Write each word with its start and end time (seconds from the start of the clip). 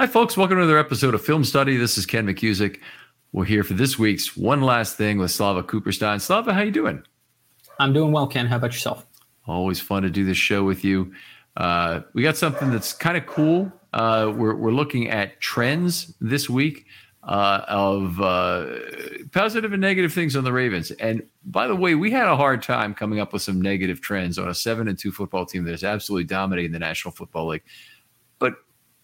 Hi, 0.00 0.06
folks. 0.06 0.36
Welcome 0.36 0.58
to 0.58 0.62
another 0.62 0.78
episode 0.78 1.12
of 1.12 1.24
Film 1.24 1.42
Study. 1.42 1.76
This 1.76 1.98
is 1.98 2.06
Ken 2.06 2.24
McKusick. 2.24 2.78
We're 3.32 3.46
here 3.46 3.64
for 3.64 3.74
this 3.74 3.98
week's 3.98 4.36
One 4.36 4.60
Last 4.60 4.96
Thing 4.96 5.18
with 5.18 5.32
Slava 5.32 5.64
Cooperstein. 5.64 6.20
Slava, 6.20 6.54
how 6.54 6.60
you 6.60 6.70
doing? 6.70 7.02
I'm 7.80 7.92
doing 7.92 8.12
well, 8.12 8.28
Ken. 8.28 8.46
How 8.46 8.58
about 8.58 8.74
yourself? 8.74 9.04
Always 9.48 9.80
fun 9.80 10.04
to 10.04 10.08
do 10.08 10.24
this 10.24 10.36
show 10.36 10.62
with 10.62 10.84
you. 10.84 11.12
Uh, 11.56 12.02
we 12.12 12.22
got 12.22 12.36
something 12.36 12.70
that's 12.70 12.92
kind 12.92 13.16
of 13.16 13.26
cool. 13.26 13.72
Uh, 13.92 14.32
we're, 14.36 14.54
we're 14.54 14.70
looking 14.70 15.10
at 15.10 15.40
trends 15.40 16.14
this 16.20 16.48
week 16.48 16.86
uh, 17.24 17.62
of 17.66 18.20
uh, 18.20 18.66
positive 19.32 19.72
and 19.72 19.80
negative 19.80 20.12
things 20.12 20.36
on 20.36 20.44
the 20.44 20.52
Ravens. 20.52 20.92
And 20.92 21.24
by 21.44 21.66
the 21.66 21.74
way, 21.74 21.96
we 21.96 22.12
had 22.12 22.28
a 22.28 22.36
hard 22.36 22.62
time 22.62 22.94
coming 22.94 23.18
up 23.18 23.32
with 23.32 23.42
some 23.42 23.60
negative 23.60 24.00
trends 24.00 24.38
on 24.38 24.46
a 24.46 24.54
seven 24.54 24.86
and 24.86 24.96
two 24.96 25.10
football 25.10 25.44
team 25.44 25.64
that 25.64 25.72
is 25.72 25.82
absolutely 25.82 26.26
dominating 26.26 26.70
the 26.70 26.78
National 26.78 27.10
Football 27.10 27.48
League. 27.48 27.64
But 28.38 28.54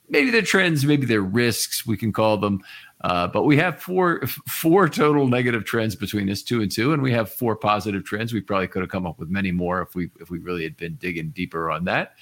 maybe 0.09 0.31
they're 0.31 0.43
trends, 0.43 0.85
maybe 0.85 1.07
they're 1.07 1.23
risks, 1.23 1.87
we 1.87 1.97
can 1.97 2.13
call 2.13 2.37
them. 2.37 2.61
Uh, 3.03 3.27
but 3.27 3.43
we 3.43 3.57
have 3.59 3.83
four 3.83 4.23
four 4.49 4.89
total 4.89 5.29
negative 5.29 5.65
trends 5.65 5.95
between 5.95 6.27
this 6.27 6.43
two 6.43 6.63
and 6.63 6.73
two, 6.73 6.95
and 6.95 7.03
we 7.03 7.13
have 7.13 7.31
four 7.31 7.55
positive 7.55 8.03
trends. 8.03 8.33
We 8.33 8.41
probably 8.41 8.67
could 8.67 8.81
have 8.81 8.91
come 8.91 9.07
up 9.07 9.19
with 9.19 9.29
many 9.29 9.53
more 9.53 9.83
if 9.83 9.95
we 9.95 10.09
if 10.21 10.31
we 10.31 10.39
really 10.39 10.65
had 10.65 10.77
been 10.79 10.95
digging 10.95 11.31
deeper 11.31 11.71
on 11.71 11.85
that. 11.85 12.13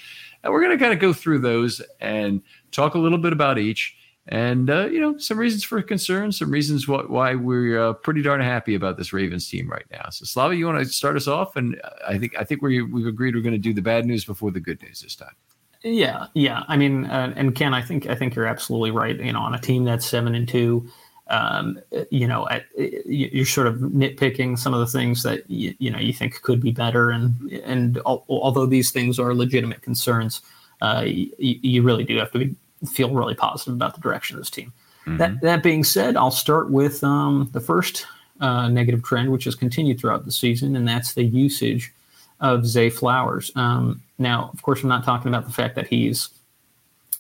And 0.42 0.52
we're 0.52 0.60
going 0.60 0.76
to 0.76 0.82
kind 0.82 0.92
of 0.92 0.98
go 0.98 1.12
through 1.12 1.38
those 1.38 1.80
and 2.00 2.42
talk 2.72 2.94
a 2.94 2.98
little 2.98 3.18
bit 3.18 3.32
about 3.32 3.58
each, 3.58 3.94
and 4.26 4.70
uh, 4.70 4.86
you 4.86 4.98
know 4.98 5.16
some 5.18 5.38
reasons 5.38 5.62
for 5.62 5.80
concern, 5.82 6.32
some 6.32 6.50
reasons 6.50 6.88
why, 6.88 7.02
why 7.02 7.36
we're 7.36 7.80
uh, 7.80 7.92
pretty 7.92 8.20
darn 8.20 8.40
happy 8.40 8.74
about 8.74 8.96
this 8.96 9.12
Ravens 9.12 9.48
team 9.48 9.70
right 9.70 9.86
now. 9.92 10.08
So 10.10 10.24
Slava, 10.24 10.56
you 10.56 10.66
want 10.66 10.80
to 10.80 10.84
start 10.86 11.14
us 11.14 11.28
off? 11.28 11.54
And 11.54 11.80
I 12.08 12.18
think 12.18 12.36
I 12.36 12.42
think 12.42 12.60
we 12.60 12.82
we've 12.82 13.06
agreed 13.06 13.36
we're 13.36 13.42
going 13.42 13.52
to 13.52 13.58
do 13.58 13.72
the 13.72 13.82
bad 13.82 14.04
news 14.04 14.24
before 14.24 14.50
the 14.50 14.58
good 14.58 14.82
news 14.82 15.00
this 15.00 15.14
time. 15.14 15.36
Yeah, 15.84 16.26
yeah. 16.34 16.62
I 16.68 16.76
mean, 16.76 17.06
uh, 17.06 17.32
and 17.36 17.54
Ken, 17.54 17.74
I 17.74 17.82
think 17.82 18.06
I 18.06 18.14
think 18.14 18.34
you're 18.34 18.46
absolutely 18.46 18.90
right. 18.90 19.18
You 19.18 19.32
know, 19.32 19.40
on 19.40 19.54
a 19.54 19.60
team 19.60 19.84
that's 19.84 20.06
seven 20.06 20.34
and 20.34 20.48
two, 20.48 20.88
um, 21.28 21.80
you 22.10 22.28
know, 22.28 22.48
at, 22.48 22.64
you're 22.76 23.46
sort 23.46 23.66
of 23.66 23.76
nitpicking 23.76 24.58
some 24.58 24.74
of 24.74 24.80
the 24.80 24.86
things 24.86 25.22
that 25.22 25.48
you, 25.50 25.74
you 25.78 25.90
know 25.90 25.98
you 25.98 26.12
think 26.12 26.40
could 26.42 26.60
be 26.60 26.72
better, 26.72 27.10
and 27.10 27.50
and 27.64 27.98
al- 28.06 28.24
although 28.28 28.66
these 28.66 28.90
things 28.90 29.18
are 29.18 29.34
legitimate 29.34 29.82
concerns, 29.82 30.42
uh, 30.82 31.02
you, 31.04 31.30
you, 31.38 31.82
really 31.82 32.04
do 32.04 32.16
have 32.16 32.30
to 32.32 32.38
be, 32.38 32.56
feel 32.86 33.12
really 33.12 33.34
positive 33.34 33.74
about 33.74 33.94
the 33.94 34.00
direction 34.00 34.36
of 34.36 34.42
this 34.42 34.50
team. 34.50 34.72
Mm-hmm. 35.06 35.16
That 35.16 35.40
that 35.40 35.62
being 35.62 35.84
said, 35.84 36.16
I'll 36.16 36.30
start 36.30 36.70
with 36.70 37.02
um, 37.02 37.48
the 37.52 37.60
first 37.60 38.06
uh, 38.40 38.68
negative 38.68 39.02
trend, 39.02 39.32
which 39.32 39.44
has 39.44 39.54
continued 39.54 39.98
throughout 39.98 40.24
the 40.24 40.32
season, 40.32 40.76
and 40.76 40.86
that's 40.86 41.14
the 41.14 41.24
usage 41.24 41.92
of 42.40 42.66
Zay 42.66 42.90
Flowers. 42.90 43.50
Um, 43.56 44.02
now, 44.22 44.50
of 44.52 44.62
course, 44.62 44.82
I'm 44.82 44.88
not 44.88 45.04
talking 45.04 45.28
about 45.28 45.46
the 45.46 45.52
fact 45.52 45.74
that 45.76 45.86
he's 45.86 46.28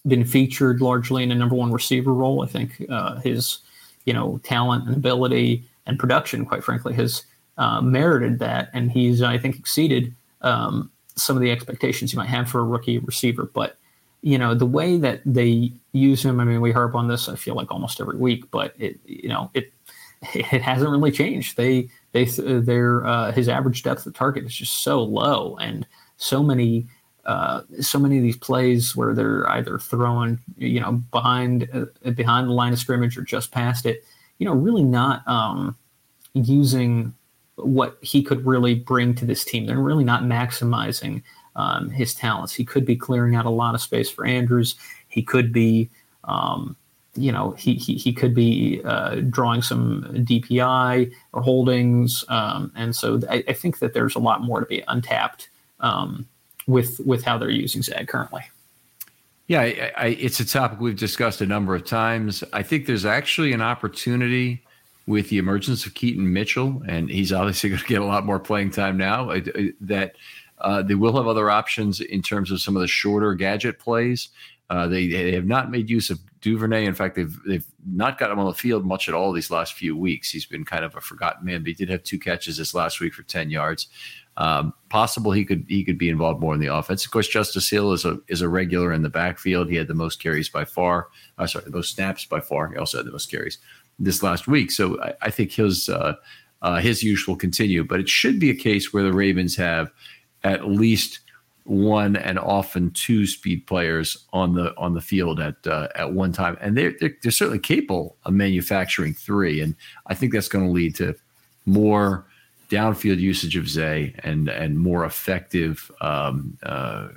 been 0.06 0.24
featured 0.24 0.80
largely 0.80 1.22
in 1.22 1.30
a 1.30 1.34
number 1.34 1.54
one 1.54 1.72
receiver 1.72 2.12
role. 2.12 2.42
I 2.42 2.46
think 2.46 2.84
uh, 2.88 3.16
his, 3.20 3.58
you 4.04 4.12
know, 4.12 4.40
talent 4.42 4.86
and 4.86 4.96
ability 4.96 5.64
and 5.86 5.98
production, 5.98 6.46
quite 6.46 6.64
frankly, 6.64 6.94
has 6.94 7.24
uh, 7.58 7.80
merited 7.80 8.38
that, 8.38 8.70
and 8.72 8.90
he's, 8.90 9.22
I 9.22 9.38
think, 9.38 9.58
exceeded 9.58 10.14
um, 10.40 10.90
some 11.16 11.36
of 11.36 11.42
the 11.42 11.50
expectations 11.50 12.12
you 12.12 12.18
might 12.18 12.28
have 12.28 12.48
for 12.48 12.60
a 12.60 12.64
rookie 12.64 12.98
receiver. 12.98 13.50
But 13.52 13.76
you 14.22 14.38
know, 14.38 14.54
the 14.54 14.66
way 14.66 14.98
that 14.98 15.20
they 15.26 15.72
use 15.92 16.24
him, 16.24 16.38
I 16.38 16.44
mean, 16.44 16.60
we 16.60 16.70
harp 16.70 16.94
on 16.94 17.08
this, 17.08 17.28
I 17.28 17.34
feel 17.34 17.56
like 17.56 17.72
almost 17.72 18.00
every 18.00 18.16
week, 18.16 18.50
but 18.52 18.72
it, 18.78 19.00
you 19.04 19.28
know, 19.28 19.50
it 19.52 19.72
it 20.34 20.62
hasn't 20.62 20.90
really 20.90 21.10
changed. 21.10 21.56
They 21.56 21.88
they 22.12 22.24
their 22.24 23.04
uh, 23.06 23.32
his 23.32 23.48
average 23.48 23.82
depth 23.82 24.06
of 24.06 24.14
target 24.14 24.44
is 24.44 24.54
just 24.54 24.82
so 24.82 25.02
low, 25.02 25.56
and 25.60 25.86
so 26.22 26.42
many 26.42 26.86
uh, 27.24 27.62
so 27.80 27.98
many 27.98 28.16
of 28.16 28.22
these 28.22 28.36
plays 28.36 28.96
where 28.96 29.14
they're 29.14 29.48
either 29.50 29.78
throwing 29.78 30.40
you 30.56 30.80
know 30.80 30.92
behind 31.10 31.68
uh, 31.72 32.10
behind 32.12 32.48
the 32.48 32.52
line 32.52 32.72
of 32.72 32.78
scrimmage 32.78 33.16
or 33.16 33.22
just 33.22 33.52
past 33.52 33.86
it, 33.86 34.04
you 34.38 34.46
know, 34.46 34.54
really 34.54 34.84
not 34.84 35.26
um, 35.28 35.76
using 36.34 37.14
what 37.56 37.98
he 38.00 38.22
could 38.22 38.44
really 38.44 38.74
bring 38.74 39.14
to 39.14 39.24
this 39.24 39.44
team. 39.44 39.66
They're 39.66 39.78
really 39.78 40.04
not 40.04 40.22
maximizing 40.22 41.22
um, 41.54 41.90
his 41.90 42.14
talents. 42.14 42.54
He 42.54 42.64
could 42.64 42.84
be 42.84 42.96
clearing 42.96 43.36
out 43.36 43.46
a 43.46 43.50
lot 43.50 43.74
of 43.74 43.82
space 43.82 44.10
for 44.10 44.26
Andrews. 44.26 44.74
He 45.08 45.22
could 45.22 45.52
be 45.52 45.90
um, 46.24 46.76
you 47.14 47.30
know, 47.30 47.50
he 47.52 47.74
he, 47.74 47.94
he 47.94 48.12
could 48.12 48.34
be 48.34 48.80
uh, 48.84 49.16
drawing 49.28 49.62
some 49.62 50.04
DPI 50.04 51.12
or 51.32 51.42
holdings, 51.42 52.24
um, 52.28 52.72
and 52.74 52.96
so 52.96 53.20
I, 53.28 53.44
I, 53.46 53.52
think 53.52 53.80
that 53.80 53.92
there's 53.92 54.14
a 54.14 54.18
lot 54.18 54.42
more 54.42 54.60
to 54.60 54.66
be 54.66 54.82
untapped 54.88 55.50
um, 55.82 56.26
with 56.66 57.00
with 57.04 57.24
how 57.24 57.38
they're 57.38 57.50
using 57.50 57.82
Zay 57.82 58.04
currently. 58.06 58.42
Yeah, 59.48 59.60
I, 59.60 59.92
I, 59.96 60.06
it's 60.06 60.40
a 60.40 60.46
topic 60.46 60.80
we've 60.80 60.96
discussed 60.96 61.40
a 61.40 61.46
number 61.46 61.74
of 61.74 61.84
times. 61.84 62.42
I 62.52 62.62
think 62.62 62.86
there's 62.86 63.04
actually 63.04 63.52
an 63.52 63.60
opportunity 63.60 64.64
with 65.06 65.28
the 65.28 65.38
emergence 65.38 65.84
of 65.84 65.94
Keaton 65.94 66.32
Mitchell, 66.32 66.82
and 66.86 67.10
he's 67.10 67.32
obviously 67.32 67.68
going 67.70 67.82
to 67.82 67.86
get 67.86 68.00
a 68.00 68.04
lot 68.06 68.24
more 68.24 68.38
playing 68.38 68.70
time 68.70 68.96
now. 68.96 69.34
That 69.80 70.14
uh, 70.58 70.82
they 70.82 70.94
will 70.94 71.16
have 71.16 71.26
other 71.26 71.50
options 71.50 72.00
in 72.00 72.22
terms 72.22 72.50
of 72.50 72.60
some 72.60 72.76
of 72.76 72.82
the 72.82 72.88
shorter 72.88 73.34
gadget 73.34 73.78
plays. 73.78 74.28
Uh, 74.70 74.86
they, 74.86 75.06
they 75.08 75.32
have 75.32 75.44
not 75.44 75.70
made 75.70 75.90
use 75.90 76.08
of 76.08 76.18
Duvernay. 76.40 76.86
In 76.86 76.94
fact, 76.94 77.14
they've 77.16 77.36
they've 77.46 77.66
not 77.86 78.16
got 78.16 78.30
him 78.30 78.38
on 78.38 78.46
the 78.46 78.54
field 78.54 78.86
much 78.86 79.08
at 79.08 79.14
all 79.14 79.32
these 79.32 79.50
last 79.50 79.74
few 79.74 79.96
weeks. 79.96 80.30
He's 80.30 80.46
been 80.46 80.64
kind 80.64 80.84
of 80.84 80.96
a 80.96 81.00
forgotten 81.00 81.44
man, 81.44 81.60
but 81.60 81.68
he 81.68 81.74
did 81.74 81.90
have 81.90 82.02
two 82.04 82.18
catches 82.18 82.56
this 82.56 82.74
last 82.74 83.00
week 83.00 83.12
for 83.12 83.22
ten 83.22 83.50
yards. 83.50 83.88
Um, 84.38 84.72
possible 84.88 85.32
he 85.32 85.44
could 85.44 85.66
he 85.68 85.84
could 85.84 85.98
be 85.98 86.08
involved 86.08 86.40
more 86.40 86.54
in 86.54 86.60
the 86.60 86.74
offense. 86.74 87.04
Of 87.04 87.10
course, 87.10 87.28
Justice 87.28 87.68
Hill 87.68 87.92
is 87.92 88.04
a 88.04 88.18
is 88.28 88.40
a 88.40 88.48
regular 88.48 88.92
in 88.92 89.02
the 89.02 89.10
backfield. 89.10 89.68
He 89.68 89.76
had 89.76 89.88
the 89.88 89.94
most 89.94 90.22
carries 90.22 90.48
by 90.48 90.64
far. 90.64 91.08
Uh, 91.36 91.46
sorry, 91.46 91.66
the 91.66 91.70
most 91.70 91.94
snaps 91.94 92.24
by 92.24 92.40
far. 92.40 92.68
He 92.68 92.76
also 92.76 92.98
had 92.98 93.06
the 93.06 93.12
most 93.12 93.30
carries 93.30 93.58
this 93.98 94.22
last 94.22 94.48
week. 94.48 94.70
So 94.70 95.00
I, 95.02 95.14
I 95.22 95.30
think 95.30 95.52
his 95.52 95.88
uh, 95.88 96.14
uh, 96.62 96.80
his 96.80 97.02
use 97.02 97.28
will 97.28 97.36
continue. 97.36 97.84
But 97.84 98.00
it 98.00 98.08
should 98.08 98.40
be 98.40 98.50
a 98.50 98.54
case 98.54 98.92
where 98.92 99.02
the 99.02 99.12
Ravens 99.12 99.56
have 99.56 99.90
at 100.44 100.66
least 100.66 101.20
one 101.64 102.16
and 102.16 102.38
often 102.38 102.90
two 102.90 103.26
speed 103.26 103.66
players 103.66 104.26
on 104.32 104.54
the 104.54 104.76
on 104.76 104.94
the 104.94 105.00
field 105.00 105.40
at 105.40 105.56
uh, 105.66 105.88
at 105.94 106.12
one 106.12 106.32
time, 106.32 106.56
and 106.60 106.76
they're, 106.76 106.94
they're, 106.98 107.16
they're 107.22 107.30
certainly 107.30 107.58
capable 107.58 108.16
of 108.24 108.32
manufacturing 108.32 109.14
three, 109.14 109.60
and 109.60 109.76
I 110.06 110.14
think 110.14 110.32
that's 110.32 110.48
going 110.48 110.66
to 110.66 110.72
lead 110.72 110.94
to 110.96 111.14
more 111.66 112.26
downfield 112.72 113.18
usage 113.18 113.56
of 113.56 113.68
Zay 113.68 114.14
and 114.20 114.48
and 114.48 114.78
more 114.78 115.04
effective 115.04 115.90
um, 116.00 116.56
uh, 116.62 117.08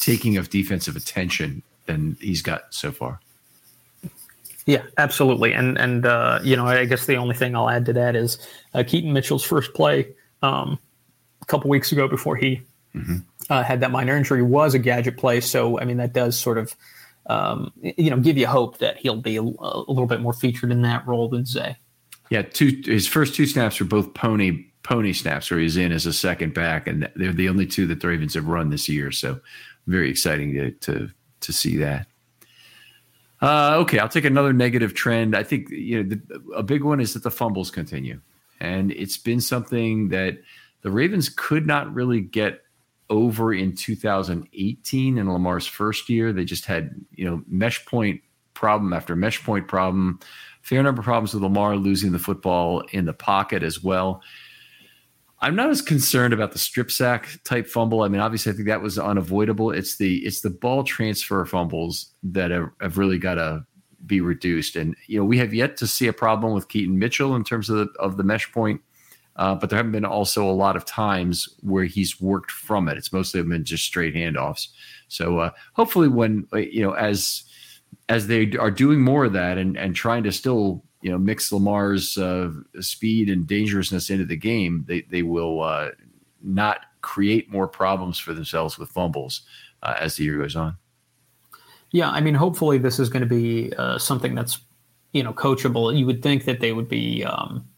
taking 0.00 0.36
of 0.36 0.50
defensive 0.50 0.94
attention 0.94 1.62
than 1.86 2.16
he's 2.20 2.40
got 2.40 2.72
so 2.72 2.92
far. 2.92 3.20
Yeah, 4.66 4.82
absolutely, 4.96 5.52
and 5.52 5.76
and 5.76 6.06
uh, 6.06 6.38
you 6.42 6.56
know 6.56 6.66
I 6.66 6.84
guess 6.84 7.06
the 7.06 7.16
only 7.16 7.34
thing 7.34 7.56
I'll 7.56 7.68
add 7.68 7.84
to 7.86 7.92
that 7.94 8.14
is 8.14 8.38
uh, 8.72 8.84
Keaton 8.86 9.12
Mitchell's 9.12 9.44
first 9.44 9.74
play 9.74 10.06
um, 10.42 10.78
a 11.42 11.44
couple 11.46 11.68
weeks 11.68 11.90
ago 11.90 12.06
before 12.06 12.36
he 12.36 12.62
mm-hmm. 12.94 13.16
uh, 13.50 13.64
had 13.64 13.80
that 13.80 13.90
minor 13.90 14.16
injury 14.16 14.42
was 14.42 14.74
a 14.74 14.78
gadget 14.78 15.16
play. 15.16 15.40
So, 15.40 15.80
I 15.80 15.84
mean, 15.84 15.96
that 15.96 16.12
does 16.12 16.38
sort 16.38 16.56
of 16.56 16.74
um, 17.26 17.72
you 17.82 18.10
know, 18.10 18.18
give 18.18 18.36
you 18.36 18.46
hope 18.46 18.78
that 18.78 18.98
he'll 18.98 19.16
be 19.16 19.36
a, 19.36 19.42
a, 19.42 19.84
little 19.88 20.06
bit 20.06 20.20
more 20.20 20.34
featured 20.34 20.70
in 20.70 20.82
that 20.82 21.06
role 21.06 21.28
than 21.28 21.46
Zay. 21.46 21.76
Yeah, 22.30 22.42
two 22.42 22.82
his 22.84 23.06
first 23.06 23.34
two 23.34 23.46
snaps 23.46 23.78
were 23.78 23.86
both 23.86 24.14
pony 24.14 24.66
pony 24.82 25.12
snaps 25.12 25.50
where 25.50 25.60
he's 25.60 25.76
in 25.76 25.92
as 25.92 26.06
a 26.06 26.12
second 26.12 26.54
back, 26.54 26.86
and 26.86 27.10
they're 27.16 27.32
the 27.32 27.48
only 27.48 27.66
two 27.66 27.86
that 27.86 28.00
the 28.00 28.08
Ravens 28.08 28.34
have 28.34 28.46
run 28.46 28.70
this 28.70 28.88
year. 28.88 29.10
So 29.10 29.40
very 29.86 30.08
exciting 30.08 30.54
to 30.54 30.70
to, 30.70 31.10
to 31.40 31.52
see 31.52 31.76
that. 31.78 32.06
Uh, 33.42 33.76
okay, 33.78 33.98
I'll 33.98 34.08
take 34.08 34.24
another 34.24 34.52
negative 34.52 34.94
trend. 34.94 35.36
I 35.36 35.42
think 35.42 35.68
you 35.70 36.02
know 36.02 36.08
the, 36.08 36.42
a 36.54 36.62
big 36.62 36.82
one 36.82 37.00
is 37.00 37.14
that 37.14 37.22
the 37.22 37.30
fumbles 37.30 37.70
continue, 37.70 38.20
and 38.60 38.92
it's 38.92 39.18
been 39.18 39.40
something 39.40 40.08
that 40.08 40.38
the 40.82 40.90
Ravens 40.90 41.28
could 41.28 41.66
not 41.66 41.92
really 41.92 42.20
get 42.20 42.62
over 43.10 43.52
in 43.52 43.74
2018 43.74 45.18
in 45.18 45.32
Lamar's 45.32 45.66
first 45.66 46.08
year. 46.08 46.32
They 46.32 46.44
just 46.44 46.64
had 46.64 46.94
you 47.14 47.28
know 47.28 47.42
mesh 47.46 47.84
point 47.84 48.22
problem 48.54 48.92
after 48.92 49.14
mesh 49.16 49.42
point 49.44 49.68
problem, 49.68 50.20
fair 50.64 50.82
number 50.82 51.00
of 51.00 51.04
problems 51.04 51.34
with 51.34 51.42
Lamar 51.42 51.76
losing 51.76 52.10
the 52.10 52.18
football 52.18 52.80
in 52.92 53.04
the 53.04 53.12
pocket 53.12 53.62
as 53.62 53.82
well. 53.82 54.22
I'm 55.40 55.54
not 55.54 55.68
as 55.68 55.82
concerned 55.82 56.32
about 56.32 56.52
the 56.52 56.58
strip 56.58 56.90
sack 56.90 57.28
type 57.44 57.66
fumble. 57.66 58.00
I 58.00 58.08
mean, 58.08 58.22
obviously, 58.22 58.50
I 58.50 58.54
think 58.54 58.68
that 58.68 58.80
was 58.80 58.98
unavoidable. 58.98 59.70
It's 59.70 59.96
the 59.96 60.24
it's 60.24 60.40
the 60.40 60.48
ball 60.48 60.82
transfer 60.82 61.44
fumbles 61.44 62.14
that 62.22 62.50
have, 62.50 62.70
have 62.80 62.96
really 62.96 63.18
got 63.18 63.34
to 63.34 63.66
be 64.06 64.22
reduced. 64.22 64.74
And 64.74 64.96
you 65.06 65.18
know, 65.18 65.24
we 65.24 65.36
have 65.36 65.52
yet 65.52 65.76
to 65.78 65.86
see 65.86 66.06
a 66.06 66.14
problem 66.14 66.54
with 66.54 66.68
Keaton 66.68 66.98
Mitchell 66.98 67.36
in 67.36 67.44
terms 67.44 67.68
of 67.68 67.76
the, 67.76 67.88
of 68.00 68.16
the 68.16 68.22
mesh 68.22 68.50
point, 68.52 68.80
uh, 69.36 69.54
but 69.54 69.68
there 69.68 69.76
haven't 69.76 69.92
been 69.92 70.06
also 70.06 70.48
a 70.48 70.52
lot 70.52 70.76
of 70.76 70.86
times 70.86 71.46
where 71.60 71.84
he's 71.84 72.22
worked 72.22 72.50
from 72.50 72.88
it. 72.88 72.96
It's 72.96 73.12
mostly 73.12 73.42
been 73.42 73.64
just 73.64 73.84
straight 73.84 74.14
handoffs. 74.14 74.68
So 75.08 75.40
uh, 75.40 75.50
hopefully, 75.74 76.08
when 76.08 76.46
you 76.54 76.80
know, 76.80 76.92
as 76.92 77.44
as 78.08 78.26
they 78.26 78.52
are 78.58 78.70
doing 78.70 79.00
more 79.00 79.24
of 79.24 79.32
that 79.32 79.58
and 79.58 79.76
and 79.76 79.94
trying 79.94 80.22
to 80.24 80.32
still 80.32 80.84
you 81.02 81.10
know 81.10 81.18
mix 81.18 81.52
Lamar's 81.52 82.16
uh, 82.18 82.50
speed 82.80 83.28
and 83.28 83.46
dangerousness 83.46 84.10
into 84.10 84.24
the 84.24 84.36
game, 84.36 84.84
they 84.88 85.02
they 85.02 85.22
will 85.22 85.62
uh, 85.62 85.90
not 86.42 86.86
create 87.00 87.50
more 87.50 87.68
problems 87.68 88.18
for 88.18 88.32
themselves 88.32 88.78
with 88.78 88.88
fumbles 88.90 89.42
uh, 89.82 89.94
as 89.98 90.16
the 90.16 90.24
year 90.24 90.38
goes 90.38 90.56
on. 90.56 90.76
Yeah, 91.90 92.10
I 92.10 92.20
mean, 92.20 92.34
hopefully 92.34 92.78
this 92.78 92.98
is 92.98 93.08
going 93.08 93.20
to 93.20 93.28
be 93.28 93.72
uh, 93.76 93.98
something 93.98 94.34
that's 94.34 94.58
you 95.12 95.22
know 95.22 95.32
coachable. 95.32 95.96
You 95.96 96.06
would 96.06 96.22
think 96.22 96.44
that 96.44 96.60
they 96.60 96.72
would 96.72 96.88
be. 96.88 97.24
Um, 97.24 97.68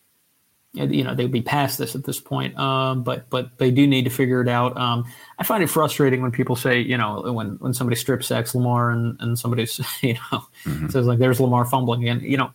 you 0.77 1.03
know 1.03 1.15
they'd 1.15 1.33
be 1.33 1.43
past 1.43 1.79
this 1.79 1.95
at 1.95 2.05
this 2.05 2.21
point, 2.21 2.59
um, 2.59 3.03
but 3.03 3.29
but 3.31 3.57
they 3.59 3.71
do 3.71 3.87
need 3.87 4.05
to 4.05 4.11
figure 4.11 4.41
it 4.41 4.49
out. 4.49 4.77
Um, 4.77 5.05
I 5.39 5.45
find 5.45 5.63
it 5.63 5.69
frustrating 5.69 6.23
when 6.23 6.31
people 6.31 6.57
say, 6.57 6.81
you 6.81 6.97
know, 6.97 7.33
when 7.33 7.57
when 7.61 7.73
somebody 7.73 7.97
strip 7.97 8.23
sacks 8.23 8.55
Lamar 8.55 8.91
and 8.91 9.17
and 9.21 9.39
somebody's 9.39 9.79
you 10.03 10.15
know 10.15 10.45
mm-hmm. 10.65 10.89
says 10.89 11.07
like, 11.07 11.19
"There's 11.19 11.41
Lamar 11.41 11.65
fumbling 11.65 12.03
again." 12.03 12.21
You 12.21 12.37
know, 12.37 12.53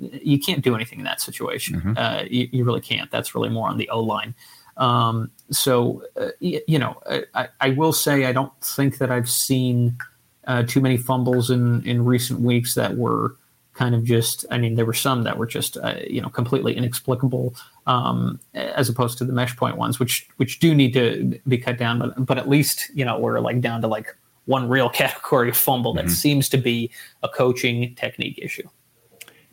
you 0.00 0.38
can't 0.38 0.62
do 0.62 0.74
anything 0.74 0.98
in 0.98 1.04
that 1.04 1.20
situation. 1.20 1.80
Mm-hmm. 1.80 1.92
Uh, 1.96 2.22
you, 2.28 2.48
you, 2.52 2.64
really 2.64 2.80
can't. 2.80 3.10
That's 3.10 3.34
really 3.34 3.48
more 3.48 3.68
on 3.68 3.76
the 3.76 3.88
O 3.90 4.00
line. 4.00 4.34
Um, 4.76 5.30
so, 5.50 6.04
uh, 6.20 6.28
you, 6.38 6.60
you, 6.68 6.78
know, 6.78 7.00
I, 7.34 7.48
I, 7.60 7.70
will 7.70 7.92
say 7.92 8.26
I 8.26 8.32
don't 8.32 8.52
think 8.62 8.98
that 8.98 9.10
I've 9.10 9.28
seen 9.28 9.98
uh, 10.46 10.62
too 10.62 10.80
many 10.80 10.96
fumbles 10.96 11.50
in, 11.50 11.84
in 11.84 12.04
recent 12.04 12.40
weeks 12.40 12.74
that 12.76 12.96
were 12.96 13.34
kind 13.78 13.94
of 13.94 14.02
just, 14.02 14.44
I 14.50 14.58
mean, 14.58 14.74
there 14.74 14.84
were 14.84 14.92
some 14.92 15.22
that 15.22 15.38
were 15.38 15.46
just, 15.46 15.76
uh, 15.76 15.94
you 16.10 16.20
know, 16.20 16.28
completely 16.28 16.76
inexplicable 16.76 17.54
um, 17.86 18.40
as 18.54 18.88
opposed 18.88 19.18
to 19.18 19.24
the 19.24 19.32
mesh 19.32 19.56
point 19.56 19.76
ones, 19.76 20.00
which, 20.00 20.28
which 20.36 20.58
do 20.58 20.74
need 20.74 20.92
to 20.94 21.40
be 21.46 21.58
cut 21.58 21.78
down. 21.78 22.00
But, 22.00 22.26
but 22.26 22.38
at 22.38 22.48
least, 22.48 22.90
you 22.92 23.04
know, 23.04 23.16
we're 23.20 23.38
like 23.38 23.60
down 23.60 23.80
to 23.82 23.86
like 23.86 24.16
one 24.46 24.68
real 24.68 24.90
category 25.02 25.48
of 25.48 25.56
fumble 25.56 25.94
mm-hmm. 25.94 26.08
that 26.08 26.12
seems 26.12 26.48
to 26.48 26.58
be 26.58 26.90
a 27.22 27.28
coaching 27.28 27.94
technique 27.94 28.38
issue. 28.42 28.68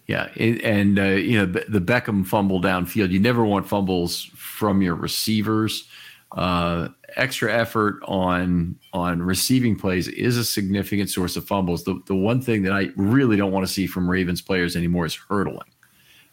Yeah, 0.07 0.25
and 0.35 0.99
uh, 0.99 1.03
you 1.03 1.39
know 1.39 1.47
the 1.47 1.81
Beckham 1.81 2.27
fumble 2.27 2.61
downfield. 2.61 3.09
You 3.09 3.19
never 3.19 3.43
want 3.43 3.67
fumbles 3.67 4.25
from 4.35 4.83
your 4.83 4.93
receivers. 4.93 5.89
Uh, 6.31 6.89
extra 7.15 7.53
effort 7.53 7.99
on 8.05 8.75
on 8.93 9.21
receiving 9.21 9.77
plays 9.77 10.07
is 10.07 10.37
a 10.37 10.43
significant 10.43 11.09
source 11.09 11.35
of 11.35 11.45
fumbles. 11.45 11.83
The 11.83 12.01
the 12.07 12.15
one 12.15 12.41
thing 12.41 12.63
that 12.63 12.73
I 12.73 12.89
really 12.95 13.37
don't 13.37 13.51
want 13.51 13.65
to 13.65 13.71
see 13.71 13.87
from 13.87 14.09
Ravens 14.09 14.41
players 14.41 14.75
anymore 14.75 15.05
is 15.05 15.15
hurdling. 15.15 15.69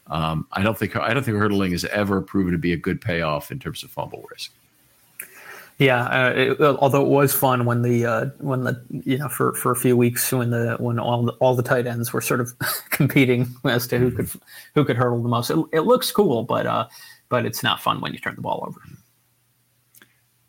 Um, 0.08 0.46
I 0.52 0.62
don't 0.62 0.76
think 0.76 0.96
I 0.96 1.14
don't 1.14 1.22
think 1.22 1.36
hurdling 1.36 1.72
has 1.72 1.84
ever 1.86 2.20
proven 2.20 2.52
to 2.52 2.58
be 2.58 2.72
a 2.72 2.76
good 2.76 3.00
payoff 3.00 3.50
in 3.50 3.58
terms 3.58 3.82
of 3.84 3.90
fumble 3.90 4.26
risk. 4.30 4.52
Yeah, 5.78 6.04
uh, 6.04 6.32
it, 6.36 6.60
although 6.60 7.02
it 7.02 7.08
was 7.08 7.32
fun 7.32 7.64
when 7.64 7.82
the 7.82 8.04
uh, 8.04 8.26
when 8.38 8.64
the 8.64 8.80
you 8.90 9.18
know 9.18 9.28
for, 9.28 9.54
for 9.54 9.72
a 9.72 9.76
few 9.76 9.96
weeks 9.96 10.30
when 10.32 10.50
the 10.50 10.76
when 10.78 10.98
all 10.98 11.24
the, 11.24 11.32
all 11.34 11.56
the 11.56 11.62
tight 11.62 11.86
ends 11.86 12.12
were 12.12 12.20
sort 12.20 12.40
of 12.40 12.52
competing 12.90 13.48
as 13.64 13.86
to 13.88 13.98
who 13.98 14.10
could 14.10 14.28
who 14.74 14.84
could 14.84 14.96
hurdle 14.96 15.22
the 15.22 15.28
most. 15.28 15.50
It, 15.50 15.58
it 15.72 15.80
looks 15.80 16.12
cool, 16.12 16.42
but 16.44 16.66
uh, 16.66 16.88
but 17.28 17.46
it's 17.46 17.62
not 17.62 17.80
fun 17.80 18.00
when 18.00 18.12
you 18.12 18.18
turn 18.18 18.34
the 18.34 18.42
ball 18.42 18.64
over. 18.66 18.80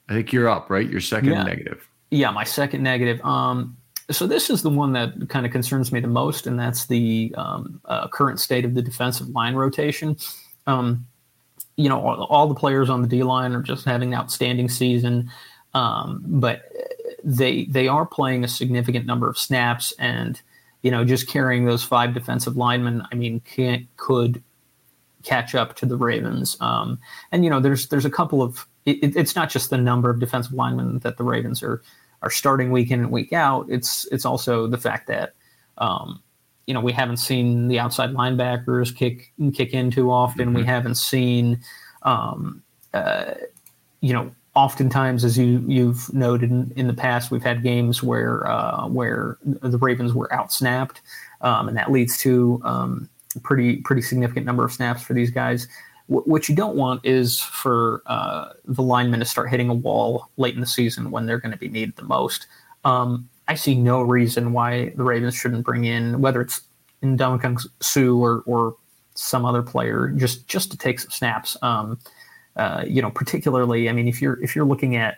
I 0.10 0.14
think 0.14 0.34
you're 0.34 0.50
up, 0.50 0.70
right? 0.70 0.90
Your 0.90 1.02
second 1.02 1.32
yeah. 1.32 1.44
negative. 1.44 1.88
Yeah, 2.12 2.32
my 2.32 2.44
second 2.44 2.84
negative. 2.84 3.24
Um, 3.26 3.78
so 4.12 4.28
this 4.28 4.50
is 4.50 4.62
the 4.62 4.70
one 4.70 4.94
that 4.94 5.30
kind 5.30 5.46
of 5.46 5.52
concerns 5.52 5.92
me 5.92 6.00
the 6.00 6.08
most, 6.08 6.46
and 6.46 6.60
that's 6.60 6.86
the 6.88 7.34
um, 7.38 7.82
uh, 7.86 8.08
current 8.10 8.40
state 8.40 8.66
of 8.66 8.76
the 8.76 8.82
defensive 8.82 9.30
line 9.30 9.56
rotation. 9.56 10.18
Um, 10.68 11.08
you 11.76 11.90
know, 11.90 12.00
all, 12.00 12.26
all, 12.26 12.48
the 12.48 12.56
players 12.56 12.90
on 12.90 13.02
the 13.02 13.08
D 13.08 13.24
line 13.24 13.54
are 13.54 13.62
just 13.62 13.86
having 13.86 14.14
an 14.14 14.20
outstanding 14.20 14.70
season, 14.70 15.32
um, 15.74 16.22
but 16.26 16.64
they 17.24 17.66
they 17.66 17.88
are 17.88 18.06
playing 18.06 18.44
a 18.44 18.48
significant 18.48 19.06
number 19.06 19.28
of 19.28 19.38
snaps, 19.38 19.94
and 19.98 20.42
you 20.82 20.92
know, 20.92 21.04
just 21.04 21.28
carrying 21.28 21.66
those 21.66 21.84
five 21.84 22.14
defensive 22.14 22.58
linemen, 22.58 23.04
I 23.12 23.16
mean, 23.16 23.40
can't 23.40 23.88
could 23.98 24.44
catch 25.24 25.56
up 25.56 25.76
to 25.78 25.86
the 25.86 25.96
Ravens. 25.96 26.58
Um, 26.60 27.00
and 27.32 27.44
you 27.44 27.50
know, 27.50 27.60
there's 27.60 27.88
there's 27.88 28.06
a 28.06 28.12
couple 28.12 28.42
of 28.44 28.68
it, 28.86 29.16
it's 29.16 29.36
not 29.36 29.50
just 29.50 29.70
the 29.70 29.78
number 29.78 30.10
of 30.10 30.20
defensive 30.20 30.54
linemen 30.54 31.00
that 31.00 31.18
the 31.18 31.24
Ravens 31.24 31.64
are 31.64 31.82
are 32.22 32.30
starting 32.30 32.72
week 32.72 32.92
in 32.92 33.00
and 33.00 33.12
week 33.12 33.34
out. 33.34 33.66
It's 33.70 34.06
it's 34.12 34.26
also 34.26 34.68
the 34.68 34.78
fact 34.78 35.08
that 35.08 35.34
um, 35.78 36.22
you 36.68 36.74
know, 36.74 36.80
we 36.80 36.92
haven't 36.92 37.18
seen 37.18 37.68
the 37.68 37.80
outside 37.80 38.12
linebackers 38.14 38.96
kick 38.96 39.32
kick 39.54 39.74
in 39.74 39.92
too 39.92 40.12
often. 40.12 40.48
Mm-hmm. 40.48 40.58
We 40.58 40.64
haven't 40.64 40.96
seen, 40.96 41.60
um, 42.04 42.64
uh, 42.94 43.34
you 44.02 44.14
know, 44.14 44.32
oftentimes 44.56 45.24
as 45.26 45.38
you 45.38 45.64
you've 45.68 46.14
noted 46.14 46.52
in, 46.52 46.72
in, 46.76 46.88
the 46.88 46.94
past, 46.94 47.32
we've 47.32 47.44
had 47.44 47.64
games 47.64 48.02
where 48.02 48.48
uh, 48.48 48.88
where 48.88 49.38
the 49.44 49.78
Ravens 49.78 50.14
were 50.14 50.30
outsnapped, 50.30 50.98
um, 51.42 51.68
and 51.68 51.76
that 51.76 51.92
leads 51.92 52.18
to 52.20 52.62
um, 52.64 53.10
pretty 53.44 53.78
pretty 53.78 54.02
significant 54.02 54.46
number 54.46 54.64
of 54.64 54.72
snaps 54.72 55.02
for 55.02 55.14
these 55.14 55.32
guys. 55.32 55.68
What 56.08 56.50
you 56.50 56.56
don't 56.56 56.76
want 56.76 57.06
is 57.06 57.40
for 57.40 58.04
uh, 58.08 58.50
the 58.66 58.84
linemen 58.84 59.22
to 59.22 59.26
start 59.26 59.50
hitting 59.50 59.70
a 59.70 59.74
wall 59.74 60.30
late 60.36 60.54
in 60.54 60.60
the 60.60 60.68
season 60.68 61.12
when 61.12 61.26
they're 61.26 61.40
going 61.40 61.54
to 61.54 61.58
be 61.58 61.70
needed 61.70 61.96
the 61.96 62.04
most. 62.04 62.46
Um, 62.84 63.30
I 63.48 63.56
see 63.56 63.76
no 63.76 64.02
reason 64.02 64.52
why 64.54 64.90
the 64.96 65.04
Ravens 65.04 65.36
shouldn't 65.36 65.66
bring 65.66 65.86
in 65.86 66.22
whether 66.22 66.42
it's 66.42 66.62
in 67.02 67.18
Ndamukong 67.18 67.66
Suh 67.82 68.12
or 68.12 68.44
or 68.46 68.76
some 69.16 69.46
other 69.46 69.62
player 69.62 70.10
just 70.10 70.48
just 70.48 70.72
to 70.72 70.78
take 70.78 71.00
some 71.00 71.12
snaps. 71.12 71.56
Um, 71.62 72.00
uh, 72.56 72.84
you 72.88 73.02
know, 73.02 73.10
particularly, 73.10 73.90
I 73.90 73.94
mean, 73.94 74.08
if 74.08 74.22
you're 74.22 74.42
if 74.44 74.56
you're 74.56 74.66
looking 74.66 74.96
at 74.96 75.18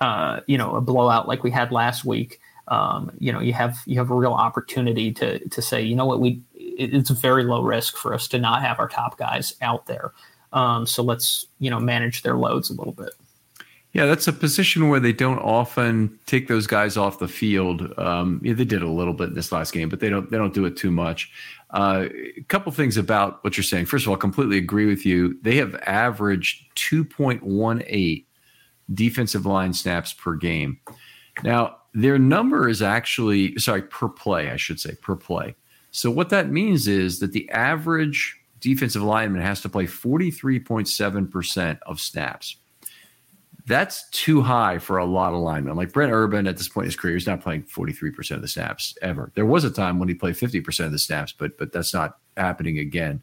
uh, 0.00 0.40
you 0.46 0.58
know 0.58 0.74
a 0.76 0.80
blowout 0.80 1.28
like 1.28 1.42
we 1.42 1.50
had 1.50 1.72
last 1.72 2.04
week, 2.04 2.40
um, 2.68 3.10
you 3.18 3.32
know, 3.32 3.40
you 3.40 3.52
have 3.52 3.78
you 3.86 3.98
have 3.98 4.10
a 4.10 4.14
real 4.14 4.32
opportunity 4.32 5.12
to 5.12 5.46
to 5.48 5.62
say, 5.62 5.82
you 5.82 5.94
know 5.94 6.06
what, 6.06 6.20
we 6.20 6.42
it's 6.54 7.10
very 7.10 7.44
low 7.44 7.62
risk 7.62 7.96
for 7.96 8.14
us 8.14 8.26
to 8.28 8.38
not 8.38 8.62
have 8.62 8.78
our 8.78 8.88
top 8.88 9.18
guys 9.18 9.54
out 9.62 9.86
there. 9.86 10.12
Um, 10.52 10.86
so 10.86 11.02
let's 11.02 11.46
you 11.58 11.70
know 11.70 11.80
manage 11.80 12.22
their 12.22 12.36
loads 12.36 12.70
a 12.70 12.74
little 12.74 12.92
bit. 12.92 13.10
Yeah, 13.92 14.06
that's 14.06 14.26
a 14.26 14.32
position 14.32 14.88
where 14.88 14.98
they 14.98 15.12
don't 15.12 15.38
often 15.38 16.18
take 16.26 16.48
those 16.48 16.66
guys 16.66 16.96
off 16.96 17.20
the 17.20 17.28
field. 17.28 17.96
Um, 17.96 18.40
yeah, 18.42 18.52
they 18.52 18.64
did 18.64 18.82
a 18.82 18.88
little 18.88 19.14
bit 19.14 19.28
in 19.28 19.34
this 19.34 19.52
last 19.52 19.72
game, 19.72 19.88
but 19.88 20.00
they 20.00 20.08
don't 20.08 20.30
they 20.30 20.36
don't 20.36 20.54
do 20.54 20.64
it 20.64 20.76
too 20.76 20.90
much. 20.90 21.30
Uh, 21.70 22.06
a 22.36 22.42
couple 22.48 22.72
things 22.72 22.96
about 22.96 23.42
what 23.44 23.56
you're 23.56 23.64
saying. 23.64 23.86
First 23.86 24.06
of 24.06 24.10
all, 24.10 24.16
completely 24.16 24.58
agree 24.58 24.86
with 24.86 25.04
you. 25.04 25.38
They 25.42 25.56
have 25.56 25.74
averaged 25.86 26.74
2.18 26.76 28.24
defensive 28.92 29.46
line 29.46 29.72
snaps 29.72 30.12
per 30.12 30.36
game. 30.36 30.78
Now, 31.42 31.78
their 31.94 32.18
number 32.18 32.68
is 32.68 32.82
actually 32.82 33.56
sorry 33.58 33.82
per 33.82 34.08
play, 34.08 34.50
I 34.50 34.56
should 34.56 34.80
say 34.80 34.94
per 35.00 35.16
play. 35.16 35.54
So 35.90 36.10
what 36.10 36.30
that 36.30 36.50
means 36.50 36.88
is 36.88 37.20
that 37.20 37.32
the 37.32 37.48
average 37.50 38.36
defensive 38.60 39.02
lineman 39.02 39.42
has 39.42 39.60
to 39.62 39.68
play 39.68 39.86
43.7 39.86 41.30
percent 41.30 41.78
of 41.86 42.00
snaps 42.00 42.56
that's 43.66 44.08
too 44.10 44.42
high 44.42 44.78
for 44.78 44.98
a 44.98 45.06
lot 45.06 45.32
of 45.32 45.40
linemen. 45.40 45.76
Like 45.76 45.92
Brent 45.92 46.12
Urban 46.12 46.46
at 46.46 46.56
this 46.56 46.68
point 46.68 46.84
in 46.84 46.88
his 46.88 46.96
career, 46.96 47.14
he's 47.14 47.26
not 47.26 47.40
playing 47.40 47.62
43% 47.62 48.32
of 48.32 48.42
the 48.42 48.48
snaps 48.48 48.96
ever. 49.00 49.32
There 49.34 49.46
was 49.46 49.64
a 49.64 49.70
time 49.70 49.98
when 49.98 50.08
he 50.08 50.14
played 50.14 50.34
50% 50.34 50.84
of 50.84 50.92
the 50.92 50.98
snaps, 50.98 51.32
but 51.32 51.56
but 51.56 51.72
that's 51.72 51.94
not 51.94 52.18
happening 52.36 52.78
again. 52.78 53.22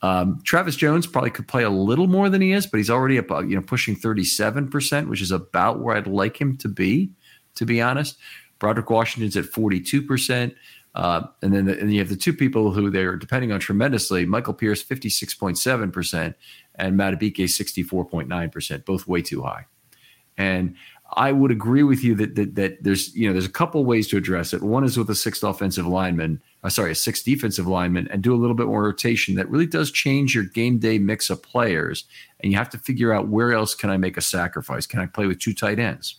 Um, 0.00 0.40
Travis 0.44 0.76
Jones 0.76 1.06
probably 1.06 1.30
could 1.30 1.48
play 1.48 1.64
a 1.64 1.70
little 1.70 2.06
more 2.06 2.28
than 2.28 2.40
he 2.40 2.52
is, 2.52 2.66
but 2.66 2.76
he's 2.76 2.90
already 2.90 3.16
about 3.16 3.48
you 3.48 3.56
know 3.56 3.62
pushing 3.62 3.96
37%, 3.96 5.08
which 5.08 5.22
is 5.22 5.32
about 5.32 5.80
where 5.80 5.96
I'd 5.96 6.06
like 6.06 6.40
him 6.40 6.56
to 6.58 6.68
be, 6.68 7.10
to 7.58 7.66
be 7.66 7.80
honest. 7.80 8.16
Broderick 8.58 8.90
Washington's 8.90 9.36
at 9.36 9.44
42%. 9.44 10.54
Uh, 10.94 11.22
and 11.42 11.54
then 11.54 11.66
the, 11.66 11.78
and 11.78 11.92
you 11.92 11.98
have 11.98 12.08
the 12.08 12.16
two 12.16 12.32
people 12.32 12.72
who 12.72 12.90
they're 12.90 13.16
depending 13.16 13.52
on 13.52 13.60
tremendously 13.60 14.26
Michael 14.26 14.54
Pierce, 14.54 14.82
56.7%, 14.82 16.34
and 16.76 16.98
Madubuike, 16.98 17.36
64.9%, 17.36 18.84
both 18.84 19.06
way 19.06 19.22
too 19.22 19.42
high. 19.42 19.66
And 20.36 20.74
I 21.14 21.32
would 21.32 21.50
agree 21.50 21.82
with 21.82 22.04
you 22.04 22.14
that, 22.16 22.34
that, 22.34 22.54
that 22.56 22.82
there's 22.82 23.14
you 23.14 23.26
know 23.26 23.32
there's 23.32 23.46
a 23.46 23.50
couple 23.50 23.84
ways 23.84 24.08
to 24.08 24.16
address 24.16 24.52
it. 24.52 24.62
One 24.62 24.84
is 24.84 24.98
with 24.98 25.08
a 25.08 25.14
sixth 25.14 25.42
offensive 25.42 25.86
lineman, 25.86 26.42
uh, 26.62 26.68
sorry, 26.68 26.92
a 26.92 26.94
sixth 26.94 27.24
defensive 27.24 27.66
lineman, 27.66 28.08
and 28.08 28.22
do 28.22 28.34
a 28.34 28.36
little 28.36 28.54
bit 28.54 28.66
more 28.66 28.82
rotation. 28.82 29.34
That 29.34 29.48
really 29.48 29.66
does 29.66 29.90
change 29.90 30.34
your 30.34 30.44
game 30.44 30.78
day 30.78 30.98
mix 30.98 31.30
of 31.30 31.42
players, 31.42 32.04
and 32.40 32.52
you 32.52 32.58
have 32.58 32.68
to 32.70 32.78
figure 32.78 33.12
out 33.12 33.28
where 33.28 33.52
else 33.52 33.74
can 33.74 33.88
I 33.88 33.96
make 33.96 34.16
a 34.16 34.20
sacrifice? 34.20 34.86
Can 34.86 35.00
I 35.00 35.06
play 35.06 35.26
with 35.26 35.38
two 35.38 35.54
tight 35.54 35.78
ends? 35.78 36.16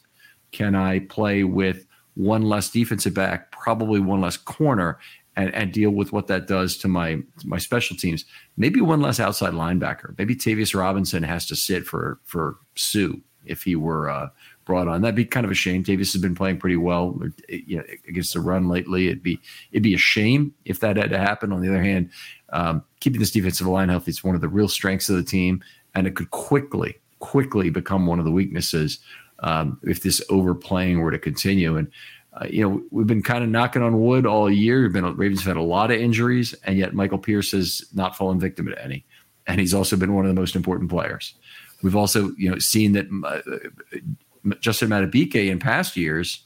Can 0.51 0.75
I 0.75 0.99
play 0.99 1.43
with 1.43 1.85
one 2.15 2.41
less 2.43 2.69
defensive 2.69 3.13
back, 3.13 3.51
probably 3.51 3.99
one 3.99 4.21
less 4.21 4.37
corner, 4.37 4.99
and, 5.35 5.53
and 5.53 5.71
deal 5.71 5.91
with 5.91 6.11
what 6.11 6.27
that 6.27 6.47
does 6.47 6.77
to 6.77 6.87
my 6.87 7.19
my 7.45 7.57
special 7.57 7.95
teams? 7.95 8.25
Maybe 8.57 8.81
one 8.81 9.01
less 9.01 9.19
outside 9.19 9.53
linebacker. 9.53 10.17
Maybe 10.17 10.35
Tavius 10.35 10.77
Robinson 10.77 11.23
has 11.23 11.45
to 11.47 11.55
sit 11.55 11.85
for 11.85 12.19
for 12.23 12.57
Suh 12.75 13.13
if 13.45 13.63
he 13.63 13.75
were. 13.75 14.09
Uh, 14.09 14.29
brought 14.69 14.87
on. 14.87 15.01
That'd 15.01 15.15
be 15.15 15.25
kind 15.25 15.47
of 15.47 15.51
a 15.51 15.55
shame. 15.55 15.83
Tavius 15.83 16.13
has 16.13 16.21
been 16.21 16.35
playing 16.35 16.59
pretty 16.59 16.75
well 16.75 17.19
you 17.49 17.77
know, 17.77 17.83
against 18.07 18.35
the 18.35 18.39
run 18.39 18.69
lately. 18.69 19.07
It'd 19.07 19.23
be 19.23 19.39
it'd 19.71 19.81
be 19.81 19.95
a 19.95 19.97
shame 19.97 20.53
if 20.63 20.79
that 20.81 20.95
had 20.95 21.09
to 21.09 21.17
happen. 21.17 21.51
On 21.51 21.59
the 21.59 21.69
other 21.69 21.81
hand, 21.81 22.11
um, 22.49 22.83
keeping 22.99 23.19
this 23.19 23.31
defensive 23.31 23.65
line 23.65 23.89
healthy 23.89 24.11
is 24.11 24.23
one 24.23 24.35
of 24.35 24.41
the 24.41 24.47
real 24.47 24.67
strengths 24.67 25.09
of 25.09 25.15
the 25.15 25.23
team, 25.23 25.63
and 25.95 26.05
it 26.05 26.15
could 26.15 26.29
quickly 26.29 26.99
quickly 27.17 27.71
become 27.71 28.05
one 28.05 28.19
of 28.19 28.25
the 28.25 28.31
weaknesses 28.31 28.99
um, 29.41 29.79
if 29.83 30.01
this 30.01 30.21
overplaying 30.29 30.99
were 30.99 31.11
to 31.11 31.19
continue. 31.19 31.77
And 31.77 31.91
uh, 32.33 32.45
you 32.49 32.61
know, 32.61 32.81
we've 32.91 33.07
been 33.07 33.23
kind 33.23 33.43
of 33.43 33.49
knocking 33.49 33.81
on 33.81 33.99
wood 33.99 34.25
all 34.25 34.49
year. 34.49 34.83
We've 34.83 34.93
been 34.93 35.15
Ravens 35.15 35.41
have 35.41 35.55
had 35.55 35.57
a 35.57 35.63
lot 35.63 35.91
of 35.91 35.99
injuries, 35.99 36.53
and 36.63 36.77
yet 36.77 36.93
Michael 36.93 37.17
Pierce 37.17 37.51
has 37.51 37.85
not 37.93 38.15
fallen 38.15 38.39
victim 38.39 38.67
to 38.67 38.83
any, 38.83 39.05
and 39.47 39.59
he's 39.59 39.73
also 39.73 39.95
been 39.95 40.13
one 40.13 40.25
of 40.25 40.33
the 40.33 40.39
most 40.39 40.55
important 40.55 40.89
players. 40.89 41.33
We've 41.81 41.95
also, 41.95 42.31
you 42.37 42.51
know, 42.51 42.59
seen 42.59 42.91
that 42.93 43.07
uh, 43.25 44.55
Justin 44.59 44.89
Madubuike 44.89 45.49
in 45.49 45.59
past 45.59 45.97
years 45.97 46.45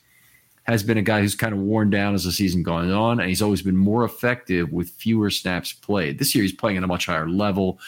has 0.64 0.84
been 0.84 0.98
a 0.98 1.02
guy 1.02 1.20
who's 1.20 1.36
kind 1.36 1.54
of 1.54 1.60
worn 1.60 1.90
down 1.90 2.14
as 2.14 2.24
the 2.24 2.32
season 2.32 2.64
gone 2.64 2.90
on, 2.90 3.20
and 3.20 3.28
he's 3.28 3.42
always 3.42 3.62
been 3.62 3.76
more 3.76 4.06
effective 4.06 4.72
with 4.72 4.90
fewer 4.90 5.30
snaps 5.30 5.74
played. 5.74 6.18
This 6.18 6.34
year, 6.34 6.44
he's 6.44 6.54
playing 6.54 6.78
at 6.78 6.84
a 6.84 6.88
much 6.88 7.08
higher 7.08 7.28
level 7.28 7.80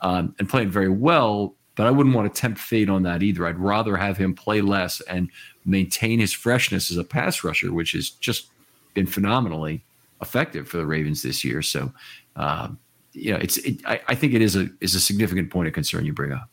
um, 0.00 0.34
and 0.38 0.48
playing 0.48 0.70
very 0.70 0.88
well, 0.88 1.54
but 1.74 1.86
I 1.86 1.90
wouldn't 1.90 2.14
want 2.14 2.32
to 2.32 2.40
tempt 2.40 2.58
fate 2.58 2.88
on 2.88 3.02
that 3.04 3.22
either. 3.22 3.46
I'd 3.46 3.58
rather 3.58 3.96
have 3.96 4.16
him 4.16 4.34
play 4.34 4.60
less 4.60 5.00
and 5.02 5.30
maintain 5.64 6.18
his 6.18 6.32
freshness 6.32 6.90
as 6.90 6.96
a 6.96 7.04
pass 7.04 7.44
rusher, 7.44 7.72
which 7.72 7.92
has 7.92 8.10
just 8.10 8.48
been 8.94 9.06
phenomenally 9.06 9.82
effective 10.20 10.68
for 10.68 10.76
the 10.76 10.86
Ravens 10.86 11.22
this 11.22 11.44
year. 11.44 11.62
So, 11.62 11.92
um, 12.36 12.78
you 13.12 13.32
know, 13.32 13.38
it's 13.38 13.58
it, 13.58 13.80
I, 13.86 14.00
I 14.08 14.14
think 14.14 14.34
it 14.34 14.42
is 14.42 14.56
a 14.56 14.68
is 14.80 14.94
a 14.94 15.00
significant 15.00 15.50
point 15.50 15.68
of 15.68 15.74
concern 15.74 16.04
you 16.04 16.12
bring 16.12 16.32
up. 16.32 16.48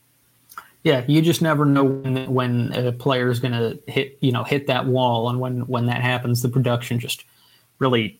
Yeah, 0.83 1.03
you 1.07 1.21
just 1.21 1.41
never 1.41 1.65
know 1.65 1.83
when 1.83 2.33
when 2.33 2.73
a 2.73 2.91
player 2.91 3.29
is 3.29 3.39
going 3.39 3.51
to 3.51 3.79
hit 3.91 4.17
you 4.21 4.31
know 4.31 4.43
hit 4.43 4.67
that 4.67 4.85
wall, 4.85 5.29
and 5.29 5.39
when 5.39 5.67
when 5.67 5.85
that 5.87 6.01
happens, 6.01 6.41
the 6.41 6.49
production 6.49 6.99
just 6.99 7.25
really 7.79 8.19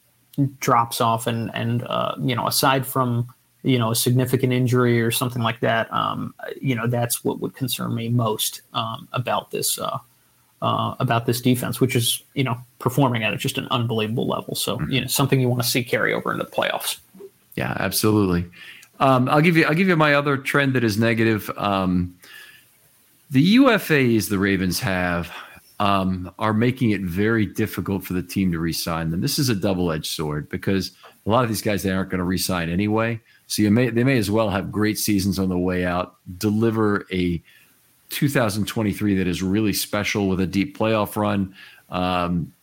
drops 0.60 1.02
off. 1.02 1.28
And 1.28 1.52
and 1.54 1.84
uh, 1.84 2.16
you 2.20 2.36
know, 2.36 2.48
aside 2.48 2.86
from 2.86 3.28
you 3.64 3.78
know 3.78 3.92
a 3.92 3.96
significant 3.96 4.54
injury 4.54 5.02
or 5.02 5.12
something 5.12 5.42
like 5.42 5.60
that, 5.60 5.92
um, 5.94 6.34
you 6.62 6.76
know, 6.76 6.88
that's 6.88 7.24
what 7.24 7.40
would 7.40 7.56
concern 7.56 7.94
me 7.94 8.10
most 8.10 8.62
um, 8.74 9.08
about 9.14 9.52
this 9.52 9.78
uh, 9.80 10.00
uh, 10.62 10.96
about 11.00 11.26
this 11.26 11.42
defense, 11.42 11.80
which 11.80 11.96
is 11.96 12.24
you 12.34 12.44
know 12.44 12.58
performing 12.80 13.24
at 13.24 13.38
just 13.40 13.58
an 13.58 13.68
unbelievable 13.72 14.28
level. 14.28 14.56
So 14.56 14.78
mm-hmm. 14.78 14.92
you 14.92 15.02
know, 15.02 15.08
something 15.08 15.40
you 15.40 15.50
want 15.50 15.62
to 15.62 15.68
see 15.68 15.84
carry 15.84 16.14
over 16.14 16.32
into 16.32 16.44
the 16.44 16.52
playoffs. 16.52 17.00
Yeah, 17.56 17.76
absolutely. 17.80 18.50
Um, 19.00 19.30
I'll 19.30 19.42
give 19.42 19.58
you 19.58 19.66
I'll 19.66 19.74
give 19.74 19.88
you 19.88 19.96
my 19.96 20.14
other 20.14 20.38
trend 20.38 20.74
that 20.74 20.84
is 20.84 20.98
negative. 20.98 21.50
Um, 21.58 22.18
the 23.32 23.58
UFAs 23.58 24.30
the 24.30 24.40
Ravens 24.40 24.80
have 24.80 25.32
um, 25.80 26.32
are 26.40 26.54
making 26.54 26.92
it 26.92 27.02
very 27.02 27.46
difficult 27.46 28.04
for 28.04 28.14
the 28.14 28.24
team 28.24 28.52
to 28.52 28.60
re-sign 28.60 29.12
them. 29.12 29.22
This 29.22 29.40
is 29.40 29.48
a 29.50 29.56
double-edged 29.56 30.08
sword 30.08 30.50
because 30.50 30.92
a 31.26 31.30
lot 31.30 31.44
of 31.44 31.50
these 31.50 31.62
guys 31.62 31.84
they 31.84 31.92
aren't 31.92 32.10
going 32.10 32.20
to 32.20 32.26
re-sign 32.26 32.70
anyway. 32.70 33.20
So 33.50 33.64
you 33.64 33.72
may 33.72 33.90
they 33.90 34.04
may 34.04 34.18
as 34.20 34.30
well 34.30 34.52
have 34.52 34.72
great 34.72 35.00
seasons 35.00 35.40
on 35.40 35.50
the 35.50 35.58
way 35.58 35.84
out, 35.84 36.16
deliver 36.38 37.08
a 37.12 37.42
2023 38.12 39.16
that 39.16 39.28
is 39.28 39.42
really 39.42 39.74
special 39.74 40.30
with 40.30 40.40
a 40.40 40.46
deep 40.46 40.78
playoff 40.78 41.16
run, 41.16 41.56
um, 41.90 42.54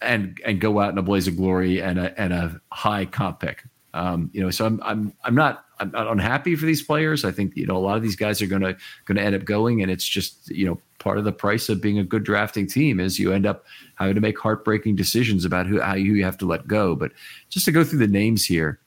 and 0.00 0.40
and 0.46 0.60
go 0.60 0.78
out 0.78 0.92
in 0.92 0.98
a 0.98 1.02
blaze 1.02 1.26
of 1.26 1.36
glory 1.36 1.82
and 1.82 1.98
a 1.98 2.18
and 2.18 2.32
a 2.32 2.60
high 2.70 3.06
comp 3.06 3.40
pick. 3.40 3.64
Um, 3.92 4.30
you 4.32 4.40
know, 4.40 4.50
so 4.50 4.66
I'm 4.66 4.80
I'm 4.84 5.12
I'm 5.24 5.34
not 5.34 5.64
I'm 5.80 5.90
not 5.90 6.06
unhappy 6.06 6.54
for 6.54 6.64
these 6.64 6.80
players. 6.80 7.24
I 7.24 7.32
think 7.32 7.56
you 7.56 7.66
know 7.66 7.76
a 7.76 7.82
lot 7.82 7.96
of 7.96 8.02
these 8.04 8.14
guys 8.14 8.40
are 8.40 8.46
gonna 8.46 8.76
gonna 9.06 9.22
end 9.22 9.34
up 9.34 9.44
going, 9.44 9.82
and 9.82 9.90
it's 9.90 10.06
just 10.06 10.48
you 10.48 10.64
know 10.64 10.80
part 11.00 11.18
of 11.18 11.24
the 11.24 11.32
price 11.32 11.68
of 11.68 11.80
being 11.80 11.98
a 11.98 12.04
good 12.04 12.22
drafting 12.22 12.68
team 12.68 13.00
is 13.00 13.18
you 13.18 13.32
end 13.32 13.46
up 13.46 13.64
having 13.96 14.14
to 14.14 14.20
make 14.20 14.38
heartbreaking 14.38 14.94
decisions 14.94 15.44
about 15.44 15.66
who 15.66 15.80
how 15.80 15.94
you 15.94 16.24
have 16.24 16.38
to 16.38 16.46
let 16.46 16.68
go. 16.68 16.94
But 16.94 17.10
just 17.48 17.64
to 17.64 17.72
go 17.72 17.82
through 17.82 17.98
the 17.98 18.06
names 18.06 18.46
here, 18.46 18.78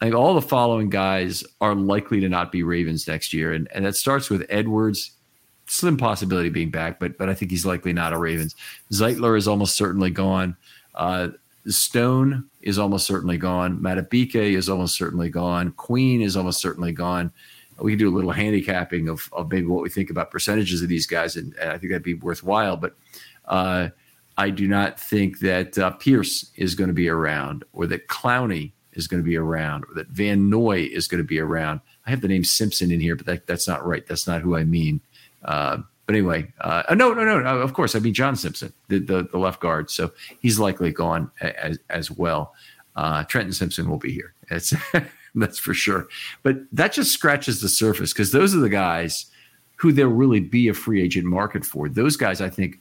I 0.00 0.04
think 0.04 0.14
all 0.14 0.34
the 0.34 0.42
following 0.42 0.90
guys 0.90 1.42
are 1.60 1.74
likely 1.74 2.20
to 2.20 2.28
not 2.28 2.52
be 2.52 2.62
Ravens 2.62 3.06
next 3.08 3.32
year, 3.32 3.52
and 3.52 3.68
and 3.74 3.84
that 3.84 3.96
starts 3.96 4.30
with 4.30 4.46
Edwards. 4.48 5.12
Slim 5.66 5.98
possibility 5.98 6.48
being 6.48 6.70
back, 6.70 6.98
but 6.98 7.18
but 7.18 7.28
I 7.28 7.34
think 7.34 7.50
he's 7.50 7.66
likely 7.66 7.92
not 7.92 8.12
a 8.12 8.18
Ravens. 8.18 8.54
Zeitler 8.92 9.36
is 9.36 9.48
almost 9.48 9.76
certainly 9.76 10.10
gone. 10.10 10.56
Uh, 10.94 11.28
Stone 11.66 12.48
is 12.62 12.78
almost 12.78 13.06
certainly 13.06 13.36
gone. 13.36 13.78
Madubuike 13.78 14.56
is 14.56 14.68
almost 14.68 14.96
certainly 14.96 15.28
gone. 15.28 15.72
Queen 15.72 16.22
is 16.22 16.36
almost 16.36 16.60
certainly 16.60 16.92
gone. 16.92 17.30
We 17.78 17.92
can 17.92 17.98
do 17.98 18.08
a 18.08 18.14
little 18.14 18.32
handicapping 18.32 19.08
of, 19.08 19.28
of 19.32 19.52
maybe 19.52 19.66
what 19.66 19.82
we 19.82 19.90
think 19.90 20.10
about 20.10 20.30
percentages 20.30 20.82
of 20.82 20.88
these 20.88 21.06
guys, 21.06 21.36
and, 21.36 21.54
and 21.60 21.70
I 21.70 21.78
think 21.78 21.92
that'd 21.92 22.02
be 22.02 22.14
worthwhile. 22.14 22.76
But 22.76 22.96
uh, 23.44 23.90
I 24.36 24.50
do 24.50 24.66
not 24.66 24.98
think 24.98 25.40
that 25.40 25.78
uh, 25.78 25.90
Pierce 25.90 26.50
is 26.56 26.74
going 26.74 26.88
to 26.88 26.94
be 26.94 27.08
around, 27.08 27.64
or 27.72 27.86
that 27.86 28.08
Clowney 28.08 28.72
is 28.98 29.06
going 29.06 29.22
to 29.22 29.26
be 29.26 29.36
around, 29.36 29.84
or 29.84 29.94
that 29.94 30.08
Van 30.08 30.50
Noy 30.50 30.80
is 30.80 31.08
going 31.08 31.22
to 31.22 31.26
be 31.26 31.38
around. 31.38 31.80
I 32.06 32.10
have 32.10 32.20
the 32.20 32.28
name 32.28 32.44
Simpson 32.44 32.90
in 32.90 33.00
here, 33.00 33.16
but 33.16 33.26
that, 33.26 33.46
that's 33.46 33.66
not 33.66 33.86
right. 33.86 34.06
That's 34.06 34.26
not 34.26 34.42
who 34.42 34.56
I 34.56 34.64
mean. 34.64 35.00
Uh, 35.44 35.78
but 36.06 36.14
anyway, 36.14 36.50
uh, 36.60 36.82
no, 36.94 37.12
no, 37.12 37.24
no, 37.24 37.38
no. 37.40 37.58
Of 37.58 37.74
course, 37.74 37.94
I 37.94 37.98
mean 37.98 38.14
John 38.14 38.34
Simpson, 38.34 38.72
the, 38.88 38.98
the, 38.98 39.28
the 39.30 39.38
left 39.38 39.60
guard. 39.60 39.90
So 39.90 40.10
he's 40.40 40.58
likely 40.58 40.90
gone 40.90 41.30
as 41.40 41.78
as 41.90 42.10
well. 42.10 42.54
Uh, 42.96 43.24
Trenton 43.24 43.52
Simpson 43.52 43.88
will 43.88 43.98
be 43.98 44.12
here. 44.12 44.34
That's 44.48 44.74
that's 45.34 45.58
for 45.58 45.74
sure. 45.74 46.08
But 46.42 46.56
that 46.72 46.92
just 46.92 47.12
scratches 47.12 47.60
the 47.60 47.68
surface 47.68 48.12
because 48.12 48.32
those 48.32 48.54
are 48.54 48.60
the 48.60 48.70
guys 48.70 49.26
who 49.76 49.92
there'll 49.92 50.12
really 50.12 50.40
be 50.40 50.68
a 50.68 50.74
free 50.74 51.02
agent 51.02 51.26
market 51.26 51.64
for. 51.64 51.88
Those 51.88 52.16
guys, 52.16 52.40
I 52.40 52.48
think, 52.48 52.80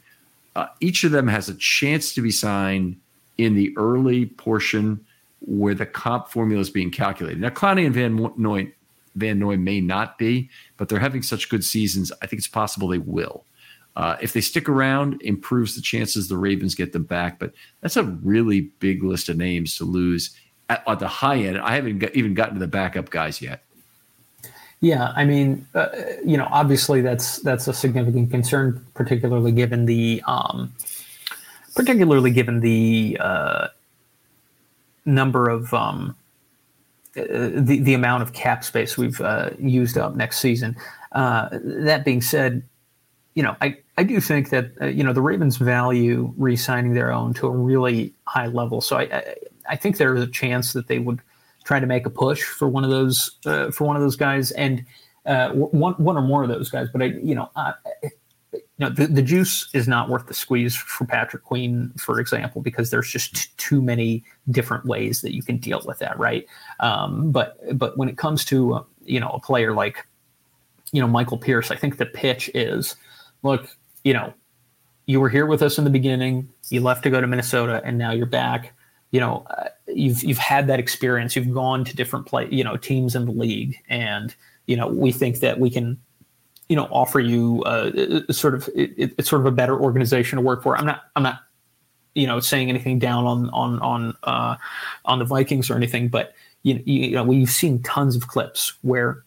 uh, 0.56 0.68
each 0.80 1.04
of 1.04 1.12
them 1.12 1.28
has 1.28 1.50
a 1.50 1.56
chance 1.56 2.14
to 2.16 2.22
be 2.22 2.32
signed 2.32 2.98
in 3.38 3.56
the 3.56 3.74
early 3.78 4.26
portion 4.26 5.06
where 5.42 5.76
the 5.76 5.86
comp 5.86 6.30
formula 6.30 6.62
is 6.62 6.70
being 6.70 6.92
calculated. 6.92 7.40
Now, 7.40 7.50
Clowney 7.50 7.86
and 7.86 7.94
Van 7.94 8.34
Noy 8.38 8.72
Van 9.16 9.40
Noy 9.40 9.58
may 9.58 9.82
not 9.82 10.18
be, 10.18 10.50
but 10.78 10.90
they're 10.90 11.00
having 11.00 11.24
such 11.24 11.50
good 11.50 11.64
seasons. 11.64 12.12
I 12.22 12.28
think 12.28 12.40
it's 12.40 12.48
possible 12.48 12.88
they 12.88 13.00
will. 13.00 13.44
Uh, 13.96 14.16
if 14.22 14.34
they 14.34 14.42
stick 14.42 14.70
around, 14.70 15.20
improves 15.24 15.76
the 15.76 15.82
chances 15.82 16.28
the 16.28 16.38
Ravens 16.38 16.76
get 16.76 16.94
them 16.94 17.04
back. 17.04 17.40
But 17.40 17.54
that's 17.82 17.98
a 17.98 18.04
really 18.04 18.62
big 18.80 19.04
list 19.04 19.28
of 19.28 19.38
names 19.38 19.76
to 19.78 19.86
lose 19.86 20.38
at, 20.70 20.84
at 20.88 21.00
the 21.00 21.08
high 21.08 21.38
end. 21.38 21.58
I 21.58 21.76
haven't 21.76 21.98
got, 21.98 22.16
even 22.16 22.36
gotten 22.36 22.54
to 22.54 22.60
the 22.60 22.68
backup 22.68 23.10
guys 23.10 23.42
yet. 23.42 23.64
Yeah, 24.82 25.14
I 25.16 25.26
mean, 25.26 25.66
uh, 25.74 25.88
you 26.24 26.38
know, 26.38 26.48
obviously 26.52 27.02
that's 27.02 27.40
that's 27.40 27.68
a 27.68 27.74
significant 27.74 28.30
concern, 28.30 28.86
particularly 28.94 29.52
given 29.52 29.88
the 29.88 30.22
um, 30.28 30.72
particularly 31.76 32.30
given 32.30 32.60
the 32.60 33.18
uh, 33.20 33.70
number 35.08 35.50
of 35.50 35.74
um, 35.74 36.16
the 37.16 37.80
the 37.82 37.94
amount 37.94 38.22
of 38.22 38.34
cap 38.34 38.64
space 38.64 38.98
we've 38.98 39.20
uh, 39.22 39.50
used 39.58 39.98
up 39.98 40.16
next 40.16 40.40
season. 40.40 40.76
Uh, 41.14 41.50
that 41.64 42.06
being 42.06 42.22
said, 42.22 42.62
you 43.34 43.42
know, 43.42 43.56
I, 43.62 43.78
I 43.98 44.04
do 44.04 44.20
think 44.20 44.50
that 44.50 44.72
uh, 44.82 44.86
you 44.86 45.04
know 45.04 45.14
the 45.14 45.22
Ravens 45.22 45.58
value 45.58 46.34
re-signing 46.38 46.94
their 46.94 47.12
own 47.12 47.34
to 47.36 47.48
a 47.48 47.52
really 47.52 48.14
high 48.26 48.48
level. 48.48 48.82
So 48.82 48.98
I, 48.98 49.04
I, 49.04 49.36
I 49.70 49.76
think 49.76 49.98
there 49.98 50.16
is 50.16 50.22
a 50.22 50.28
chance 50.28 50.74
that 50.74 50.88
they 50.88 51.00
would 51.00 51.20
try 51.64 51.80
to 51.80 51.88
make 51.88 52.06
a 52.06 52.10
push 52.10 52.44
for 52.44 52.68
one 52.68 52.84
of 52.84 52.90
those 52.90 53.32
uh, 53.46 53.72
for 53.72 53.86
one 53.86 53.96
of 53.96 54.02
those 54.02 54.16
guys 54.16 54.52
and 54.52 54.86
uh, 55.26 55.50
one 55.52 55.94
one 55.94 56.18
or 56.18 56.22
more 56.22 56.44
of 56.44 56.50
those 56.50 56.70
guys. 56.70 56.88
But 56.92 57.02
I 57.02 57.06
you 57.06 57.36
know 57.36 57.50
you 58.78 58.86
know, 58.86 58.92
the, 58.92 59.08
the 59.08 59.22
juice 59.24 59.70
is 59.74 59.88
not 59.88 60.08
worth 60.08 60.28
the 60.28 60.34
squeeze 60.34 60.76
for 60.76 61.06
Patrick 61.06 61.44
Queen, 61.44 61.92
for 61.98 62.20
example, 62.20 62.62
because 62.62 62.92
there's 62.92 63.10
just 63.10 63.36
t- 63.36 63.50
too 63.58 63.82
many 63.82 64.24
different 64.52 64.86
ways 64.86 65.22
that 65.22 65.34
you 65.34 65.42
can 65.42 65.58
deal 65.58 65.82
with 65.86 65.98
that, 66.00 66.18
right? 66.20 66.46
Um, 66.80 67.32
but 67.32 67.58
but 67.78 67.98
when 67.98 68.08
it 68.08 68.18
comes 68.18 68.46
to 68.46 68.76
uh, 68.76 68.84
you 69.04 69.20
know 69.20 69.30
a 69.30 69.40
player 69.40 69.74
like 69.74 70.06
you 70.92 71.02
know 71.02 71.08
Michael 71.08 71.40
Pierce, 71.40 71.72
I 71.72 71.76
think 71.76 71.98
the 71.98 72.06
pitch 72.06 72.52
is, 72.54 72.96
look, 73.42 73.68
you 74.04 74.14
know, 74.14 74.32
you 75.08 75.20
were 75.20 75.30
here 75.30 75.48
with 75.48 75.64
us 75.64 75.80
in 75.80 75.84
the 75.84 75.90
beginning. 75.90 76.48
You 76.70 76.82
left 76.82 77.02
to 77.04 77.10
go 77.10 77.20
to 77.20 77.26
Minnesota, 77.26 77.82
and 77.84 77.98
now 77.98 78.12
you're 78.12 78.28
back. 78.28 78.74
You 79.10 79.22
know, 79.22 79.48
uh, 79.50 79.70
you've 79.88 80.24
you've 80.24 80.38
had 80.38 80.68
that 80.68 80.80
experience. 80.80 81.36
You've 81.36 81.52
gone 81.54 81.84
to 81.86 81.96
different 81.96 82.28
play, 82.28 82.48
you 82.52 82.64
know, 82.64 82.78
teams 82.78 83.16
in 83.16 83.26
the 83.26 83.32
league, 83.32 83.76
and 83.90 84.36
you 84.68 84.76
know, 84.76 84.88
we 84.88 85.12
think 85.12 85.40
that 85.40 85.60
we 85.60 85.70
can, 85.70 85.98
you 86.70 86.76
know, 86.76 86.86
offer 86.92 87.20
you 87.20 87.64
uh, 87.64 88.32
sort 88.32 88.54
of 88.54 88.70
it, 88.76 89.14
it's 89.18 89.30
sort 89.30 89.42
of 89.42 89.46
a 89.46 89.52
better 89.52 89.80
organization 89.80 90.38
to 90.38 90.42
work 90.42 90.64
for. 90.64 90.78
I'm 90.78 90.86
not 90.86 91.04
I'm 91.16 91.24
not, 91.24 91.40
you 92.14 92.28
know, 92.28 92.40
saying 92.40 92.70
anything 92.70 93.00
down 93.00 93.26
on 93.26 93.50
on 93.52 93.80
on 93.80 94.14
uh, 94.24 94.56
on 95.06 95.20
the 95.20 95.26
Vikings 95.26 95.70
or 95.70 95.76
anything, 95.76 96.10
but 96.10 96.34
you, 96.64 96.82
you 96.86 97.12
know, 97.12 97.24
we've 97.24 97.50
seen 97.50 97.82
tons 97.84 98.16
of 98.16 98.28
clips 98.28 98.74
where 98.82 99.24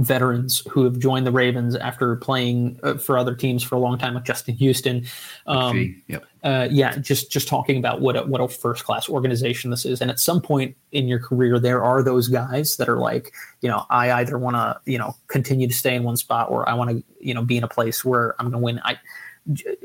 veterans 0.00 0.62
who 0.70 0.84
have 0.84 0.98
joined 0.98 1.26
the 1.26 1.30
Ravens 1.30 1.76
after 1.76 2.16
playing 2.16 2.80
uh, 2.82 2.94
for 2.94 3.18
other 3.18 3.34
teams 3.34 3.62
for 3.62 3.74
a 3.74 3.78
long 3.78 3.98
time, 3.98 4.14
like 4.14 4.24
Justin 4.24 4.56
Houston. 4.56 5.06
Um, 5.46 6.02
yep. 6.08 6.24
uh, 6.42 6.68
yeah, 6.70 6.96
just 6.96 7.30
just 7.30 7.48
talking 7.48 7.76
about 7.76 8.00
what 8.00 8.16
a, 8.16 8.22
what 8.22 8.40
a 8.40 8.48
first 8.48 8.84
class 8.84 9.08
organization 9.08 9.70
this 9.70 9.84
is, 9.84 10.00
and 10.00 10.10
at 10.10 10.18
some 10.18 10.40
point 10.40 10.76
in 10.92 11.06
your 11.06 11.18
career, 11.18 11.58
there 11.58 11.82
are 11.82 12.02
those 12.02 12.28
guys 12.28 12.76
that 12.76 12.88
are 12.88 12.98
like, 12.98 13.32
you 13.60 13.68
know, 13.68 13.84
I 13.90 14.12
either 14.12 14.38
want 14.38 14.56
to 14.56 14.80
you 14.90 14.98
know 14.98 15.16
continue 15.28 15.68
to 15.68 15.74
stay 15.74 15.94
in 15.94 16.02
one 16.02 16.16
spot, 16.16 16.50
or 16.50 16.68
I 16.68 16.74
want 16.74 16.90
to 16.90 17.04
you 17.20 17.34
know 17.34 17.44
be 17.44 17.56
in 17.56 17.64
a 17.64 17.68
place 17.68 18.04
where 18.04 18.34
I'm 18.38 18.46
going 18.46 18.52
to 18.52 18.64
win. 18.64 18.80
I 18.84 18.98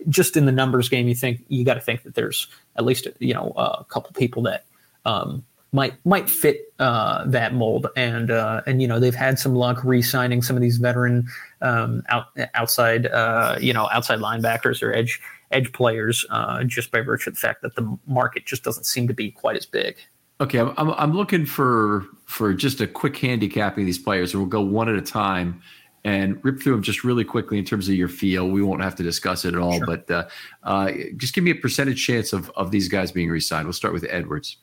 just 0.08 0.38
in 0.38 0.46
the 0.46 0.52
numbers 0.52 0.90
game, 0.90 1.08
you 1.08 1.16
think 1.16 1.44
you 1.50 1.66
got 1.66 1.76
to 1.76 1.82
think 1.82 2.04
that 2.04 2.16
there's 2.16 2.48
at 2.78 2.86
least 2.86 3.08
you 3.20 3.34
know 3.34 3.54
a 3.58 3.86
couple 3.90 4.12
people 4.14 4.44
that. 4.44 4.66
Um, 5.06 5.44
might 5.76 5.94
might 6.06 6.30
fit 6.30 6.74
uh, 6.80 7.26
that 7.26 7.54
mold. 7.54 7.88
And 7.96 8.32
uh, 8.32 8.62
and 8.66 8.82
you 8.82 8.88
know 8.88 9.00
they've 9.00 9.14
had 9.14 9.38
some 9.38 9.56
luck 9.56 9.84
re-signing 9.84 10.42
some 10.42 10.56
of 10.56 10.62
these 10.62 10.78
veteran 10.78 11.28
um, 11.62 12.02
out, 12.10 12.28
outside 12.56 13.08
uh, 13.08 13.58
you 13.60 13.74
know 13.74 13.90
outside 13.92 14.20
linebackers 14.20 14.82
or 14.82 14.94
edge 14.94 15.22
edge 15.52 15.72
players 15.74 16.26
uh, 16.32 16.64
just 16.64 16.92
by 16.92 17.02
virtue 17.02 17.30
of 17.30 17.36
the 17.36 17.42
fact 17.42 17.62
that 17.62 17.76
the 17.76 17.98
market 18.08 18.46
just 18.46 18.64
doesn't 18.64 18.86
seem 18.86 19.08
to 19.08 19.14
be 19.14 19.30
quite 19.30 19.58
as 19.58 19.66
big. 19.66 19.98
Okay, 20.40 20.60
I'm 20.60 20.92
I'm 20.92 21.14
looking 21.14 21.46
for 21.46 22.06
for 22.26 22.54
just 22.54 22.82
a 22.82 22.88
quick 22.88 23.18
handicapping 23.18 23.84
of 23.84 23.86
these 23.86 24.00
players, 24.00 24.34
and 24.34 24.42
we'll 24.42 24.50
go 24.50 24.62
one 24.62 24.90
at 24.90 24.96
a 24.96 25.02
time 25.02 25.62
and 26.06 26.40
rip 26.44 26.62
through 26.62 26.74
them 26.74 26.84
just 26.84 27.04
really 27.04 27.26
quickly 27.26 27.58
in 27.58 27.66
terms 27.66 27.90
of 27.90 27.96
your 27.96 28.08
feel. 28.08 28.48
We 28.48 28.62
won't 28.62 28.82
have 28.82 28.96
to 28.96 29.04
discuss 29.04 29.44
it 29.44 29.56
at 29.56 29.60
all, 29.60 29.78
sure. 29.78 29.86
but 29.86 30.12
uh, 30.12 30.28
uh, 30.64 30.92
just 31.18 31.34
give 31.34 31.44
me 31.44 31.52
a 31.52 31.56
percentage 31.56 32.06
chance 32.06 32.32
of 32.32 32.50
of 32.56 32.72
these 32.72 32.88
guys 32.88 33.12
being 33.12 33.30
re-signed. 33.30 33.66
We'll 33.66 33.74
start 33.74 33.94
with 33.94 34.06
Edwards. 34.10 34.58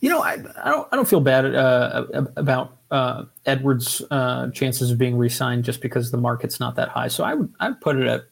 You 0.00 0.08
know, 0.08 0.22
I, 0.22 0.32
I 0.62 0.70
don't 0.70 0.88
I 0.92 0.96
don't 0.96 1.08
feel 1.08 1.20
bad 1.20 1.54
uh, 1.54 2.04
about 2.36 2.78
uh, 2.90 3.24
Edwards' 3.44 4.02
uh, 4.10 4.50
chances 4.50 4.90
of 4.90 4.98
being 4.98 5.18
re-signed 5.18 5.64
just 5.64 5.80
because 5.82 6.10
the 6.10 6.16
market's 6.16 6.58
not 6.58 6.74
that 6.76 6.88
high. 6.88 7.08
So 7.08 7.22
I 7.24 7.34
would 7.34 7.52
I 7.60 7.68
would 7.68 7.80
put 7.80 7.96
it 7.96 8.06
at 8.06 8.22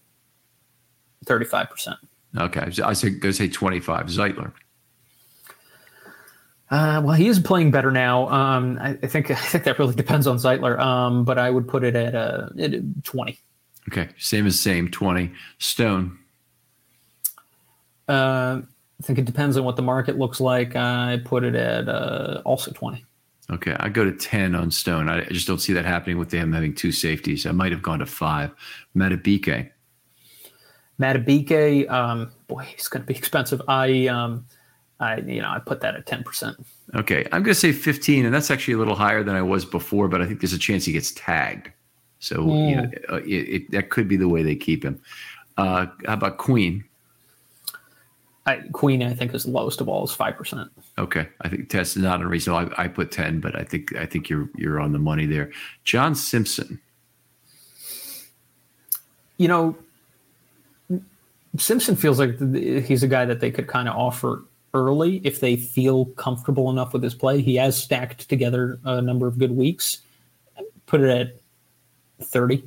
thirty 1.26 1.44
five 1.44 1.68
percent. 1.68 1.98
Okay, 2.36 2.70
I 2.82 2.92
say 2.94 3.10
go 3.10 3.30
say 3.30 3.48
twenty 3.48 3.80
five. 3.80 4.06
Zeitler. 4.06 4.52
Uh, 6.70 7.00
well, 7.02 7.14
he 7.14 7.28
is 7.28 7.38
playing 7.38 7.70
better 7.70 7.90
now. 7.90 8.28
Um, 8.28 8.78
I, 8.80 8.90
I, 9.02 9.06
think 9.06 9.30
I 9.30 9.34
think 9.34 9.64
that 9.64 9.78
really 9.78 9.94
depends 9.94 10.26
on 10.26 10.36
Zeitler. 10.36 10.78
Um, 10.78 11.24
but 11.24 11.38
I 11.38 11.50
would 11.50 11.68
put 11.68 11.84
it 11.84 11.94
at, 11.94 12.14
uh, 12.14 12.48
at 12.58 12.72
twenty. 13.04 13.38
Okay, 13.90 14.08
same 14.18 14.46
as 14.46 14.58
same 14.58 14.90
twenty. 14.90 15.32
Stone. 15.58 16.18
Uh, 18.06 18.62
I 19.00 19.04
think 19.04 19.18
it 19.18 19.24
depends 19.24 19.56
on 19.56 19.64
what 19.64 19.76
the 19.76 19.82
market 19.82 20.18
looks 20.18 20.40
like. 20.40 20.74
I 20.74 21.20
put 21.24 21.44
it 21.44 21.54
at 21.54 21.88
uh, 21.88 22.42
also 22.44 22.72
20. 22.72 23.04
Okay, 23.50 23.74
I 23.80 23.88
go 23.88 24.04
to 24.04 24.12
10 24.12 24.54
on 24.54 24.70
Stone. 24.70 25.08
I, 25.08 25.24
just 25.24 25.46
don't 25.46 25.60
see 25.60 25.72
that 25.72 25.86
happening 25.86 26.18
with 26.18 26.30
them 26.30 26.52
having 26.52 26.74
two 26.74 26.92
safeties. 26.92 27.46
I 27.46 27.52
might 27.52 27.72
have 27.72 27.80
gone 27.80 28.00
to 28.00 28.06
five. 28.06 28.50
Madubuike. 28.94 29.70
Madubuike, 31.00 31.88
um, 31.90 32.30
boy, 32.46 32.64
he's 32.64 32.88
going 32.88 33.02
to 33.02 33.06
be 33.06 33.14
expensive. 33.18 33.62
I, 33.68 34.08
um, 34.08 34.44
I, 35.00 35.18
you 35.18 35.40
know, 35.40 35.48
I 35.48 35.60
put 35.60 35.80
that 35.80 35.94
at 35.94 36.06
10%. 36.06 36.56
Okay, 36.94 37.24
I'm 37.32 37.42
going 37.42 37.54
to 37.54 37.60
say 37.60 37.72
15, 37.72 38.26
and 38.26 38.34
that's 38.34 38.50
actually 38.50 38.74
a 38.74 38.78
little 38.78 38.96
higher 38.96 39.22
than 39.22 39.34
I 39.34 39.42
was 39.42 39.64
before, 39.64 40.08
but 40.08 40.20
I 40.20 40.26
think 40.26 40.40
there's 40.40 40.52
a 40.52 40.58
chance 40.58 40.84
he 40.84 40.92
gets 40.92 41.12
tagged. 41.12 41.70
So 42.18 42.38
mm. 42.38 42.70
you 42.70 42.76
know, 42.76 42.90
uh, 43.10 43.20
it, 43.22 43.48
it, 43.48 43.70
that 43.70 43.90
could 43.90 44.08
be 44.08 44.16
the 44.16 44.28
way 44.28 44.42
they 44.42 44.56
keep 44.56 44.84
him. 44.84 45.00
Uh, 45.56 45.86
how 46.06 46.14
about 46.14 46.38
Queen? 46.38 46.84
I, 48.48 48.62
Queen, 48.72 49.02
I 49.02 49.12
think, 49.12 49.34
is 49.34 49.44
the 49.44 49.50
lowest 49.50 49.82
of 49.82 49.88
all, 49.88 50.04
is 50.04 50.12
five 50.12 50.36
percent. 50.36 50.70
Okay, 50.96 51.28
I 51.42 51.48
think 51.48 51.68
test 51.68 51.96
is 51.96 52.02
not 52.02 52.20
unreasonable. 52.20 52.72
I, 52.78 52.84
I 52.84 52.88
put 52.88 53.12
ten, 53.12 53.40
but 53.40 53.54
I 53.54 53.62
think 53.62 53.94
I 53.94 54.06
think 54.06 54.30
you're 54.30 54.48
you're 54.56 54.80
on 54.80 54.92
the 54.92 54.98
money 54.98 55.26
there. 55.26 55.50
John 55.84 56.14
Simpson. 56.14 56.80
You 59.36 59.48
know, 59.48 59.76
Simpson 61.58 61.94
feels 61.94 62.18
like 62.18 62.40
he's 62.84 63.02
a 63.02 63.08
guy 63.08 63.26
that 63.26 63.40
they 63.40 63.50
could 63.50 63.66
kind 63.66 63.86
of 63.86 63.94
offer 63.94 64.42
early 64.72 65.20
if 65.24 65.40
they 65.40 65.56
feel 65.56 66.06
comfortable 66.16 66.70
enough 66.70 66.92
with 66.92 67.02
his 67.02 67.14
play. 67.14 67.42
He 67.42 67.56
has 67.56 67.76
stacked 67.76 68.28
together 68.28 68.78
a 68.84 69.02
number 69.02 69.26
of 69.26 69.38
good 69.38 69.52
weeks. 69.52 69.98
Put 70.86 71.02
it 71.02 71.10
at 71.10 72.26
thirty. 72.26 72.64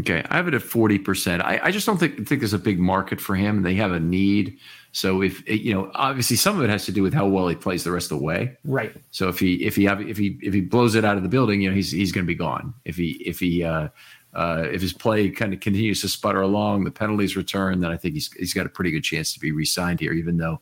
Okay, 0.00 0.24
I 0.28 0.36
have 0.36 0.48
it 0.48 0.54
at 0.54 0.62
forty 0.62 0.98
percent. 0.98 1.42
I, 1.42 1.60
I 1.62 1.70
just 1.70 1.86
don't 1.86 1.98
think 1.98 2.26
think 2.26 2.40
there's 2.40 2.52
a 2.52 2.58
big 2.58 2.80
market 2.80 3.20
for 3.20 3.36
him. 3.36 3.62
They 3.62 3.74
have 3.76 3.92
a 3.92 4.00
need. 4.00 4.58
So 4.92 5.22
if 5.22 5.48
you 5.48 5.72
know, 5.72 5.90
obviously 5.94 6.36
some 6.36 6.58
of 6.58 6.64
it 6.64 6.70
has 6.70 6.84
to 6.84 6.92
do 6.92 7.02
with 7.02 7.14
how 7.14 7.26
well 7.26 7.48
he 7.48 7.56
plays 7.56 7.82
the 7.82 7.90
rest 7.90 8.12
of 8.12 8.18
the 8.18 8.24
way. 8.24 8.56
Right. 8.62 8.94
So 9.10 9.28
if 9.28 9.38
he 9.38 9.54
if 9.64 9.74
he 9.74 9.84
have, 9.84 10.02
if 10.02 10.18
he 10.18 10.38
if 10.42 10.52
he 10.52 10.60
blows 10.60 10.94
it 10.94 11.04
out 11.04 11.16
of 11.16 11.22
the 11.22 11.30
building, 11.30 11.62
you 11.62 11.70
know, 11.70 11.74
he's 11.74 11.90
he's 11.90 12.12
going 12.12 12.26
to 12.26 12.28
be 12.28 12.34
gone. 12.34 12.74
If 12.84 12.96
he 12.96 13.12
if 13.24 13.40
he 13.40 13.64
uh, 13.64 13.88
uh, 14.34 14.66
if 14.70 14.82
his 14.82 14.92
play 14.92 15.30
kind 15.30 15.54
of 15.54 15.60
continues 15.60 16.02
to 16.02 16.08
sputter 16.08 16.42
along, 16.42 16.84
the 16.84 16.90
penalties 16.90 17.36
return, 17.36 17.80
then 17.80 17.90
I 17.90 17.96
think 17.96 18.14
he's 18.14 18.30
he's 18.34 18.52
got 18.52 18.66
a 18.66 18.68
pretty 18.68 18.90
good 18.90 19.02
chance 19.02 19.32
to 19.32 19.40
be 19.40 19.50
re-signed 19.50 19.98
here. 19.98 20.12
Even 20.12 20.36
though, 20.36 20.60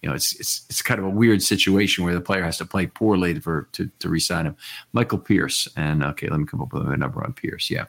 you 0.00 0.08
know, 0.08 0.14
it's 0.14 0.38
it's 0.38 0.64
it's 0.70 0.80
kind 0.80 1.00
of 1.00 1.06
a 1.06 1.10
weird 1.10 1.42
situation 1.42 2.04
where 2.04 2.14
the 2.14 2.20
player 2.20 2.44
has 2.44 2.58
to 2.58 2.64
play 2.64 2.86
poorly 2.86 3.40
for 3.40 3.68
to 3.72 3.90
to 3.98 4.08
re-sign 4.08 4.46
him. 4.46 4.56
Michael 4.92 5.18
Pierce, 5.18 5.66
and 5.76 6.04
okay, 6.04 6.28
let 6.28 6.38
me 6.38 6.46
come 6.46 6.62
up 6.62 6.72
with 6.72 6.88
a 6.88 6.96
number 6.96 7.24
on 7.24 7.32
Pierce. 7.32 7.68
Yeah. 7.68 7.86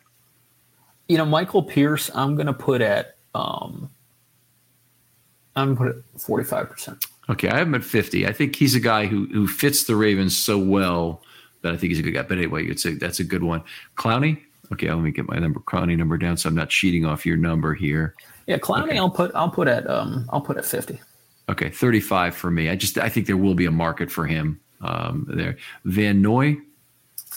You 1.08 1.17
know, 1.19 1.25
Michael 1.25 1.62
Pierce, 1.62 2.10
I'm 2.15 2.34
going 2.34 2.47
to 2.47 2.53
put 2.53 2.82
at. 2.82 3.17
Um, 3.36 3.91
I'm 5.56 5.76
put 5.76 5.89
it 5.89 6.18
45%. 6.18 7.08
Okay, 7.30 7.50
I 7.50 7.58
have 7.58 7.68
him 7.68 7.76
at 7.76 7.84
50. 7.84 8.28
I 8.28 8.34
think 8.34 8.56
he's 8.56 8.76
a 8.76 8.80
guy 8.80 9.06
who 9.06 9.28
who 9.28 9.48
fits 9.48 9.86
the 9.86 9.96
Ravens 9.96 10.36
so 10.36 10.58
well 10.58 11.22
that 11.62 11.74
I 11.74 11.78
think 11.78 11.92
he's 11.92 12.00
a 12.00 12.02
good 12.02 12.13
guy. 12.13 12.24
But 12.24 12.38
anyway, 12.38 12.66
it's 12.66 12.86
a, 12.86 12.96
that's 12.96 13.20
a 13.20 13.24
good 13.24 13.44
one. 13.44 13.63
Clowney. 13.98 14.42
Okay, 14.72 14.89
let 14.92 15.02
me 15.02 15.12
get 15.12 15.28
my 15.28 15.38
number 15.38 15.60
Clowney 15.62 15.98
number 15.98 16.18
down 16.18 16.38
so 16.38 16.50
I'm 16.50 16.56
not 16.56 16.70
cheating 16.70 17.06
off 17.06 17.26
your 17.26 17.38
number 17.38 17.74
here. 17.74 18.16
Yeah, 18.48 18.58
Clowney. 18.58 18.89
Okay. 18.89 18.98
I'll 18.98 19.10
put 19.10 19.32
I'll 19.36 19.50
put 19.50 19.68
at 19.68 19.89
um 19.89 20.28
I'll 20.30 20.42
put 20.42 20.58
at 20.58 20.66
50. 20.66 21.00
Okay, 21.50 21.70
35 21.70 22.36
for 22.36 22.52
me. 22.52 22.70
I 22.70 22.76
just 22.76 22.98
I 22.98 23.10
think 23.10 23.28
there 23.28 23.38
will 23.38 23.56
be 23.56 23.66
a 23.66 23.72
market 23.72 24.12
for 24.12 24.26
him 24.26 24.60
um, 24.82 25.28
there. 25.30 25.58
Van 25.86 26.22
Noy. 26.22 26.58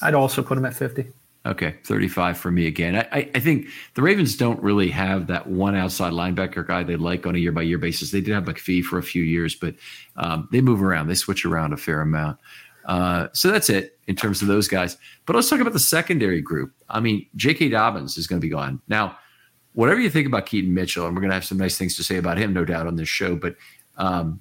I'd 0.03 0.15
also 0.15 0.43
put 0.43 0.59
him 0.59 0.65
at 0.65 0.75
50. 0.75 1.07
Okay, 1.47 1.77
35 1.85 2.37
for 2.37 2.51
me 2.51 2.67
again. 2.67 2.97
I, 3.13 3.31
I 3.33 3.39
think 3.39 3.69
the 3.95 4.03
Ravens 4.03 4.37
don't 4.37 4.61
really 4.61 4.91
have 4.91 5.29
that 5.29 5.47
one 5.47 5.77
outside 5.77 6.13
linebacker 6.13 6.67
guy 6.67 6.83
they 6.83 6.97
like 6.97 7.25
on 7.25 7.37
a 7.37 7.39
year 7.39 7.53
by 7.53 7.63
year 7.63 7.79
basis. 7.79 8.11
They 8.11 8.21
did 8.21 8.35
have 8.35 8.45
McPhee 8.45 8.83
for 8.83 8.99
a 8.99 9.03
few 9.03 9.23
years, 9.23 9.55
but 9.55 9.77
um, 10.17 10.49
they 10.51 10.61
move 10.61 10.83
around. 10.83 11.07
They 11.07 11.15
switch 11.15 11.45
around 11.45 11.73
a 11.73 11.77
fair 11.77 12.01
amount. 12.01 12.39
Uh, 12.85 13.29
so 13.33 13.51
that's 13.51 13.71
it 13.71 13.99
in 14.09 14.17
terms 14.17 14.43
of 14.43 14.49
those 14.49 14.67
guys. 14.67 14.97
But 15.25 15.37
let's 15.37 15.49
talk 15.49 15.61
about 15.61 15.73
the 15.73 15.79
secondary 15.79 16.41
group. 16.41 16.73
I 16.89 16.99
mean, 16.99 17.27
J.K. 17.37 17.69
Dobbins 17.69 18.19
is 18.19 18.27
going 18.27 18.41
to 18.41 18.45
be 18.45 18.51
gone. 18.51 18.81
Now, 18.89 19.17
whatever 19.75 20.01
you 20.01 20.11
think 20.11 20.27
about 20.27 20.47
Keaton 20.47 20.75
Mitchell, 20.75 21.07
and 21.07 21.15
we're 21.15 21.21
going 21.21 21.31
to 21.31 21.37
have 21.37 21.45
some 21.45 21.59
nice 21.59 21.79
things 21.79 21.97
to 21.97 22.05
say 22.05 22.17
about 22.17 22.39
him, 22.39 22.53
no 22.53 22.65
doubt, 22.65 22.89
on 22.89 22.97
this 22.97 23.09
show, 23.09 23.37
but 23.37 23.55
um, 23.99 24.41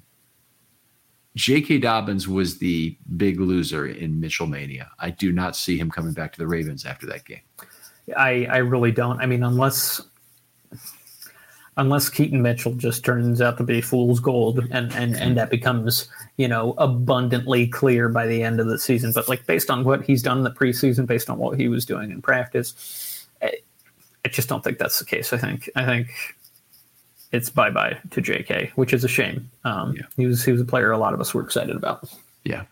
J.K. 1.35 1.79
Dobbins 1.79 2.27
was 2.27 2.59
the 2.59 2.97
big 3.17 3.39
loser 3.39 3.87
in 3.87 4.19
Mitchell 4.19 4.47
Mania. 4.47 4.89
I 4.99 5.09
do 5.09 5.31
not 5.31 5.55
see 5.55 5.77
him 5.77 5.91
coming 5.91 6.13
back 6.13 6.31
to 6.33 6.39
the 6.39 6.47
Ravens 6.47 6.85
after 6.85 7.05
that 7.07 7.25
game. 7.25 7.41
I, 8.15 8.45
I 8.49 8.57
really 8.57 8.91
don't. 8.91 9.19
I 9.19 9.25
mean, 9.25 9.43
unless 9.43 10.01
unless 11.77 12.09
Keaton 12.09 12.41
Mitchell 12.41 12.73
just 12.73 13.03
turns 13.03 13.41
out 13.41 13.57
to 13.57 13.63
be 13.63 13.81
fool's 13.81 14.19
gold 14.19 14.59
and, 14.71 14.93
and, 14.93 15.15
and 15.15 15.37
that 15.37 15.49
becomes, 15.49 16.07
you 16.37 16.47
know, 16.47 16.73
abundantly 16.77 17.67
clear 17.67 18.07
by 18.07 18.25
the 18.27 18.43
end 18.43 18.59
of 18.59 18.67
the 18.67 18.79
season. 18.79 19.11
But 19.13 19.27
like 19.27 19.45
based 19.45 19.69
on 19.69 19.83
what 19.83 20.03
he's 20.03 20.21
done 20.21 20.37
in 20.37 20.43
the 20.43 20.51
preseason, 20.51 21.05
based 21.05 21.29
on 21.29 21.37
what 21.37 21.59
he 21.59 21.67
was 21.67 21.85
doing 21.85 22.11
in 22.11 22.21
practice, 22.21 23.27
I, 23.41 23.55
I 24.23 24.29
just 24.29 24.47
don't 24.47 24.63
think 24.63 24.77
that's 24.77 24.99
the 24.99 25.05
case. 25.05 25.33
I 25.33 25.37
think 25.37 25.69
I 25.75 25.85
think 25.85 26.07
it's 27.31 27.49
bye 27.49 27.69
bye 27.69 27.97
to 28.11 28.21
J.K., 28.21 28.71
which 28.75 28.93
is 28.93 29.03
a 29.03 29.07
shame. 29.07 29.49
Um, 29.63 29.95
yeah. 29.95 30.03
He 30.17 30.25
was 30.25 30.43
he 30.43 30.51
was 30.51 30.61
a 30.61 30.65
player 30.65 30.91
a 30.91 30.97
lot 30.97 31.13
of 31.13 31.21
us 31.21 31.33
were 31.33 31.43
excited 31.43 31.75
about. 31.75 32.09
Yeah, 32.43 32.63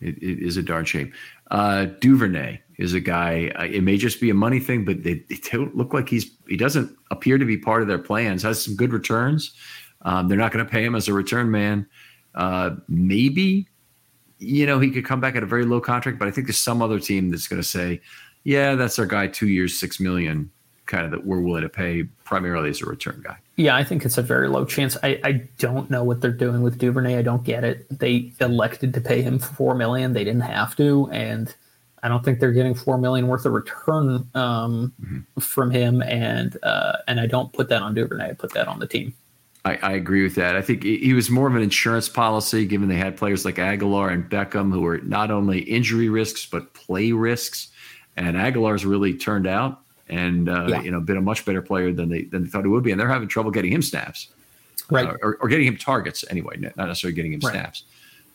it, 0.00 0.16
it 0.22 0.42
is 0.42 0.56
a 0.56 0.62
darn 0.62 0.84
shame. 0.84 1.12
Uh, 1.50 1.86
Duvernay 2.00 2.60
is 2.78 2.94
a 2.94 3.00
guy. 3.00 3.52
Uh, 3.56 3.64
it 3.64 3.82
may 3.82 3.96
just 3.96 4.20
be 4.20 4.30
a 4.30 4.34
money 4.34 4.60
thing, 4.60 4.84
but 4.84 5.02
they, 5.02 5.14
they, 5.28 5.36
don't 5.50 5.76
look 5.76 5.92
like 5.92 6.08
he's 6.08 6.30
he 6.48 6.56
doesn't 6.56 6.96
appear 7.10 7.38
to 7.38 7.44
be 7.44 7.56
part 7.56 7.82
of 7.82 7.88
their 7.88 7.98
plans. 7.98 8.42
Has 8.42 8.62
some 8.62 8.76
good 8.76 8.92
returns. 8.92 9.52
Um, 10.02 10.28
they're 10.28 10.38
not 10.38 10.52
going 10.52 10.64
to 10.64 10.70
pay 10.70 10.84
him 10.84 10.94
as 10.94 11.08
a 11.08 11.12
return 11.12 11.50
man. 11.50 11.86
Uh, 12.34 12.76
maybe 12.88 13.68
you 14.38 14.66
know 14.66 14.78
he 14.78 14.90
could 14.90 15.04
come 15.04 15.20
back 15.20 15.36
at 15.36 15.42
a 15.42 15.46
very 15.46 15.64
low 15.64 15.80
contract, 15.80 16.18
but 16.18 16.28
I 16.28 16.30
think 16.30 16.46
there's 16.46 16.60
some 16.60 16.82
other 16.82 17.00
team 17.00 17.30
that's 17.30 17.48
going 17.48 17.60
to 17.60 17.68
say, 17.68 18.00
"Yeah, 18.44 18.74
that's 18.74 18.98
our 18.98 19.06
guy. 19.06 19.26
Two 19.26 19.48
years, 19.48 19.78
six 19.78 19.98
million 19.98 20.50
kind 20.88 21.04
of 21.04 21.10
that 21.12 21.24
we're 21.24 21.40
willing 21.40 21.62
to 21.62 21.68
pay 21.68 22.04
primarily 22.24 22.70
as 22.70 22.82
a 22.82 22.86
return 22.86 23.20
guy. 23.24 23.36
Yeah, 23.58 23.74
I 23.74 23.82
think 23.82 24.04
it's 24.04 24.16
a 24.16 24.22
very 24.22 24.48
low 24.48 24.64
chance. 24.64 24.96
I, 25.02 25.20
I 25.24 25.32
don't 25.58 25.90
know 25.90 26.04
what 26.04 26.20
they're 26.20 26.30
doing 26.30 26.62
with 26.62 26.78
Duvernay. 26.78 27.18
I 27.18 27.22
don't 27.22 27.42
get 27.42 27.64
it. 27.64 27.86
They 27.90 28.32
elected 28.40 28.94
to 28.94 29.00
pay 29.00 29.20
him 29.20 29.40
four 29.40 29.74
million. 29.74 30.12
They 30.12 30.22
didn't 30.22 30.42
have 30.42 30.76
to, 30.76 31.10
and 31.10 31.52
I 32.00 32.06
don't 32.06 32.24
think 32.24 32.38
they're 32.38 32.52
getting 32.52 32.76
four 32.76 32.98
million 32.98 33.26
worth 33.26 33.44
of 33.46 33.52
return 33.52 34.28
um, 34.36 34.92
mm-hmm. 35.02 35.40
from 35.40 35.72
him. 35.72 36.02
And 36.02 36.56
uh, 36.62 36.98
and 37.08 37.18
I 37.18 37.26
don't 37.26 37.52
put 37.52 37.68
that 37.70 37.82
on 37.82 37.94
Duvernay. 37.94 38.30
I 38.30 38.34
put 38.34 38.54
that 38.54 38.68
on 38.68 38.78
the 38.78 38.86
team. 38.86 39.12
I, 39.64 39.76
I, 39.82 39.92
agree 39.94 40.22
with 40.22 40.36
that. 40.36 40.54
I 40.54 40.62
think 40.62 40.84
he 40.84 41.12
was 41.12 41.28
more 41.28 41.48
of 41.48 41.56
an 41.56 41.62
insurance 41.62 42.08
policy, 42.08 42.64
given 42.64 42.88
they 42.88 42.94
had 42.94 43.16
players 43.16 43.44
like 43.44 43.56
Agholor 43.56 44.12
and 44.12 44.30
Beckham, 44.30 44.72
who 44.72 44.82
were 44.82 44.98
not 44.98 45.32
only 45.32 45.58
injury 45.58 46.08
risks 46.08 46.46
but 46.46 46.74
play 46.74 47.10
risks. 47.10 47.68
And 48.16 48.36
Agholor's 48.36 48.86
really 48.86 49.14
turned 49.14 49.48
out, 49.48 49.80
and 50.08 50.48
uh, 50.48 50.66
yeah. 50.68 50.80
you 50.82 50.90
know, 50.90 51.00
been 51.00 51.16
a 51.16 51.22
much 51.22 51.44
better 51.44 51.62
player 51.62 51.92
than 51.92 52.08
they 52.08 52.22
than 52.22 52.44
they 52.44 52.48
thought 52.48 52.62
he 52.62 52.68
would 52.68 52.84
be. 52.84 52.90
And 52.90 53.00
they're 53.00 53.08
having 53.08 53.28
trouble 53.28 53.50
getting 53.50 53.72
him 53.72 53.82
snaps, 53.82 54.28
right, 54.90 55.06
uh, 55.06 55.14
or, 55.22 55.36
or, 55.40 55.48
getting 55.48 55.66
him 55.66 55.76
targets 55.76 56.24
anyway, 56.30 56.56
not 56.58 56.76
necessarily 56.76 57.14
getting 57.14 57.32
him 57.32 57.40
right. 57.40 57.52
snaps. 57.52 57.84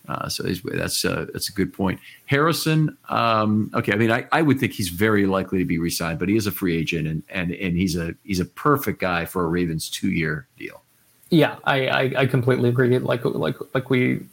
Uh, 0.07 0.27
so 0.27 0.43
that's 0.43 1.05
uh, 1.05 1.25
that's 1.31 1.49
a 1.49 1.53
good 1.53 1.73
point. 1.73 1.99
Harrison, 2.25 2.97
um, 3.07 3.71
okay, 3.73 3.93
I 3.93 3.95
mean, 3.95 4.11
I, 4.11 4.27
I 4.33 4.41
would 4.41 4.59
think 4.59 4.73
he's 4.73 4.89
very 4.89 5.25
likely 5.25 5.59
to 5.59 5.65
be 5.65 5.77
re-signed, 5.77 6.19
but 6.19 6.27
he 6.27 6.35
is 6.35 6.45
a 6.45 6.51
free 6.51 6.77
agent, 6.77 7.07
and 7.07 7.23
and 7.29 7.51
and 7.53 7.77
he's 7.77 7.95
a 7.95 8.13
he's 8.23 8.41
a 8.41 8.45
perfect 8.45 8.99
guy 8.99 9.23
for 9.23 9.45
a 9.45 9.47
Ravens 9.47 9.89
two 9.89 10.11
year 10.11 10.47
deal. 10.57 10.81
Yeah, 11.29 11.55
I, 11.63 11.87
I, 11.87 12.13
I 12.17 12.25
completely 12.25 12.69
agree. 12.69 12.99
Like 12.99 13.23
like 13.23 13.55
like 13.73 13.89
we 13.89 14.25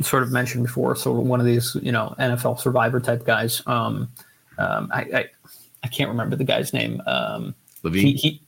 sort 0.00 0.24
of 0.24 0.32
mentioned 0.32 0.64
before, 0.64 0.96
so 0.96 1.12
one 1.12 1.38
of 1.38 1.46
these 1.46 1.76
you 1.80 1.92
know 1.92 2.16
NFL 2.18 2.58
survivor 2.58 2.98
type 2.98 3.24
guys. 3.24 3.62
Um, 3.66 4.08
um, 4.58 4.90
I, 4.92 5.00
I, 5.00 5.24
I 5.82 5.88
can't 5.88 6.10
remember 6.10 6.36
the 6.36 6.44
guy's 6.44 6.72
name. 6.72 7.02
Um, 7.06 7.54
Levine. 7.82 8.06
He, 8.06 8.12
he, 8.14 8.42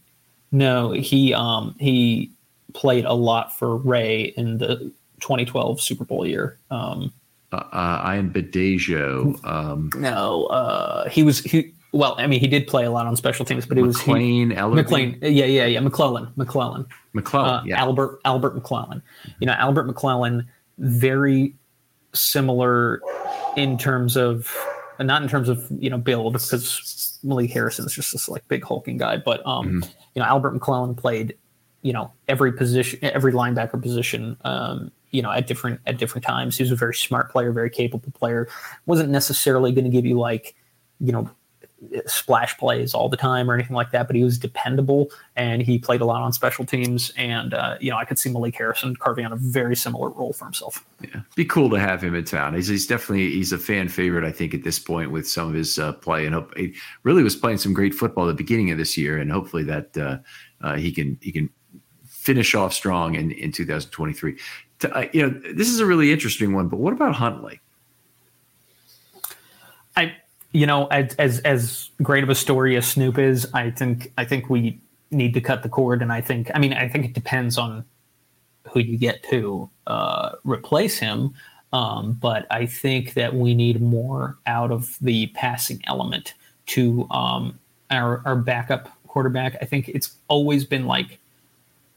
no, 0.53 0.93
he 0.93 1.35
um 1.35 1.75
he 1.79 2.31
played 2.73 3.05
a 3.05 3.15
lot 3.15 3.57
for 3.57 3.77
Ray 3.77 4.33
in 4.37 4.59
the 4.59 4.93
2012 5.21 5.81
Super 5.81 6.05
Bowl 6.05 6.27
year. 6.27 6.59
Um, 6.71 7.13
uh, 7.53 7.57
uh, 7.57 8.09
Ayanbadejo. 8.09 9.45
Um, 9.45 9.91
no, 9.97 10.47
uh, 10.47 11.09
he 11.09 11.23
was 11.23 11.41
he 11.41 11.73
well, 11.95 12.17
I 12.19 12.27
mean, 12.27 12.41
he 12.41 12.49
did 12.49 12.67
play 12.67 12.85
a 12.85 12.91
lot 12.91 13.07
on 13.07 13.15
special 13.15 13.45
teams, 13.45 13.67
but 13.67 13.79
it 13.79 13.83
was 13.83 13.97
McClain, 13.99 14.53
McClain, 14.53 15.17
yeah, 15.23 15.45
yeah, 15.45 15.65
yeah, 15.67 15.79
McClellan, 15.79 16.29
McClellan, 16.35 16.87
McClellan, 17.13 17.51
uh, 17.51 17.63
yeah. 17.65 17.81
Albert, 17.81 18.19
Albert 18.25 18.57
McClellan. 18.57 19.01
You 19.39 19.47
know, 19.47 19.53
Albert 19.53 19.85
McClellan, 19.85 20.49
very 20.79 21.55
similar 22.13 23.01
in 23.57 23.79
terms 23.79 24.17
of, 24.17 24.53
not 24.99 25.23
in 25.23 25.29
terms 25.29 25.49
of 25.49 25.65
you 25.71 25.89
know 25.89 25.99
build, 25.99 26.33
because 26.33 27.14
Malik 27.25 27.51
Harrison 27.51 27.87
is 27.87 27.93
just 27.93 28.13
this 28.13 28.29
like 28.29 28.47
big 28.49 28.65
hulking 28.65 28.99
guy, 28.99 29.17
but 29.17 29.45
um, 29.47 29.67
mm-hmm. 29.67 29.91
you 30.15 30.21
know, 30.23 30.25
Albert 30.25 30.53
McClellan 30.53 30.95
played, 30.95 31.37
you 31.83 31.93
know, 31.93 32.13
every 32.29 32.53
position, 32.53 32.99
every 33.03 33.33
linebacker 33.33 33.81
position, 33.81 34.37
um, 34.45 34.91
you 35.11 35.23
know, 35.23 35.31
at 35.31 35.47
different 35.47 35.81
at 35.87 35.99
different 35.99 36.25
times. 36.25 36.57
He 36.57 36.63
was 36.63 36.73
a 36.73 36.77
very 36.77 36.95
smart 36.95 37.31
player, 37.31 37.53
very 37.53 37.71
capable 37.71 38.13
player. 38.13 38.49
wasn't 38.87 39.11
necessarily 39.11 39.73
going 39.73 39.85
to 39.85 39.91
give 39.91 40.05
you 40.07 40.19
like, 40.19 40.55
you 41.01 41.13
know 41.13 41.31
splash 42.07 42.57
plays 42.57 42.95
all 42.95 43.09
the 43.09 43.17
time 43.17 43.51
or 43.51 43.55
anything 43.55 43.77
like 43.77 43.91
that, 43.91 44.07
but 44.07 44.17
he 44.17 44.25
was 44.25 44.39
dependable 44.39 45.11
and 45.37 45.63
he 45.63 45.79
played 45.79 46.01
a 46.01 46.05
lot 46.05 46.23
on 46.23 46.33
special 46.33 46.65
teams. 46.65 47.13
And, 47.17 47.55
uh, 47.55 47.77
you 47.81 47.91
know, 47.91 47.97
I 47.97 48.05
could 48.05 48.19
see 48.19 48.31
Malik 48.31 48.57
Harrison 48.57 48.97
carving 48.97 49.25
out 49.25 49.33
a 49.33 49.37
very 49.37 49.77
similar 49.77 50.11
role 50.11 50.33
for 50.33 50.45
himself. 50.45 50.85
Yeah. 51.03 51.21
Be 51.35 51.45
cool 51.45 51.71
to 51.71 51.79
have 51.79 52.03
him 52.03 52.15
in 52.15 52.25
town. 52.25 52.55
He's, 52.55 52.69
he's 52.69 52.87
definitely, 52.87 53.31
he's 53.31 53.53
a 53.53 53.59
fan 53.59 53.89
favorite, 53.89 54.25
I 54.25 54.33
think, 54.33 54.55
at 54.55 54.65
this 54.65 54.79
point 54.79 55.11
with 55.11 55.29
some 55.29 55.49
of 55.49 55.55
his 55.55 55.79
uh, 55.79 55.93
play 55.95 56.27
and 56.27 56.35
hope 56.35 56.57
he 56.57 56.75
really 57.03 57.23
was 57.23 57.37
playing 57.37 57.59
some 57.59 57.75
great 57.75 57.95
football 57.95 58.25
at 58.25 58.29
the 58.29 58.35
beginning 58.35 58.71
of 58.71 58.79
this 58.79 58.97
year. 58.97 59.19
And 59.19 59.31
hopefully 59.31 59.65
that 59.65 59.97
uh, 59.97 60.19
uh 60.63 60.77
he 60.77 60.93
can, 60.93 61.19
he 61.21 61.33
can 61.33 61.51
finish 62.07 62.55
off 62.55 62.73
strong 62.73 63.15
in, 63.15 63.33
in 63.33 63.53
2023. 63.53 64.39
To, 64.81 64.97
uh, 64.97 65.09
you 65.13 65.23
know, 65.23 65.41
this 65.55 65.69
is 65.69 65.81
a 65.81 65.87
really 65.87 66.13
interesting 66.13 66.55
one, 66.55 66.69
but 66.69 66.79
what 66.79 66.93
about 66.93 67.15
Huntley? 67.15 67.61
I, 69.97 70.15
you 70.55 70.67
know, 70.67 70.87
as, 70.87 71.15
as 71.17 71.41
as 71.41 71.91
great 72.01 72.23
of 72.23 72.31
a 72.31 72.35
story 72.35 72.77
as 72.77 72.87
Snoop 72.87 73.19
is, 73.19 73.47
I 73.53 73.71
think 73.71 74.13
I 74.17 74.25
think 74.25 74.49
we 74.49 74.81
need 75.11 75.35
to 75.35 75.41
cut 75.41 75.65
the 75.65 75.69
cord, 75.69 76.01
and 76.01 76.13
I 76.13 76.21
think 76.21 76.51
I 76.55 76.59
mean 76.61 76.73
I 76.73 76.89
think 76.89 77.05
it 77.05 77.13
depends 77.13 77.59
on 77.59 77.85
who 78.71 78.79
you 78.79 78.97
get 78.97 79.23
to 79.25 79.69
uh, 79.89 80.37
replace 80.45 80.97
him. 80.97 81.35
Um, 81.73 82.13
but 82.13 82.47
I 82.51 82.67
think 82.67 83.15
that 83.15 83.35
we 83.35 83.53
need 83.53 83.83
more 83.83 84.39
out 84.47 84.71
of 84.71 84.97
the 85.01 85.27
passing 85.29 85.83
element 85.89 86.35
to 86.67 87.09
um, 87.11 87.59
our 87.91 88.23
our 88.25 88.37
backup 88.37 88.89
quarterback. 89.09 89.57
I 89.61 89.65
think 89.65 89.89
it's 89.89 90.17
always 90.29 90.65
been 90.65 90.87
like 90.87 91.19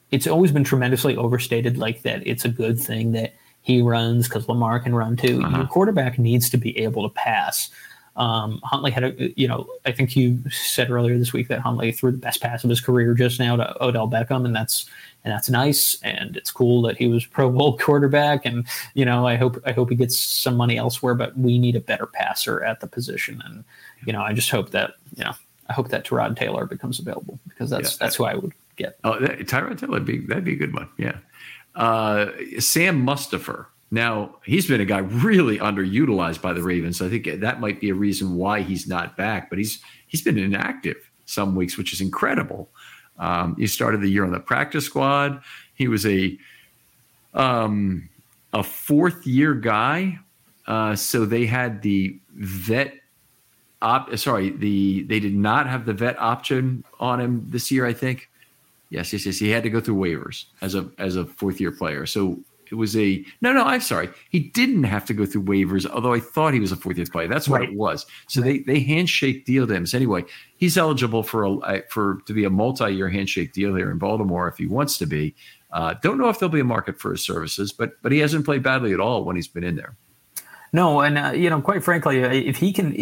it's 0.09 0.25
always 0.25 0.51
been 0.51 0.63
tremendously 0.63 1.15
overstated, 1.15 1.77
like 1.77 2.01
that 2.01 2.25
it's 2.25 2.43
a 2.43 2.49
good 2.49 2.79
thing 2.79 3.11
that 3.11 3.35
he 3.61 3.83
runs 3.83 4.27
because 4.27 4.49
Lamar 4.49 4.79
can 4.79 4.95
run 4.95 5.15
too. 5.15 5.43
Uh-huh. 5.43 5.57
Your 5.57 5.67
quarterback 5.67 6.17
needs 6.17 6.49
to 6.49 6.57
be 6.57 6.75
able 6.79 7.07
to 7.07 7.13
pass. 7.13 7.69
Um, 8.17 8.59
Huntley 8.63 8.89
had 8.89 9.03
a, 9.03 9.39
you 9.39 9.47
know, 9.47 9.67
I 9.85 9.91
think 9.91 10.15
you 10.15 10.41
said 10.49 10.89
earlier 10.89 11.17
this 11.19 11.33
week 11.33 11.47
that 11.49 11.59
Huntley 11.59 11.91
threw 11.91 12.11
the 12.11 12.17
best 12.17 12.41
pass 12.41 12.63
of 12.63 12.69
his 12.69 12.81
career 12.81 13.13
just 13.13 13.39
now 13.39 13.55
to 13.55 13.83
Odell 13.83 14.09
Beckham, 14.09 14.43
and 14.43 14.55
that's 14.55 14.89
and 15.23 15.31
that's 15.31 15.49
nice, 15.49 15.97
and 16.01 16.35
it's 16.35 16.51
cool 16.51 16.81
that 16.83 16.97
he 16.97 17.07
was 17.07 17.25
Pro 17.27 17.51
Bowl 17.51 17.77
quarterback, 17.77 18.45
and 18.45 18.65
you 18.95 19.05
know, 19.05 19.27
I 19.27 19.35
hope 19.35 19.61
I 19.65 19.71
hope 19.71 19.91
he 19.91 19.95
gets 19.95 20.17
some 20.17 20.55
money 20.55 20.77
elsewhere, 20.77 21.13
but 21.13 21.37
we 21.37 21.59
need 21.59 21.75
a 21.75 21.79
better 21.79 22.07
passer 22.07 22.63
at 22.63 22.79
the 22.79 22.87
position, 22.87 23.41
and 23.45 23.63
you 24.05 24.13
know, 24.13 24.21
I 24.21 24.33
just 24.33 24.49
hope 24.49 24.71
that 24.71 24.95
you 25.15 25.23
know, 25.23 25.33
I 25.69 25.73
hope 25.73 25.89
that 25.89 26.05
Tyrod 26.05 26.37
Taylor 26.37 26.65
becomes 26.65 26.99
available 26.99 27.39
because 27.47 27.69
that's 27.69 27.93
yeah. 27.93 27.97
that's 27.99 28.15
who 28.15 28.25
I 28.25 28.33
would 28.33 28.53
get. 28.77 28.97
Oh, 29.03 29.19
that, 29.19 29.37
Tyrod 29.41 29.77
Taylor, 29.77 29.91
would 29.91 30.05
be 30.05 30.19
that'd 30.19 30.43
be 30.43 30.53
a 30.53 30.57
good 30.57 30.73
one, 30.73 30.89
yeah. 30.97 31.17
Uh, 31.75 32.31
Sam 32.57 33.05
Mustipher 33.05 33.67
now, 33.89 34.35
he's 34.43 34.67
been 34.67 34.81
a 34.81 34.85
guy 34.85 34.99
really 34.99 35.59
underutilized 35.59 36.41
by 36.41 36.53
the 36.53 36.61
Ravens. 36.61 37.01
I 37.01 37.09
think 37.09 37.39
that 37.39 37.61
might 37.61 37.79
be 37.79 37.89
a 37.89 37.93
reason 37.95 38.35
why 38.35 38.61
he's 38.61 38.87
not 38.87 39.15
back, 39.15 39.49
but 39.49 39.57
he's 39.57 39.81
he's 40.07 40.21
been 40.21 40.37
inactive 40.37 40.97
some 41.25 41.55
weeks, 41.55 41.77
which 41.77 41.93
is 41.93 42.01
incredible. 42.01 42.69
Um, 43.17 43.55
he 43.57 43.65
started 43.67 44.01
the 44.01 44.09
year 44.09 44.25
on 44.25 44.31
the 44.31 44.39
practice 44.39 44.85
squad. 44.85 45.41
He 45.73 45.87
was 45.87 46.05
a 46.05 46.37
um, 47.33 48.09
a 48.53 48.61
fourth 48.61 49.25
year 49.25 49.53
guy, 49.53 50.19
uh, 50.67 50.95
so 50.95 51.25
they 51.25 51.45
had 51.45 51.81
the 51.81 52.19
vet 52.35 52.93
op. 53.81 54.15
Sorry, 54.17 54.49
the 54.49 55.03
they 55.03 55.21
did 55.21 55.35
not 55.35 55.65
have 55.67 55.85
the 55.85 55.93
vet 55.93 56.19
option 56.19 56.83
on 56.99 57.21
him 57.21 57.45
this 57.47 57.71
year. 57.71 57.85
I 57.85 57.93
think. 57.93 58.29
Yes, 58.89 59.11
yes, 59.11 59.25
yes. 59.25 59.37
He 59.37 59.49
had 59.49 59.63
to 59.63 59.69
go 59.69 59.81
through 59.81 59.95
waivers 59.95 60.45
as 60.61 60.75
a 60.75 60.89
as 60.97 61.15
a 61.15 61.25
fourth 61.25 61.61
year 61.61 61.71
player. 61.71 62.05
So 62.05 62.39
it 62.71 62.75
was 62.75 62.95
a 62.95 63.23
no, 63.41 63.53
no. 63.53 63.63
I'm 63.63 63.81
sorry. 63.81 64.09
He 64.29 64.39
didn't 64.39 64.83
have 64.83 65.05
to 65.05 65.13
go 65.13 65.25
through 65.25 65.43
waivers, 65.43 65.85
although 65.89 66.13
I 66.13 66.19
thought 66.19 66.53
he 66.53 66.59
was 66.59 66.71
a 66.71 66.75
fourth 66.75 66.97
year 66.97 67.05
player. 67.05 67.27
That's 67.27 67.47
what 67.47 67.61
right. 67.61 67.69
it 67.69 67.75
was. 67.75 68.05
So 68.27 68.41
right. 68.41 68.65
they 68.65 68.73
they 68.73 68.79
handshake 68.79 69.45
deal 69.45 69.67
to 69.67 69.73
him. 69.73 69.85
So 69.85 69.97
anyway, 69.97 70.25
he's 70.57 70.77
eligible 70.77 71.23
for 71.23 71.45
a 71.45 71.83
for 71.89 72.21
to 72.25 72.33
be 72.33 72.43
a 72.43 72.49
multi 72.49 72.89
year 72.93 73.09
handshake 73.09 73.53
deal 73.53 73.75
here 73.75 73.91
in 73.91 73.97
Baltimore 73.97 74.47
if 74.47 74.57
he 74.57 74.65
wants 74.65 74.97
to 74.99 75.05
be. 75.05 75.35
Uh, 75.71 75.95
don't 76.01 76.17
know 76.17 76.29
if 76.29 76.39
there'll 76.39 76.51
be 76.51 76.59
a 76.59 76.65
market 76.65 76.99
for 76.99 77.11
his 77.11 77.23
services, 77.23 77.71
but 77.71 78.01
but 78.01 78.11
he 78.11 78.19
hasn't 78.19 78.45
played 78.45 78.63
badly 78.63 78.93
at 78.93 78.99
all 78.99 79.23
when 79.23 79.35
he's 79.35 79.47
been 79.47 79.63
in 79.63 79.75
there. 79.75 79.95
No, 80.73 80.99
and 81.01 81.17
uh, 81.17 81.31
you 81.31 81.49
know, 81.49 81.61
quite 81.61 81.83
frankly, 81.83 82.23
uh, 82.23 82.29
if 82.29 82.57
he 82.57 82.73
can, 82.73 82.95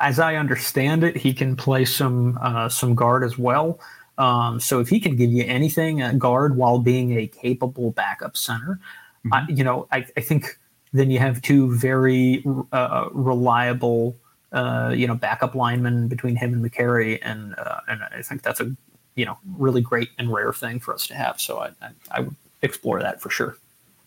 as 0.00 0.18
I 0.18 0.36
understand 0.36 1.04
it, 1.04 1.16
he 1.16 1.32
can 1.32 1.56
play 1.56 1.84
some 1.84 2.38
uh, 2.40 2.68
some 2.68 2.94
guard 2.94 3.24
as 3.24 3.38
well. 3.38 3.80
Um, 4.18 4.60
so 4.60 4.80
if 4.80 4.88
he 4.88 5.00
can 5.00 5.16
give 5.16 5.32
you 5.32 5.44
anything 5.44 6.00
at 6.00 6.18
guard 6.18 6.56
while 6.56 6.78
being 6.78 7.18
a 7.18 7.26
capable 7.26 7.92
backup 7.92 8.36
center, 8.36 8.78
Mm-hmm. 9.26 9.34
I, 9.34 9.46
you 9.48 9.64
know, 9.64 9.86
I, 9.92 10.06
I, 10.16 10.20
think 10.20 10.58
then 10.92 11.10
you 11.10 11.18
have 11.18 11.40
two 11.42 11.74
very 11.76 12.44
uh, 12.72 13.08
reliable, 13.12 14.16
uh, 14.52 14.92
you 14.94 15.06
know, 15.06 15.14
backup 15.14 15.54
linemen 15.54 16.08
between 16.08 16.36
him 16.36 16.52
and 16.52 16.64
Mekari, 16.64 17.18
and 17.22 17.54
uh, 17.58 17.80
and 17.88 18.02
I 18.02 18.22
think 18.22 18.42
that's 18.42 18.60
a 18.60 18.74
you 19.14 19.24
know 19.24 19.38
really 19.56 19.80
great 19.80 20.10
and 20.18 20.32
rare 20.32 20.52
thing 20.52 20.80
for 20.80 20.92
us 20.92 21.06
to 21.06 21.14
have. 21.14 21.40
So 21.40 21.58
I, 21.60 21.70
I, 21.80 21.90
I 22.10 22.20
would 22.20 22.36
explore 22.62 23.00
that 23.00 23.20
for 23.20 23.30
sure. 23.30 23.56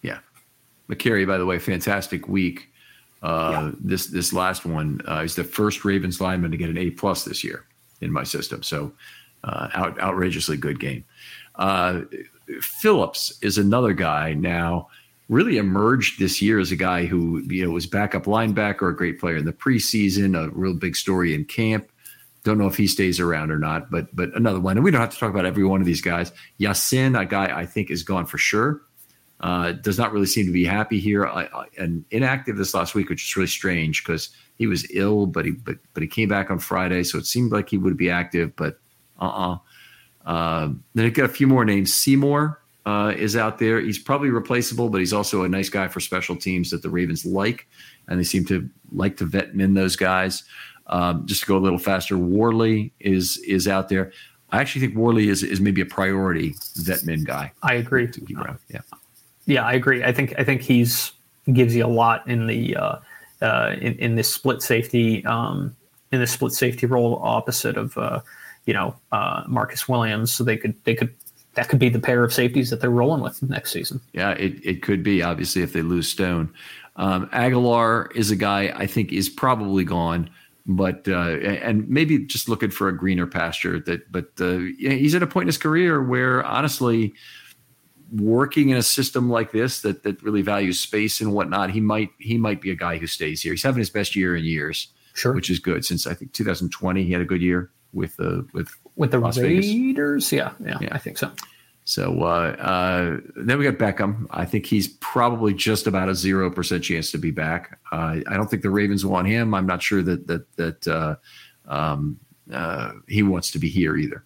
Yeah, 0.01 0.19
Mekari, 0.89 1.25
by 1.25 1.37
the 1.37 1.45
way, 1.45 1.59
fantastic 1.59 2.27
week. 2.27 2.69
Uh, 3.23 3.51
yeah. 3.51 3.71
This 3.79 4.07
this 4.07 4.33
last 4.33 4.65
one 4.65 5.01
uh, 5.07 5.21
is 5.23 5.35
the 5.35 5.43
first 5.43 5.85
Ravens 5.85 6.19
lineman 6.19 6.51
to 6.51 6.57
get 6.57 6.69
an 6.69 6.77
A 6.77 6.91
plus 6.91 7.23
this 7.23 7.43
year 7.43 7.65
in 8.01 8.11
my 8.11 8.23
system. 8.23 8.61
So 8.61 8.91
uh, 9.43 9.69
out, 9.73 9.99
outrageously 9.99 10.57
good 10.57 10.79
game. 10.79 11.03
Uh, 11.55 12.01
Phillips 12.61 13.39
is 13.41 13.57
another 13.57 13.93
guy 13.93 14.33
now 14.33 14.89
really 15.27 15.57
emerged 15.57 16.19
this 16.19 16.41
year 16.41 16.59
as 16.59 16.71
a 16.71 16.75
guy 16.75 17.05
who 17.05 17.41
you 17.47 17.65
know 17.65 17.71
was 17.71 17.87
backup 17.87 18.25
linebacker, 18.25 18.89
a 18.89 18.95
great 18.95 19.19
player 19.19 19.37
in 19.37 19.45
the 19.45 19.53
preseason, 19.53 20.37
a 20.37 20.49
real 20.51 20.73
big 20.73 20.95
story 20.95 21.33
in 21.33 21.45
camp. 21.45 21.89
Don't 22.43 22.59
know 22.59 22.67
if 22.67 22.77
he 22.77 22.85
stays 22.85 23.19
around 23.19 23.51
or 23.51 23.57
not, 23.57 23.89
but 23.89 24.15
but 24.15 24.35
another 24.35 24.59
one. 24.59 24.77
And 24.77 24.83
we 24.83 24.91
don't 24.91 25.01
have 25.01 25.11
to 25.11 25.17
talk 25.17 25.31
about 25.31 25.45
every 25.45 25.65
one 25.65 25.81
of 25.81 25.87
these 25.87 26.01
guys. 26.01 26.31
Yasin, 26.59 27.19
a 27.19 27.25
guy 27.25 27.57
I 27.57 27.65
think 27.65 27.89
is 27.89 28.03
gone 28.03 28.25
for 28.25 28.37
sure. 28.37 28.81
Uh, 29.41 29.73
does 29.73 29.97
not 29.97 30.13
really 30.13 30.25
seem 30.25 30.45
to 30.45 30.51
be 30.51 30.63
happy 30.63 30.97
here 30.97 31.27
I, 31.27 31.43
I, 31.53 31.65
and 31.77 32.05
inactive 32.09 32.55
this 32.55 32.73
last 32.73 32.95
week, 32.95 33.09
which 33.09 33.23
is 33.25 33.35
really 33.35 33.47
strange 33.47 34.01
because 34.01 34.29
he 34.55 34.65
was 34.65 34.87
ill, 34.93 35.25
but 35.25 35.43
he 35.43 35.51
but 35.51 35.77
but 35.93 36.03
he 36.03 36.07
came 36.07 36.29
back 36.29 36.49
on 36.49 36.59
Friday, 36.59 37.03
so 37.03 37.17
it 37.17 37.25
seemed 37.25 37.51
like 37.51 37.69
he 37.69 37.77
would 37.77 37.97
be 37.97 38.09
active, 38.09 38.55
but 38.55 38.79
Uh-uh. 39.19 39.57
Uh, 40.25 40.69
then 40.95 41.05
I 41.05 41.09
got 41.09 41.25
a 41.25 41.29
few 41.29 41.47
more 41.47 41.65
names. 41.65 41.93
Seymour 41.93 42.61
uh, 42.85 43.13
is 43.15 43.35
out 43.35 43.57
there. 43.57 43.79
He's 43.79 43.99
probably 43.99 44.29
replaceable, 44.29 44.89
but 44.89 44.99
he's 44.99 45.13
also 45.13 45.43
a 45.43 45.49
nice 45.49 45.69
guy 45.69 45.87
for 45.87 45.99
special 45.99 46.35
teams 46.35 46.69
that 46.69 46.81
the 46.81 46.89
Ravens 46.89 47.25
like, 47.25 47.67
and 48.07 48.19
they 48.19 48.23
seem 48.23 48.45
to 48.45 48.69
like 48.91 49.17
to 49.17 49.25
vet 49.25 49.49
in 49.49 49.73
those 49.73 49.95
guys. 49.95 50.43
Um, 50.87 51.25
just 51.25 51.41
to 51.41 51.47
go 51.47 51.57
a 51.57 51.59
little 51.59 51.79
faster, 51.79 52.17
Worley 52.17 52.93
is 52.99 53.37
is 53.39 53.67
out 53.67 53.89
there. 53.89 54.11
I 54.51 54.61
actually 54.61 54.85
think 54.85 54.95
Worley 54.95 55.29
is 55.29 55.41
is 55.41 55.59
maybe 55.59 55.81
a 55.81 55.85
priority 55.85 56.55
vet 56.77 57.03
min 57.03 57.23
guy. 57.23 57.51
I 57.63 57.73
agree. 57.73 58.07
To 58.07 58.21
keep 58.21 58.37
around. 58.37 58.59
Yeah, 58.69 58.81
yeah, 59.45 59.63
I 59.63 59.73
agree. 59.73 60.03
I 60.03 60.11
think 60.11 60.35
I 60.37 60.43
think 60.43 60.61
he's 60.61 61.11
gives 61.51 61.75
you 61.75 61.85
a 61.85 61.87
lot 61.87 62.27
in 62.27 62.47
the 62.47 62.75
uh, 62.75 62.97
uh, 63.41 63.75
in, 63.79 63.93
in 63.95 64.15
this 64.15 64.31
split 64.31 64.61
safety 64.61 65.25
um, 65.25 65.75
in 66.11 66.19
the 66.19 66.27
split 66.27 66.53
safety 66.53 66.85
role 66.85 67.19
opposite 67.23 67.77
of 67.77 67.97
uh, 67.97 68.21
you 68.65 68.73
know 68.73 68.95
uh, 69.11 69.43
Marcus 69.47 69.89
Williams. 69.89 70.31
So 70.31 70.43
they 70.43 70.57
could 70.57 70.75
they 70.83 70.93
could 70.93 71.15
that 71.55 71.69
could 71.69 71.79
be 71.79 71.89
the 71.89 71.99
pair 71.99 72.23
of 72.23 72.33
safeties 72.33 72.69
that 72.69 72.81
they're 72.81 72.89
rolling 72.89 73.21
with 73.21 73.41
next 73.43 73.71
season. 73.71 74.01
Yeah, 74.13 74.31
it, 74.31 74.63
it 74.63 74.81
could 74.81 75.03
be 75.03 75.23
obviously 75.23 75.61
if 75.61 75.73
they 75.73 75.81
lose 75.81 76.07
Stone. 76.07 76.53
Um, 76.97 77.27
Agholor 77.29 78.13
is 78.15 78.31
a 78.31 78.35
guy 78.35 78.73
I 78.75 78.87
think 78.87 79.11
is 79.11 79.27
probably 79.27 79.83
gone, 79.83 80.29
but 80.65 81.07
uh, 81.07 81.37
and 81.39 81.87
maybe 81.89 82.19
just 82.25 82.47
looking 82.47 82.71
for 82.71 82.87
a 82.87 82.95
greener 82.95 83.27
pasture. 83.27 83.79
That, 83.79 84.11
but 84.11 84.31
uh, 84.39 84.59
he's 84.77 85.15
at 85.15 85.23
a 85.23 85.27
point 85.27 85.43
in 85.43 85.47
his 85.47 85.57
career 85.57 86.01
where 86.01 86.43
honestly, 86.45 87.13
working 88.11 88.69
in 88.69 88.77
a 88.77 88.83
system 88.83 89.29
like 89.29 89.51
this 89.51 89.81
that 89.81 90.03
that 90.03 90.21
really 90.23 90.41
values 90.41 90.79
space 90.79 91.19
and 91.19 91.33
whatnot, 91.33 91.71
he 91.71 91.81
might 91.81 92.09
he 92.19 92.37
might 92.37 92.61
be 92.61 92.71
a 92.71 92.75
guy 92.75 92.97
who 92.97 93.07
stays 93.07 93.41
here. 93.41 93.53
He's 93.53 93.63
having 93.63 93.79
his 93.79 93.89
best 93.89 94.15
year 94.15 94.35
in 94.35 94.45
years, 94.45 94.89
sure, 95.13 95.33
which 95.33 95.49
is 95.49 95.59
good. 95.59 95.85
Since 95.85 96.07
I 96.07 96.13
think 96.13 96.33
2020, 96.33 97.03
he 97.03 97.11
had 97.11 97.21
a 97.21 97.25
good 97.25 97.41
year 97.41 97.71
with 97.93 98.15
the 98.17 98.39
uh, 98.39 98.41
with 98.53 98.69
with 98.95 99.11
the 99.11 99.19
Las 99.19 99.37
Raiders. 99.37 100.31
Yeah, 100.31 100.53
yeah, 100.63 100.77
yeah, 100.81 100.89
I 100.91 100.97
think 100.97 101.17
so. 101.17 101.31
So 101.85 102.23
uh, 102.23 102.55
uh, 102.59 103.17
then 103.35 103.59
we 103.59 103.69
got 103.69 103.75
Beckham. 103.75 104.25
I 104.31 104.45
think 104.45 104.65
he's 104.65 104.87
probably 104.87 105.53
just 105.53 105.85
about 105.85 106.09
a 106.09 106.15
zero 106.15 106.49
percent 106.49 106.83
chance 106.83 107.11
to 107.11 107.19
be 107.19 107.29
back. 107.29 107.79
Uh, 107.91 108.17
I 108.27 108.33
don't 108.33 108.49
think 108.49 108.63
the 108.63 108.71
Ravens 108.71 109.05
want 109.05 109.27
him. 109.27 109.53
I'm 109.53 109.67
not 109.67 109.83
sure 109.83 110.01
that 110.01 110.25
that 110.27 110.55
that 110.55 110.87
uh, 110.87 111.15
um, 111.67 112.19
uh, 112.51 112.93
he 113.07 113.21
wants 113.21 113.51
to 113.51 113.59
be 113.59 113.69
here 113.69 113.95
either. 113.97 114.25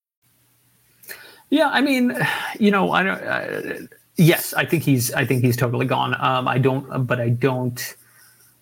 Yeah, 1.51 1.67
I 1.67 1.81
mean, 1.81 2.17
you 2.59 2.71
know, 2.71 2.93
I 2.93 3.03
don't. 3.03 3.21
Uh, 3.21 3.87
yes, 4.15 4.53
I 4.53 4.65
think 4.65 4.83
he's. 4.83 5.13
I 5.13 5.25
think 5.25 5.43
he's 5.43 5.57
totally 5.57 5.85
gone. 5.85 6.15
Um, 6.19 6.47
I 6.47 6.57
don't, 6.57 7.05
but 7.05 7.19
I 7.19 7.29
don't. 7.29 7.95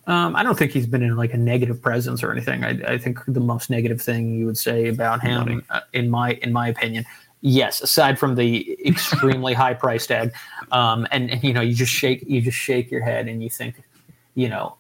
Um, 0.08 0.36
I 0.36 0.41
don't 0.41 0.58
think 0.58 0.71
he's 0.71 0.88
been 0.88 1.04
in 1.04 1.15
like 1.15 1.36
a 1.36 1.38
negative 1.38 1.80
presence 1.80 2.23
or 2.23 2.32
anything. 2.32 2.63
I, 2.63 2.93
I 2.93 2.97
think 2.97 3.19
the 3.28 3.39
most 3.39 3.69
negative 3.69 4.02
thing 4.02 4.34
you 4.34 4.47
would 4.47 4.58
say 4.58 4.88
about 4.88 5.21
him, 5.21 5.63
uh, 5.69 5.82
in 5.93 6.10
my 6.10 6.32
in 6.41 6.52
my 6.52 6.67
opinion, 6.67 7.06
yes, 7.41 7.80
aside 7.80 8.17
from 8.17 8.34
the 8.34 8.75
extremely 8.84 9.54
high 9.63 9.75
price 9.75 10.08
tag, 10.08 10.34
um, 10.71 11.08
and, 11.12 11.30
and 11.30 11.43
you 11.43 11.54
know, 11.54 11.62
you 11.62 11.75
just 11.75 11.93
shake 11.93 12.23
you 12.28 12.41
just 12.41 12.58
shake 12.58 12.89
your 12.89 13.02
head 13.02 13.28
and 13.28 13.43
you 13.43 13.52
think, 13.52 13.75
you 14.34 14.49
know, 14.49 14.78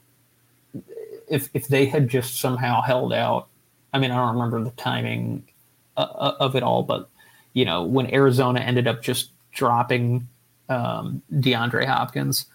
if 1.29 1.47
if 1.53 1.67
they 1.67 1.85
had 1.85 2.07
just 2.07 2.39
somehow 2.39 2.81
held 2.81 3.13
out. 3.13 3.49
I 3.93 3.99
mean, 3.99 4.09
I 4.09 4.15
don't 4.15 4.33
remember 4.33 4.63
the 4.63 4.71
timing 4.71 5.47
uh, 5.95 6.01
uh 6.01 6.35
of 6.39 6.55
it 6.55 6.63
all, 6.63 6.81
but 6.81 7.07
you 7.53 7.65
know, 7.65 7.83
when 7.83 8.13
Arizona 8.13 8.59
ended 8.59 8.87
up 8.87 9.01
just 9.01 9.31
dropping 9.51 10.27
um, 10.69 11.21
DeAndre 11.33 11.85
Hopkins, 11.85 12.45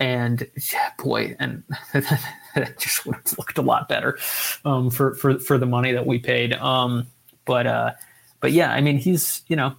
and 0.00 0.48
yeah, 0.72 0.90
boy, 0.98 1.36
and 1.38 1.62
it 1.94 2.78
just 2.78 3.04
would 3.06 3.16
have 3.16 3.38
looked 3.38 3.58
a 3.58 3.62
lot 3.62 3.88
better 3.88 4.18
um, 4.64 4.90
for 4.90 5.14
for 5.14 5.38
for 5.38 5.58
the 5.58 5.66
money 5.66 5.92
that 5.92 6.06
we 6.06 6.18
paid. 6.18 6.54
Um, 6.54 7.06
but 7.44 7.66
uh, 7.66 7.92
but 8.40 8.52
yeah, 8.52 8.72
I 8.72 8.80
mean, 8.80 8.98
he's 8.98 9.42
you 9.48 9.56
know 9.56 9.74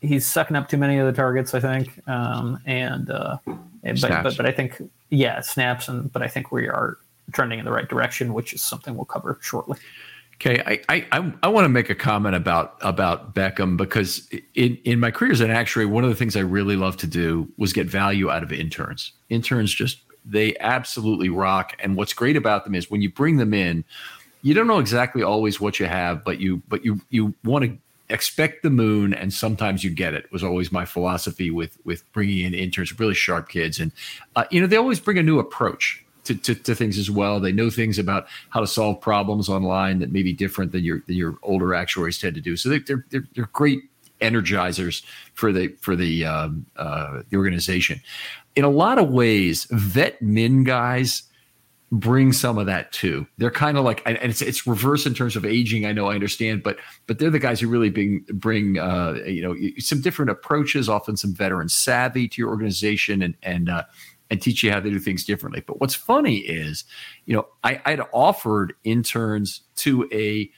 he's 0.00 0.26
sucking 0.26 0.56
up 0.56 0.68
too 0.68 0.76
many 0.76 0.98
of 0.98 1.06
the 1.06 1.12
targets, 1.12 1.54
I 1.54 1.60
think, 1.60 2.06
um, 2.08 2.58
and 2.66 3.10
uh, 3.10 3.38
but, 3.44 4.00
but 4.00 4.36
but 4.36 4.46
I 4.46 4.52
think 4.52 4.82
yeah, 5.10 5.40
snaps, 5.40 5.88
and 5.88 6.12
but 6.12 6.22
I 6.22 6.28
think 6.28 6.50
we 6.50 6.68
are 6.68 6.98
trending 7.32 7.58
in 7.58 7.64
the 7.64 7.72
right 7.72 7.88
direction, 7.88 8.34
which 8.34 8.52
is 8.52 8.62
something 8.62 8.96
we'll 8.96 9.04
cover 9.04 9.38
shortly. 9.40 9.78
Okay, 10.44 10.82
I 10.88 11.04
I, 11.12 11.32
I 11.44 11.48
want 11.48 11.66
to 11.66 11.68
make 11.68 11.88
a 11.88 11.94
comment 11.94 12.34
about 12.34 12.76
about 12.80 13.32
Beckham 13.32 13.76
because 13.76 14.28
in 14.54 14.76
in 14.82 14.98
my 14.98 15.12
career 15.12 15.30
as 15.30 15.40
an 15.40 15.52
actuary, 15.52 15.86
one 15.86 16.02
of 16.02 16.10
the 16.10 16.16
things 16.16 16.34
I 16.34 16.40
really 16.40 16.74
love 16.74 16.96
to 16.96 17.06
do 17.06 17.48
was 17.58 17.72
get 17.72 17.86
value 17.86 18.28
out 18.28 18.42
of 18.42 18.52
interns. 18.52 19.12
Interns 19.28 19.72
just 19.72 20.00
they 20.24 20.56
absolutely 20.58 21.28
rock, 21.28 21.76
and 21.78 21.96
what's 21.96 22.12
great 22.12 22.36
about 22.36 22.64
them 22.64 22.74
is 22.74 22.90
when 22.90 23.00
you 23.00 23.08
bring 23.08 23.36
them 23.36 23.54
in, 23.54 23.84
you 24.42 24.52
don't 24.52 24.66
know 24.66 24.80
exactly 24.80 25.22
always 25.22 25.60
what 25.60 25.78
you 25.78 25.86
have, 25.86 26.24
but 26.24 26.40
you 26.40 26.60
but 26.68 26.84
you 26.84 27.00
you 27.10 27.32
want 27.44 27.64
to 27.64 27.78
expect 28.08 28.64
the 28.64 28.70
moon 28.70 29.14
and 29.14 29.32
sometimes 29.32 29.84
you 29.84 29.90
get 29.90 30.12
it 30.12 30.30
was 30.32 30.42
always 30.42 30.72
my 30.72 30.84
philosophy 30.84 31.52
with 31.52 31.78
with 31.84 32.02
bringing 32.12 32.44
in 32.44 32.52
interns 32.52 32.98
really 32.98 33.14
sharp 33.14 33.48
kids. 33.48 33.78
And 33.78 33.92
uh, 34.34 34.46
you 34.50 34.60
know 34.60 34.66
they 34.66 34.76
always 34.76 34.98
bring 34.98 35.18
a 35.18 35.22
new 35.22 35.38
approach 35.38 36.01
to, 36.24 36.34
to, 36.34 36.54
to, 36.54 36.74
things 36.74 36.98
as 36.98 37.10
well. 37.10 37.40
They 37.40 37.52
know 37.52 37.70
things 37.70 37.98
about 37.98 38.26
how 38.50 38.60
to 38.60 38.66
solve 38.66 39.00
problems 39.00 39.48
online 39.48 39.98
that 40.00 40.12
may 40.12 40.22
be 40.22 40.32
different 40.32 40.72
than 40.72 40.84
your 40.84 41.02
than 41.06 41.16
your 41.16 41.36
older 41.42 41.74
actuaries 41.74 42.20
tend 42.20 42.34
to 42.34 42.40
do. 42.40 42.56
So 42.56 42.68
they, 42.68 42.76
are 42.92 43.04
they're 43.10 43.24
they're 43.34 43.50
great 43.52 43.82
energizers 44.20 45.02
for 45.34 45.52
the 45.52 45.68
for 45.80 45.96
the 45.96 46.24
um, 46.24 46.66
uh, 46.76 47.22
the 47.28 47.36
organization. 47.36 48.00
In 48.54 48.64
a 48.64 48.70
lot 48.70 48.98
of 48.98 49.10
ways, 49.10 49.66
vet 49.70 50.20
min 50.22 50.64
guys 50.64 51.24
bring 51.92 52.32
some 52.32 52.56
of 52.56 52.64
that 52.64 52.90
too. 52.90 53.26
They're 53.36 53.50
kind 53.50 53.76
of 53.76 53.84
like, 53.84 54.02
and 54.06 54.16
it's 54.22 54.40
it's 54.40 54.66
reverse 54.66 55.04
in 55.06 55.12
terms 55.12 55.36
of 55.36 55.44
aging. 55.44 55.84
I 55.84 55.92
know, 55.92 56.06
I 56.08 56.14
understand, 56.14 56.62
but 56.62 56.78
but 57.06 57.18
they're 57.18 57.30
the 57.30 57.38
guys 57.38 57.60
who 57.60 57.68
really 57.68 57.90
bring 57.90 58.24
bring 58.32 58.78
uh, 58.78 59.18
you 59.26 59.42
know 59.42 59.54
some 59.78 60.00
different 60.00 60.30
approaches, 60.30 60.88
often 60.88 61.16
some 61.16 61.34
veteran 61.34 61.68
savvy 61.68 62.26
to 62.28 62.40
your 62.40 62.50
organization, 62.50 63.22
and 63.22 63.34
and 63.42 63.68
uh, 63.68 63.84
and 64.32 64.40
teach 64.40 64.62
you 64.62 64.72
how 64.72 64.80
to 64.80 64.88
do 64.88 64.98
things 64.98 65.24
differently. 65.26 65.62
But 65.64 65.78
what's 65.78 65.94
funny 65.94 66.38
is, 66.38 66.84
you 67.26 67.36
know, 67.36 67.46
I, 67.64 67.82
I'd 67.84 68.00
offered 68.14 68.72
interns 68.82 69.60
to 69.76 70.08
a 70.10 70.50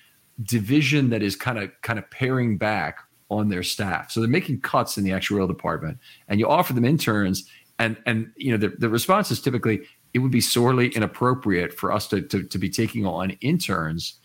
division 0.45 1.11
that 1.11 1.25
is 1.25 1.35
kind 1.35 1.59
of 1.59 1.73
kind 1.83 1.99
of 1.99 2.09
paring 2.11 2.57
back 2.57 3.01
on 3.31 3.49
their 3.49 3.65
staff. 3.65 4.13
So 4.13 4.21
they're 4.21 4.29
making 4.31 4.61
cuts 4.61 4.97
in 4.97 5.03
the 5.03 5.11
actuarial 5.11 5.49
department, 5.49 5.99
and 6.29 6.39
you 6.39 6.49
offer 6.49 6.73
them 6.73 6.85
interns, 6.85 7.51
and 7.81 7.97
and 8.07 8.31
you 8.37 8.53
know 8.53 8.59
the, 8.59 8.77
the 8.79 8.89
response 8.89 9.33
is 9.33 9.41
typically 9.41 9.81
it 10.15 10.21
would 10.21 10.31
be 10.31 10.41
sorely 10.41 10.91
inappropriate 10.91 11.75
for 11.75 11.91
us 11.91 12.07
to, 12.09 12.23
to 12.23 12.45
to 12.45 12.59
be 12.59 12.71
taking 12.71 13.05
on 13.05 13.31
interns 13.41 14.21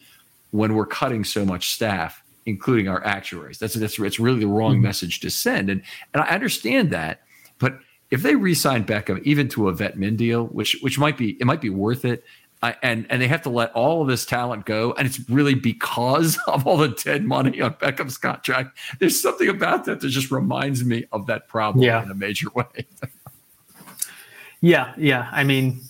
when 0.52 0.76
we're 0.76 0.86
cutting 0.86 1.24
so 1.24 1.44
much 1.44 1.72
staff, 1.72 2.22
including 2.46 2.88
our 2.88 3.04
actuaries. 3.04 3.58
That's 3.58 3.74
that's 3.74 3.98
it's 3.98 4.20
really 4.20 4.42
the 4.42 4.48
wrong 4.48 4.74
mm-hmm. 4.74 4.84
message 4.84 5.22
to 5.22 5.32
send, 5.32 5.72
and 5.72 5.82
and 6.14 6.22
I 6.22 6.28
understand 6.28 6.92
that, 6.92 7.22
but 7.58 7.80
if 8.12 8.24
they 8.24 8.36
re-sign 8.36 8.86
Beckham 8.86 9.22
even 9.24 9.48
to 9.50 9.70
a 9.70 9.74
vet 9.74 9.98
min 9.98 10.16
deal, 10.16 10.46
which 10.48 10.78
which 10.82 10.98
might 10.98 11.18
be 11.18 11.32
it 11.40 11.46
might 11.46 11.62
be 11.62 11.70
worth 11.70 12.06
it, 12.06 12.24
uh, 12.62 12.74
and 12.82 13.06
and 13.10 13.22
they 13.22 13.28
have 13.28 13.42
to 13.44 13.50
let 13.50 13.72
all 13.74 14.02
of 14.02 14.08
this 14.08 14.26
talent 14.26 14.66
go, 14.66 14.94
and 14.94 15.08
it's 15.08 15.30
really 15.30 15.54
because 15.54 16.38
of 16.48 16.66
all 16.68 16.78
the 16.78 16.90
dead 16.90 17.24
money 17.24 17.62
on 17.62 17.74
Beckham's 17.76 18.18
contract. 18.18 18.78
There's 19.00 19.22
something 19.22 19.48
about 19.48 19.86
that 19.86 20.02
that 20.02 20.10
just 20.10 20.32
reminds 20.32 20.84
me 20.84 21.06
of 21.12 21.28
that 21.28 21.48
problem 21.48 21.84
yeah. 21.84 22.04
in 22.04 22.12
a 22.12 22.16
major 22.16 22.50
way. 22.50 22.86
yeah, 24.62 24.94
yeah. 24.98 25.30
I 25.32 25.44
mean, 25.44 25.82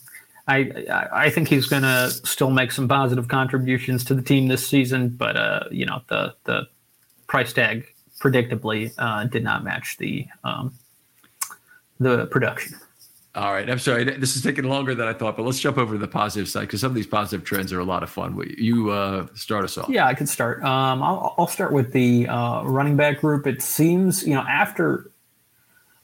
I 0.48 1.08
I 1.12 1.30
think 1.30 1.48
he's 1.48 1.68
going 1.68 1.84
to 1.84 2.10
still 2.10 2.52
make 2.52 2.72
some 2.72 2.88
positive 2.88 3.28
contributions 3.30 4.04
to 4.06 4.14
the 4.14 4.22
team 4.22 4.48
this 4.48 4.68
season, 4.68 5.10
but 5.10 5.38
uh, 5.38 5.64
you 5.72 5.86
know 5.86 6.02
the 6.08 6.36
the 6.44 6.68
price 7.28 7.54
tag 7.54 7.88
predictably 8.20 8.92
uh, 8.98 9.24
did 9.26 9.44
not 9.44 9.64
match 9.64 9.98
the 9.98 10.28
um, 10.44 10.74
the 12.00 12.26
production. 12.28 12.76
All 13.36 13.54
right. 13.54 13.70
I'm 13.70 13.80
sorry. 13.80 14.04
This 14.04 14.36
is 14.36 14.42
taking 14.42 14.66
longer 14.66 14.96
than 14.96 15.08
I 15.08 15.14
thought, 15.14 15.38
but 15.38 15.46
let's 15.46 15.60
jump 15.60 15.78
over 15.78 15.94
to 15.94 16.00
the 16.00 16.08
positive 16.08 16.50
side 16.50 16.62
because 16.62 16.82
some 16.82 16.90
of 16.90 16.96
these 16.96 17.08
positive 17.08 17.46
trends 17.46 17.72
are 17.72 17.80
a 17.80 17.86
lot 17.86 18.02
of 18.02 18.10
fun. 18.10 18.42
You 18.58 18.90
uh, 18.90 19.28
start 19.36 19.64
us 19.64 19.78
off. 19.78 19.88
Yeah, 19.88 20.08
I 20.08 20.16
could 20.16 20.28
start. 20.28 20.64
Um, 20.64 21.04
I'll, 21.04 21.36
I'll, 21.38 21.48
start 21.48 21.72
with 21.72 21.94
the 21.94 22.28
uh, 22.28 22.64
running 22.64 22.98
back 22.98 23.22
group. 23.22 23.46
It 23.46 23.62
seems, 23.62 24.26
you 24.26 24.34
know, 24.34 24.42
after 24.42 25.12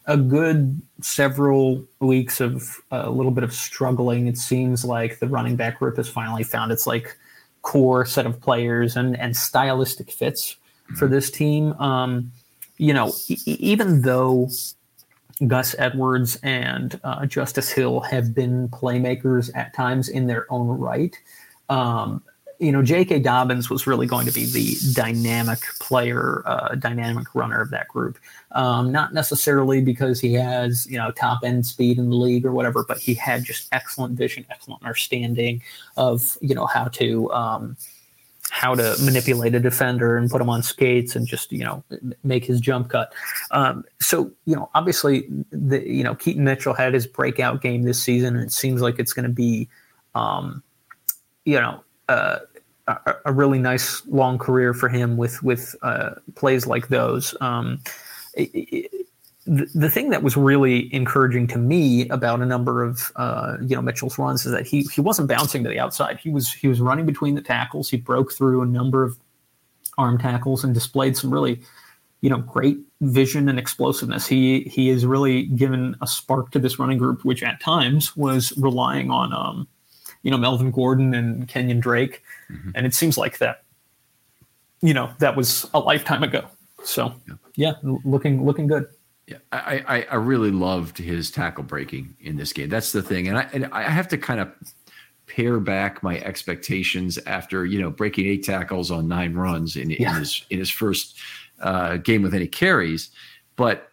a 0.05 0.17
good 0.17 0.79
several 1.01 1.83
weeks 1.99 2.39
of 2.39 2.77
a 2.91 3.09
little 3.09 3.31
bit 3.31 3.43
of 3.43 3.51
struggling, 3.53 4.27
it 4.27 4.37
seems 4.37 4.85
like 4.85 5.17
the 5.17 5.27
running 5.27 5.55
back 5.55 5.79
group 5.79 5.97
has 5.97 6.07
finally 6.07 6.43
found 6.43 6.71
its 6.71 6.85
like 6.85 7.17
core 7.63 8.05
set 8.05 8.27
of 8.27 8.39
players 8.39 8.95
and, 8.95 9.19
and 9.19 9.35
stylistic 9.35 10.11
fits 10.11 10.57
for 10.95 11.07
this 11.07 11.31
team. 11.31 11.73
Um, 11.73 12.31
you 12.77 12.93
know, 12.93 13.13
e- 13.27 13.39
even 13.45 14.03
though 14.03 14.47
Gus 15.47 15.75
Edwards 15.77 16.39
and 16.43 16.99
uh, 17.03 17.25
Justice 17.25 17.71
Hill 17.71 17.99
have 18.01 18.33
been 18.33 18.69
playmakers 18.69 19.49
at 19.55 19.73
times 19.73 20.09
in 20.09 20.27
their 20.27 20.51
own 20.51 20.67
right. 20.67 21.17
Um, 21.69 22.23
you 22.59 22.71
know, 22.71 22.81
J.K. 22.81 23.19
Dobbins 23.19 23.69
was 23.69 23.85
really 23.85 24.07
going 24.07 24.25
to 24.27 24.31
be 24.31 24.45
the 24.45 24.75
dynamic 24.93 25.59
player, 25.81 26.41
uh, 26.45 26.75
dynamic 26.75 27.35
runner 27.35 27.59
of 27.59 27.69
that 27.71 27.89
group. 27.89 28.17
Um, 28.53 28.93
not 28.93 29.13
necessarily 29.13 29.81
because 29.81 30.21
he 30.21 30.33
has, 30.33 30.87
you 30.87 30.97
know, 30.97 31.11
top 31.11 31.39
end 31.43 31.65
speed 31.65 31.97
in 31.97 32.09
the 32.09 32.15
league 32.15 32.45
or 32.45 32.53
whatever, 32.53 32.85
but 32.87 32.97
he 32.97 33.13
had 33.13 33.43
just 33.43 33.67
excellent 33.73 34.17
vision, 34.17 34.45
excellent 34.49 34.81
understanding 34.83 35.61
of, 35.97 36.37
you 36.39 36.55
know, 36.55 36.65
how 36.65 36.85
to, 36.85 37.29
um, 37.33 37.75
how 38.51 38.75
to 38.75 38.95
manipulate 39.01 39.55
a 39.55 39.59
defender 39.59 40.17
and 40.17 40.29
put 40.29 40.41
him 40.41 40.49
on 40.49 40.63
skates 40.63 41.15
and 41.15 41.27
just 41.27 41.51
you 41.51 41.63
know 41.63 41.83
make 42.23 42.45
his 42.45 42.59
jump 42.59 42.89
cut. 42.89 43.13
Um, 43.51 43.83
so 43.99 44.31
you 44.45 44.55
know, 44.55 44.69
obviously, 44.73 45.27
the 45.51 45.87
you 45.87 46.03
know 46.03 46.15
Keaton 46.15 46.43
Mitchell 46.43 46.73
had 46.73 46.93
his 46.93 47.07
breakout 47.07 47.61
game 47.61 47.83
this 47.83 48.01
season, 48.01 48.35
and 48.35 48.45
it 48.45 48.51
seems 48.51 48.81
like 48.81 48.99
it's 48.99 49.13
going 49.13 49.25
to 49.27 49.33
be, 49.33 49.69
um, 50.13 50.63
you 51.45 51.59
know. 51.59 51.81
Uh, 52.07 52.37
a, 52.87 53.15
a, 53.25 53.33
really 53.33 53.57
nice 53.57 54.05
long 54.05 54.37
career 54.37 54.71
for 54.71 54.87
him 54.87 55.17
with 55.17 55.41
with 55.41 55.75
uh, 55.81 56.11
plays 56.35 56.67
like 56.67 56.89
those. 56.89 57.35
Um, 57.41 57.81
it, 58.35 58.51
it, 58.53 59.07
the, 59.45 59.69
the 59.75 59.89
thing 59.89 60.09
that 60.09 60.23
was 60.23 60.35
really 60.35 60.93
encouraging 60.93 61.47
to 61.47 61.57
me 61.57 62.07
about 62.09 62.41
a 62.41 62.45
number 62.45 62.83
of 62.83 63.11
uh, 63.15 63.57
you 63.61 63.75
know 63.75 63.81
Mitchell's 63.81 64.17
runs 64.17 64.45
is 64.45 64.51
that 64.51 64.65
he 64.65 64.81
he 64.93 65.01
wasn't 65.01 65.27
bouncing 65.27 65.63
to 65.63 65.69
the 65.69 65.79
outside. 65.79 66.19
He 66.19 66.29
was 66.29 66.51
he 66.51 66.67
was 66.67 66.81
running 66.81 67.05
between 67.05 67.35
the 67.35 67.41
tackles. 67.41 67.89
He 67.89 67.97
broke 67.97 68.31
through 68.31 68.61
a 68.61 68.65
number 68.65 69.03
of 69.03 69.17
arm 69.97 70.17
tackles 70.17 70.63
and 70.63 70.73
displayed 70.73 71.15
some 71.15 71.31
really 71.31 71.61
you 72.21 72.29
know 72.29 72.39
great 72.39 72.79
vision 73.01 73.47
and 73.47 73.59
explosiveness. 73.59 74.25
He 74.25 74.61
he 74.61 74.87
has 74.89 75.05
really 75.05 75.43
given 75.43 75.95
a 76.01 76.07
spark 76.07 76.49
to 76.51 76.59
this 76.59 76.79
running 76.79 76.97
group, 76.97 77.23
which 77.23 77.43
at 77.43 77.61
times 77.61 78.17
was 78.17 78.51
relying 78.57 79.11
on 79.11 79.31
um, 79.31 79.67
you 80.23 80.31
know 80.31 80.37
Melvin 80.37 80.71
Gordon 80.71 81.13
and 81.13 81.47
Kenyon 81.47 81.79
Drake, 81.79 82.23
mm-hmm. 82.51 82.71
and 82.73 82.87
it 82.87 82.95
seems 82.95 83.15
like 83.15 83.37
that 83.37 83.63
you 84.81 84.93
know 84.93 85.11
that 85.19 85.35
was 85.35 85.69
a 85.75 85.79
lifetime 85.79 86.23
ago. 86.23 86.47
So 86.83 87.13
yeah, 87.27 87.35
yeah 87.83 87.91
looking 88.03 88.43
looking 88.43 88.65
good. 88.65 88.87
Yeah, 89.27 89.37
I, 89.51 89.83
I, 89.87 90.07
I 90.11 90.15
really 90.15 90.51
loved 90.51 90.99
his 90.99 91.31
tackle 91.31 91.63
breaking 91.63 92.15
in 92.19 92.37
this 92.37 92.53
game. 92.53 92.69
That's 92.69 92.91
the 92.91 93.01
thing, 93.01 93.27
and 93.27 93.39
I 93.39 93.49
and 93.53 93.65
I 93.71 93.83
have 93.83 94.07
to 94.09 94.17
kind 94.17 94.39
of 94.39 94.51
pare 95.25 95.59
back 95.59 96.03
my 96.03 96.19
expectations 96.19 97.17
after 97.25 97.65
you 97.65 97.81
know 97.81 97.89
breaking 97.89 98.27
eight 98.27 98.43
tackles 98.43 98.91
on 98.91 99.07
nine 99.07 99.33
runs 99.33 99.75
in, 99.75 99.89
yeah. 99.89 100.11
in 100.11 100.19
his 100.19 100.45
in 100.51 100.59
his 100.59 100.69
first 100.69 101.17
uh, 101.59 101.97
game 101.97 102.21
with 102.21 102.35
any 102.35 102.47
carries. 102.47 103.09
But 103.55 103.89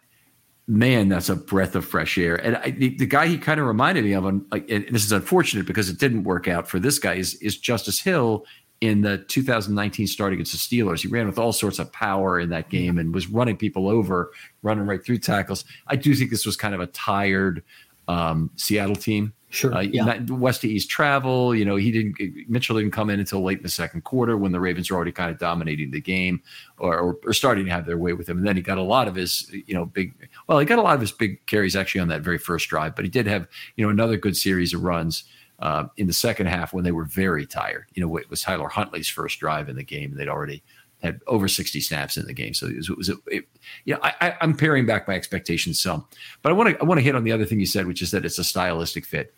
man, 0.67 1.09
that's 1.09 1.29
a 1.29 1.35
breath 1.35 1.75
of 1.75 1.85
fresh 1.85 2.17
air. 2.17 2.35
And 2.35 2.55
I, 2.57 2.71
the, 2.71 2.95
the, 2.97 3.05
guy 3.05 3.27
he 3.27 3.37
kind 3.37 3.59
of 3.59 3.65
reminded 3.65 4.05
me 4.05 4.13
of, 4.13 4.25
and 4.25 4.45
this 4.51 5.03
is 5.03 5.11
unfortunate 5.11 5.65
because 5.65 5.89
it 5.89 5.99
didn't 5.99 6.23
work 6.23 6.47
out 6.47 6.69
for 6.69 6.79
this 6.79 6.99
guy, 6.99 7.15
is, 7.15 7.35
is 7.35 7.57
Justice 7.57 7.99
Hill 7.99 8.45
in 8.83 8.99
the 8.99 9.17
2019 9.17 10.07
start 10.07 10.33
against 10.33 10.51
the 10.51 10.57
Steelers. 10.57 11.01
He 11.01 11.07
ran 11.07 11.25
with 11.25 11.39
all 11.39 11.53
sorts 11.53 11.79
of 11.79 11.89
power 11.93 12.37
in 12.37 12.49
that 12.49 12.67
game 12.69 12.97
and 12.97 13.13
was 13.13 13.29
running 13.29 13.55
people 13.55 13.87
over, 13.87 14.31
running 14.61 14.85
right 14.85 15.01
through 15.01 15.19
tackles. 15.19 15.63
I 15.87 15.95
do 15.95 16.13
think 16.13 16.31
this 16.31 16.45
was 16.45 16.57
kind 16.57 16.75
of 16.75 16.81
a 16.81 16.87
tired 16.87 17.63
um, 18.09 18.51
Seattle 18.57 18.97
team. 18.97 19.31
Sure. 19.51 19.73
Uh, 19.73 19.81
yeah. 19.81 20.19
West 20.29 20.61
to 20.61 20.67
East 20.67 20.89
travel. 20.89 21.55
You 21.55 21.63
know, 21.63 21.77
he 21.77 21.91
didn't. 21.91 22.49
Mitchell 22.49 22.75
didn't 22.75 22.91
come 22.91 23.09
in 23.09 23.21
until 23.21 23.41
late 23.41 23.59
in 23.59 23.63
the 23.63 23.69
second 23.69 24.03
quarter 24.03 24.35
when 24.35 24.51
the 24.51 24.59
Ravens 24.59 24.91
were 24.91 24.97
already 24.97 25.13
kind 25.13 25.31
of 25.31 25.37
dominating 25.37 25.91
the 25.91 26.01
game, 26.01 26.41
or, 26.77 26.97
or, 26.97 27.19
or, 27.25 27.33
starting 27.33 27.63
to 27.65 27.71
have 27.71 27.85
their 27.85 27.97
way 27.97 28.11
with 28.11 28.27
him. 28.27 28.39
And 28.39 28.47
then 28.47 28.57
he 28.57 28.61
got 28.61 28.79
a 28.79 28.83
lot 28.83 29.07
of 29.07 29.15
his, 29.15 29.49
you 29.65 29.75
know, 29.75 29.85
big. 29.85 30.13
Well, 30.47 30.59
he 30.59 30.65
got 30.65 30.79
a 30.79 30.81
lot 30.81 30.95
of 30.95 31.01
his 31.01 31.13
big 31.13 31.45
carries 31.45 31.77
actually 31.77 32.01
on 32.01 32.09
that 32.09 32.21
very 32.21 32.39
first 32.39 32.67
drive, 32.67 32.95
but 32.95 33.05
he 33.05 33.11
did 33.11 33.27
have, 33.27 33.47
you 33.77 33.85
know, 33.85 33.91
another 33.91 34.17
good 34.17 34.35
series 34.35 34.73
of 34.73 34.83
runs 34.83 35.23
uh, 35.59 35.85
in 35.97 36.07
the 36.07 36.13
second 36.13 36.47
half 36.47 36.73
when 36.73 36.83
they 36.83 36.91
were 36.91 37.05
very 37.05 37.45
tired. 37.45 37.85
You 37.93 38.05
know, 38.05 38.17
it 38.17 38.29
was 38.29 38.41
Tyler 38.41 38.67
Huntley's 38.67 39.09
first 39.09 39.39
drive 39.39 39.69
in 39.69 39.75
the 39.75 39.83
game, 39.83 40.11
and 40.11 40.19
they'd 40.19 40.27
already 40.27 40.63
had 41.01 41.19
over 41.27 41.47
60 41.47 41.81
snaps 41.81 42.17
in 42.17 42.25
the 42.25 42.33
game. 42.33 42.53
So 42.53 42.67
it 42.67 42.77
was, 42.77 42.89
it 42.89 42.97
was 42.97 43.09
it, 43.27 43.45
you 43.85 43.93
know, 43.93 43.99
I, 44.01 44.35
am 44.41 44.55
paring 44.55 44.85
back 44.85 45.07
my 45.07 45.15
expectations 45.15 45.79
some, 45.79 46.05
but 46.41 46.51
I 46.51 46.53
want 46.53 46.69
to 46.69 46.81
I 46.81 46.85
want 46.85 46.99
to 46.99 47.03
hit 47.03 47.15
on 47.15 47.23
the 47.23 47.31
other 47.31 47.45
thing 47.45 47.59
you 47.59 47.65
said, 47.65 47.87
which 47.87 48.01
is 48.01 48.11
that 48.11 48.25
it's 48.25 48.39
a 48.39 48.43
stylistic 48.43 49.05
fit. 49.05 49.33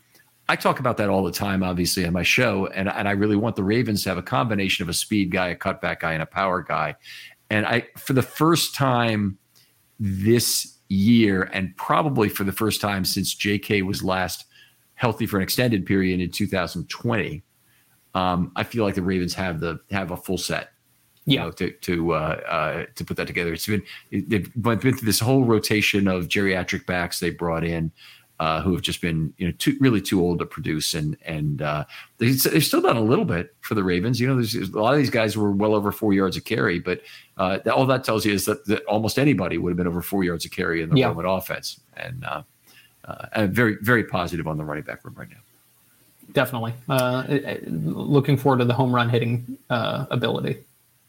I 0.48 0.56
talk 0.56 0.80
about 0.80 0.98
that 0.98 1.10
all 1.10 1.24
the 1.24 1.32
time, 1.32 1.64
obviously, 1.64 2.06
on 2.06 2.14
my 2.14 2.24
show, 2.24 2.68
and 2.68 2.88
and 2.88 3.08
I 3.08 3.12
really 3.12 3.36
want 3.36 3.56
the 3.56 3.64
Ravens 3.64 4.04
to 4.04 4.10
have 4.10 4.18
a 4.18 4.24
combination 4.24 4.84
of 4.84 4.90
a 4.90 4.94
speed 4.94 5.32
guy, 5.32 5.50
a 5.50 5.56
cutback 5.56 6.02
guy, 6.02 6.14
and 6.14 6.22
a 6.22 6.28
power 6.28 6.62
guy. 6.62 6.96
And 7.50 7.66
I, 7.66 7.88
for 7.98 8.14
the 8.14 8.22
first 8.22 8.76
time 8.76 9.38
this 10.00 10.78
year, 10.90 11.50
and 11.52 11.76
probably 11.78 12.30
for 12.30 12.44
the 12.44 12.52
first 12.52 12.80
time 12.80 13.06
since 13.06 13.34
J.K. 13.34 13.82
was 13.82 14.04
last 14.04 14.46
healthy 14.96 15.26
for 15.26 15.38
an 15.38 15.44
extended 15.44 15.86
period 15.86 16.20
in 16.20 16.32
2020, 16.32 17.44
um, 18.14 18.52
I 18.56 18.64
feel 18.64 18.84
like 18.84 18.96
the 18.96 19.02
Ravens 19.02 19.34
have 19.36 19.60
the 19.60 19.80
have 19.92 20.12
a 20.12 20.18
full 20.18 20.38
set. 20.38 20.70
You 21.26 21.36
yeah. 21.36 21.44
know, 21.44 21.52
to 21.52 21.72
to 21.72 22.14
uh, 22.14 22.42
uh, 22.48 22.86
to 22.96 23.06
put 23.06 23.18
that 23.18 23.28
together. 23.28 23.54
It's 23.54 23.68
been 23.68 23.84
they've 24.12 24.52
been 24.62 24.80
through 24.80 24.94
this 24.94 25.20
whole 25.20 25.44
rotation 25.44 26.08
of 26.08 26.28
geriatric 26.28 26.86
backs 26.86 27.20
they 27.20 27.32
brought 27.32 27.64
in, 27.64 27.92
uh, 28.40 28.62
who 28.62 28.74
have 28.74 28.82
just 28.82 29.02
been 29.02 29.34
you 29.38 29.48
know 29.48 29.54
too, 29.58 29.78
really 29.80 30.02
too 30.02 30.22
old 30.22 30.40
to 30.40 30.46
produce, 30.46 30.94
and 30.94 31.18
and 31.26 31.62
uh, 31.62 31.86
they, 32.18 32.32
they've 32.32 32.64
still 32.64 32.82
done 32.82 32.98
a 32.98 33.02
little 33.02 33.26
bit 33.26 33.56
for 33.62 33.76
the 33.76 33.84
Ravens. 33.84 34.20
You 34.20 34.28
know, 34.28 34.36
there's, 34.36 34.56
a 34.56 34.80
lot 34.80 34.94
of 34.94 35.00
these 35.00 35.10
guys 35.10 35.38
were 35.38 35.52
well 35.52 35.74
over 35.74 35.92
four 35.92 36.14
yards 36.14 36.38
of 36.38 36.44
carry, 36.44 36.80
but 36.80 37.02
uh, 37.38 37.60
that, 37.66 37.74
all 37.74 37.86
that 37.86 38.04
tells 38.04 38.26
you 38.26 38.34
is 38.34 38.46
that, 38.46 38.66
that, 38.68 38.86
almost 38.86 39.18
anybody 39.18 39.58
would 39.58 39.70
have 39.72 39.78
been 39.78 39.88
over 39.88 40.02
four 40.02 40.24
yards 40.24 40.46
of 40.46 40.52
carry 40.52 40.82
in 40.82 40.90
the 40.90 41.00
yeah. 41.00 41.08
Roman 41.08 41.26
offense, 41.26 41.80
and 41.96 42.26
uh, 43.06 43.28
uh, 43.34 43.48
very 43.48 43.78
very 43.82 44.04
positive 44.04 44.48
on 44.48 44.58
the 44.58 44.64
running 44.64 44.84
back 44.84 45.04
room 45.04 45.16
right 45.18 45.30
now. 45.30 45.38
Definitely, 46.34 46.74
uh, 46.90 47.24
looking 47.68 48.36
forward 48.36 48.60
to 48.60 48.66
the 48.66 48.74
home 48.74 48.94
run 48.94 49.10
hitting 49.10 49.58
uh, 49.70 50.06
ability. 50.10 50.58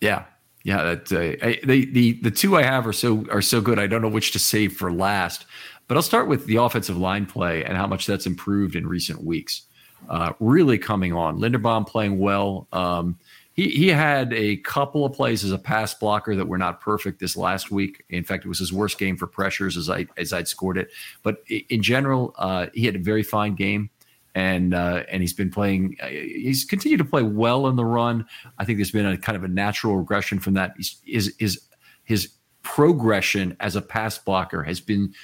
Yeah, 0.00 0.24
yeah. 0.62 0.82
That 0.82 1.12
uh, 1.12 1.46
I, 1.46 1.60
the 1.64 1.86
the 1.86 2.12
the 2.22 2.30
two 2.30 2.56
I 2.56 2.62
have 2.62 2.86
are 2.86 2.92
so 2.92 3.24
are 3.30 3.42
so 3.42 3.60
good. 3.60 3.78
I 3.78 3.86
don't 3.86 4.02
know 4.02 4.08
which 4.08 4.32
to 4.32 4.38
save 4.38 4.74
for 4.74 4.92
last, 4.92 5.46
but 5.88 5.96
I'll 5.96 6.02
start 6.02 6.28
with 6.28 6.46
the 6.46 6.56
offensive 6.56 6.98
line 6.98 7.26
play 7.26 7.64
and 7.64 7.76
how 7.76 7.86
much 7.86 8.06
that's 8.06 8.26
improved 8.26 8.76
in 8.76 8.86
recent 8.86 9.24
weeks. 9.24 9.62
Uh, 10.08 10.32
really 10.38 10.78
coming 10.78 11.12
on. 11.12 11.38
Linderbaum 11.38 11.86
playing 11.86 12.18
well. 12.18 12.68
Um, 12.72 13.18
he 13.56 13.70
he 13.70 13.88
had 13.88 14.32
a 14.34 14.58
couple 14.58 15.04
of 15.04 15.14
plays 15.14 15.42
as 15.42 15.50
a 15.50 15.58
pass 15.58 15.94
blocker 15.94 16.36
that 16.36 16.46
were 16.46 16.58
not 16.58 16.80
perfect 16.80 17.18
this 17.18 17.36
last 17.36 17.70
week. 17.70 18.04
In 18.10 18.22
fact, 18.22 18.44
it 18.44 18.48
was 18.48 18.58
his 18.58 18.72
worst 18.72 18.98
game 18.98 19.16
for 19.16 19.26
pressures 19.26 19.76
as 19.76 19.90
I 19.90 20.06
as 20.16 20.32
I'd 20.32 20.46
scored 20.46 20.76
it. 20.78 20.90
But 21.22 21.38
in 21.48 21.82
general, 21.82 22.34
uh, 22.36 22.66
he 22.74 22.84
had 22.84 22.96
a 22.96 23.00
very 23.00 23.22
fine 23.22 23.54
game, 23.54 23.90
and 24.34 24.74
uh, 24.74 25.04
and 25.10 25.22
he's 25.22 25.32
been 25.32 25.50
playing. 25.50 25.96
Uh, 26.02 26.08
he's 26.08 26.64
continued 26.64 26.98
to 26.98 27.04
play 27.04 27.22
well 27.22 27.66
in 27.66 27.76
the 27.76 27.84
run. 27.84 28.26
I 28.58 28.66
think 28.66 28.78
there's 28.78 28.92
been 28.92 29.06
a 29.06 29.16
kind 29.16 29.36
of 29.36 29.42
a 29.42 29.48
natural 29.48 29.96
regression 29.96 30.38
from 30.38 30.54
that. 30.54 30.74
He's, 30.76 31.00
his 31.04 31.34
his 31.38 31.60
his 32.04 32.28
progression 32.62 33.56
as 33.60 33.74
a 33.74 33.82
pass 33.82 34.18
blocker 34.18 34.62
has 34.64 34.80
been 34.80 35.14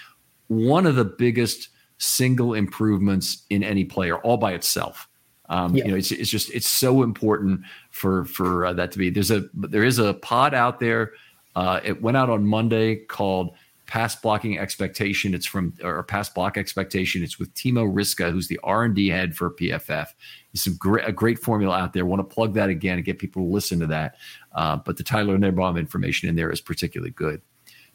one 0.49 0.87
of 0.87 0.97
the 0.97 1.05
biggest 1.05 1.69
single 1.99 2.55
improvements 2.55 3.45
in 3.51 3.63
any 3.63 3.85
player, 3.85 4.17
all 4.19 4.39
by 4.39 4.53
itself. 4.53 5.07
Um, 5.49 5.75
yeah. 5.75 5.85
You 5.85 5.91
know, 5.91 5.97
it's, 5.97 6.13
it's 6.13 6.31
just 6.31 6.51
it's 6.53 6.69
so 6.69 7.03
important 7.03 7.63
for 7.91 8.25
for 8.25 8.67
uh, 8.67 8.73
that 8.75 8.93
to 8.93 8.99
be. 8.99 9.11
There's 9.11 9.31
a 9.31 9.49
there 9.55 9.85
is 9.85 9.99
a 9.99 10.15
pod 10.15 10.55
out 10.55 10.81
there. 10.81 11.13
Uh, 11.55 11.81
it 11.85 12.01
went 12.01 12.17
out 12.17 12.31
on 12.31 12.47
Monday 12.47 12.97
called 12.97 13.55
Pass 13.87 14.17
Blocking 14.17 14.59
Expectation. 14.59 15.35
It's 15.35 15.45
from 15.45 15.75
or 15.83 16.03
Pass 16.05 16.31
Block 16.31 16.57
Expectation. 16.57 17.23
It's 17.23 17.39
with 17.39 17.53
Timo 17.55 17.93
Riske, 17.93 18.31
who's 18.31 18.49
the 18.49 18.59
R 18.63 18.85
and 18.85 18.95
D 18.95 19.09
head 19.09 19.37
for 19.37 19.51
PFF. 19.51 20.09
It's 20.55 20.65
some 20.65 20.77
great 20.77 21.07
a 21.07 21.13
great 21.13 21.39
formula 21.39 21.77
out 21.77 21.93
there. 21.93 22.07
Want 22.07 22.21
to 22.21 22.35
plug 22.35 22.55
that 22.55 22.71
again 22.71 22.97
and 22.97 23.05
get 23.05 23.19
people 23.19 23.43
to 23.43 23.49
listen 23.49 23.81
to 23.81 23.87
that. 23.89 24.17
Uh, 24.55 24.77
but 24.77 24.97
the 24.97 25.03
Tyler 25.03 25.37
Linderbaum 25.37 25.79
information 25.79 26.29
in 26.29 26.37
there 26.37 26.51
is 26.51 26.61
particularly 26.61 27.11
good. 27.11 27.43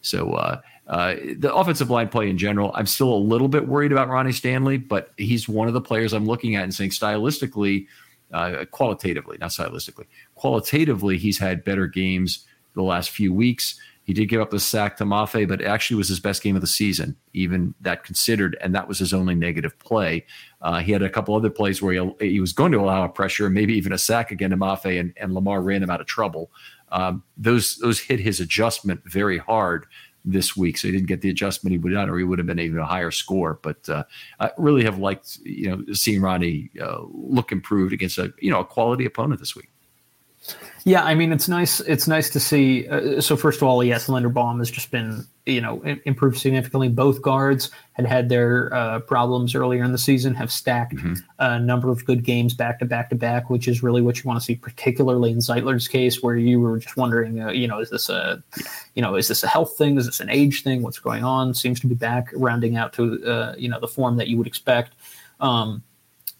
So 0.00 0.32
uh, 0.32 0.60
uh, 0.86 1.16
the 1.36 1.54
offensive 1.54 1.90
line 1.90 2.08
play 2.08 2.30
in 2.30 2.38
general, 2.38 2.72
I'm 2.74 2.86
still 2.86 3.12
a 3.12 3.16
little 3.16 3.48
bit 3.48 3.68
worried 3.68 3.92
about 3.92 4.08
Ronnie 4.08 4.32
Stanley, 4.32 4.78
but 4.78 5.10
he's 5.16 5.48
one 5.48 5.68
of 5.68 5.74
the 5.74 5.80
players 5.80 6.12
I'm 6.12 6.26
looking 6.26 6.56
at 6.56 6.64
and 6.64 6.74
saying 6.74 6.90
stylistically, 6.90 7.86
uh, 8.32 8.64
qualitatively, 8.70 9.38
not 9.40 9.50
stylistically, 9.50 10.06
qualitatively, 10.34 11.18
he's 11.18 11.38
had 11.38 11.64
better 11.64 11.86
games 11.86 12.46
the 12.74 12.82
last 12.82 13.10
few 13.10 13.32
weeks. 13.32 13.78
He 14.04 14.14
did 14.14 14.30
give 14.30 14.40
up 14.40 14.48
the 14.48 14.58
sack 14.58 14.96
to 14.96 15.04
Mafe, 15.04 15.46
but 15.46 15.60
it 15.60 15.66
actually 15.66 15.98
was 15.98 16.08
his 16.08 16.18
best 16.18 16.42
game 16.42 16.54
of 16.54 16.62
the 16.62 16.66
season, 16.66 17.14
even 17.34 17.74
that 17.82 18.04
considered, 18.04 18.56
and 18.62 18.74
that 18.74 18.88
was 18.88 18.98
his 18.98 19.12
only 19.12 19.34
negative 19.34 19.78
play. 19.80 20.24
Uh, 20.62 20.78
he 20.80 20.92
had 20.92 21.02
a 21.02 21.10
couple 21.10 21.34
other 21.34 21.50
plays 21.50 21.82
where 21.82 21.92
he, 21.92 22.30
he 22.30 22.40
was 22.40 22.54
going 22.54 22.72
to 22.72 22.78
allow 22.78 23.04
a 23.04 23.08
pressure, 23.10 23.50
maybe 23.50 23.74
even 23.74 23.92
a 23.92 23.98
sack 23.98 24.30
again 24.30 24.48
to 24.48 24.56
Mafe, 24.56 24.98
and, 24.98 25.12
and 25.18 25.34
Lamar 25.34 25.60
ran 25.60 25.82
him 25.82 25.90
out 25.90 26.00
of 26.00 26.06
trouble. 26.06 26.50
Um, 26.90 27.22
those 27.36 27.76
those 27.78 28.00
hit 28.00 28.20
his 28.20 28.40
adjustment 28.40 29.02
very 29.04 29.38
hard 29.38 29.86
this 30.24 30.56
week, 30.56 30.78
so 30.78 30.88
he 30.88 30.92
didn't 30.92 31.06
get 31.06 31.20
the 31.20 31.30
adjustment 31.30 31.72
he 31.72 31.78
would 31.78 31.92
have 31.92 32.08
or 32.08 32.18
he 32.18 32.24
would 32.24 32.38
have 32.38 32.46
been 32.46 32.58
even 32.58 32.78
a 32.78 32.86
higher 32.86 33.10
score. 33.10 33.58
But 33.62 33.88
uh, 33.88 34.04
I 34.40 34.50
really 34.58 34.84
have 34.84 34.98
liked 34.98 35.38
you 35.44 35.70
know 35.70 35.92
seeing 35.92 36.20
Ronnie 36.20 36.70
uh, 36.80 37.02
look 37.10 37.52
improved 37.52 37.92
against 37.92 38.18
a 38.18 38.32
you 38.40 38.50
know 38.50 38.60
a 38.60 38.64
quality 38.64 39.04
opponent 39.04 39.40
this 39.40 39.54
week. 39.56 39.70
Yeah, 40.84 41.02
I 41.02 41.14
mean 41.14 41.32
it's 41.32 41.48
nice. 41.48 41.80
It's 41.80 42.06
nice 42.06 42.30
to 42.30 42.40
see. 42.40 42.88
Uh, 42.88 43.20
so 43.20 43.36
first 43.36 43.60
of 43.60 43.68
all, 43.68 43.82
yes, 43.84 44.06
Linderbaum 44.06 44.58
has 44.58 44.70
just 44.70 44.90
been 44.90 45.26
you 45.48 45.60
know 45.60 45.82
improved 46.04 46.38
significantly. 46.38 46.88
Both 46.88 47.22
guards 47.22 47.70
had 47.92 48.06
had 48.06 48.28
their 48.28 48.72
uh, 48.74 49.00
problems 49.00 49.54
earlier 49.54 49.82
in 49.82 49.92
the 49.92 49.98
season, 49.98 50.34
have 50.34 50.52
stacked 50.52 50.94
mm-hmm. 50.94 51.14
a 51.38 51.58
number 51.58 51.90
of 51.90 52.04
good 52.04 52.22
games 52.22 52.54
back 52.54 52.78
to 52.78 52.84
back 52.84 53.08
to 53.10 53.16
back, 53.16 53.50
which 53.50 53.66
is 53.66 53.82
really 53.82 54.02
what 54.02 54.18
you 54.18 54.28
want 54.28 54.38
to 54.38 54.44
see, 54.44 54.54
particularly 54.54 55.30
in 55.30 55.38
Zeitler's 55.38 55.88
case, 55.88 56.22
where 56.22 56.36
you 56.36 56.60
were 56.60 56.78
just 56.78 56.96
wondering, 56.96 57.40
uh, 57.40 57.50
you 57.50 57.66
know, 57.66 57.80
is 57.80 57.90
this 57.90 58.08
a, 58.08 58.42
you 58.94 59.02
know, 59.02 59.16
is 59.16 59.28
this 59.28 59.42
a 59.42 59.48
health 59.48 59.76
thing? 59.76 59.96
Is 59.96 60.06
this 60.06 60.20
an 60.20 60.30
age 60.30 60.62
thing? 60.62 60.82
What's 60.82 60.98
going 60.98 61.24
on? 61.24 61.54
Seems 61.54 61.80
to 61.80 61.86
be 61.86 61.94
back, 61.94 62.30
rounding 62.34 62.76
out 62.76 62.92
to 62.94 63.24
uh, 63.24 63.54
you 63.56 63.68
know 63.68 63.80
the 63.80 63.88
form 63.88 64.16
that 64.18 64.28
you 64.28 64.36
would 64.36 64.46
expect. 64.46 64.94
Um, 65.40 65.82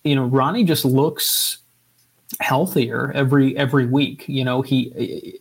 you 0.04 0.14
know, 0.14 0.26
Ronnie 0.26 0.64
just 0.64 0.84
looks 0.84 1.58
healthier 2.40 3.10
every 3.14 3.56
every 3.56 3.86
week. 3.86 4.28
You 4.28 4.44
know, 4.44 4.62
he 4.62 5.40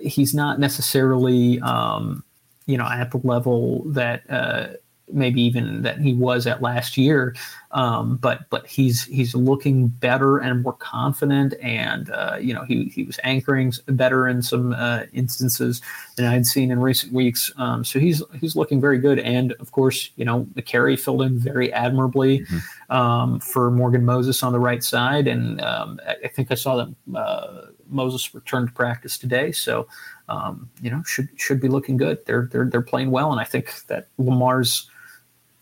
he's 0.00 0.34
not 0.34 0.58
necessarily 0.58 1.60
um, 1.60 2.24
you 2.66 2.76
know 2.76 2.86
at 2.86 3.10
the 3.10 3.18
level 3.18 3.84
that 3.86 4.28
uh, 4.30 4.68
maybe 5.12 5.42
even 5.42 5.82
that 5.82 5.98
he 5.98 6.14
was 6.14 6.46
at 6.46 6.62
last 6.62 6.96
year. 6.96 7.34
Um, 7.72 8.16
but 8.16 8.50
but 8.50 8.66
he's 8.66 9.04
he's 9.04 9.34
looking 9.34 9.88
better 9.88 10.38
and 10.38 10.62
more 10.62 10.74
confident, 10.74 11.54
and 11.62 12.10
uh, 12.10 12.36
you 12.40 12.52
know 12.52 12.64
he 12.64 12.84
he 12.86 13.04
was 13.04 13.18
anchoring 13.24 13.72
better 13.86 14.28
in 14.28 14.42
some 14.42 14.74
uh, 14.74 15.04
instances 15.12 15.80
than 16.16 16.26
I'd 16.26 16.46
seen 16.46 16.70
in 16.70 16.80
recent 16.80 17.12
weeks. 17.12 17.50
Um, 17.56 17.84
so 17.84 17.98
he's 17.98 18.22
he's 18.40 18.56
looking 18.56 18.80
very 18.80 18.98
good, 18.98 19.18
and 19.18 19.52
of 19.52 19.72
course 19.72 20.10
you 20.16 20.24
know 20.24 20.46
Mekari 20.54 20.98
filled 20.98 21.22
in 21.22 21.38
very 21.38 21.72
admirably 21.72 22.40
mm-hmm. 22.40 22.94
um, 22.94 23.40
for 23.40 23.70
Morgan 23.70 24.04
Moses 24.04 24.42
on 24.42 24.52
the 24.52 24.60
right 24.60 24.84
side, 24.84 25.26
and 25.26 25.60
um, 25.62 25.98
I, 26.06 26.16
I, 26.24 26.28
think 26.28 26.52
I 26.52 26.54
saw 26.54 26.76
that 26.76 27.18
uh, 27.18 27.66
Moses 27.88 28.34
returned 28.34 28.68
to 28.68 28.74
practice 28.74 29.18
today, 29.18 29.52
so. 29.52 29.86
Um, 30.32 30.70
you 30.80 30.90
know, 30.90 31.02
should 31.02 31.28
should 31.36 31.60
be 31.60 31.68
looking 31.68 31.98
good. 31.98 32.24
They're 32.24 32.48
they're 32.50 32.64
they're 32.64 32.80
playing 32.80 33.10
well, 33.10 33.32
and 33.32 33.40
I 33.40 33.44
think 33.44 33.86
that 33.88 34.08
Lamar's 34.16 34.88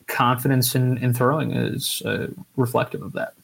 confidence 0.07 0.77
in, 0.77 0.97
in 0.99 1.13
throwing 1.13 1.53
is 1.53 2.03
uh, 2.05 2.29
reflective 2.57 3.03
of 3.03 3.13
that. 3.13 3.35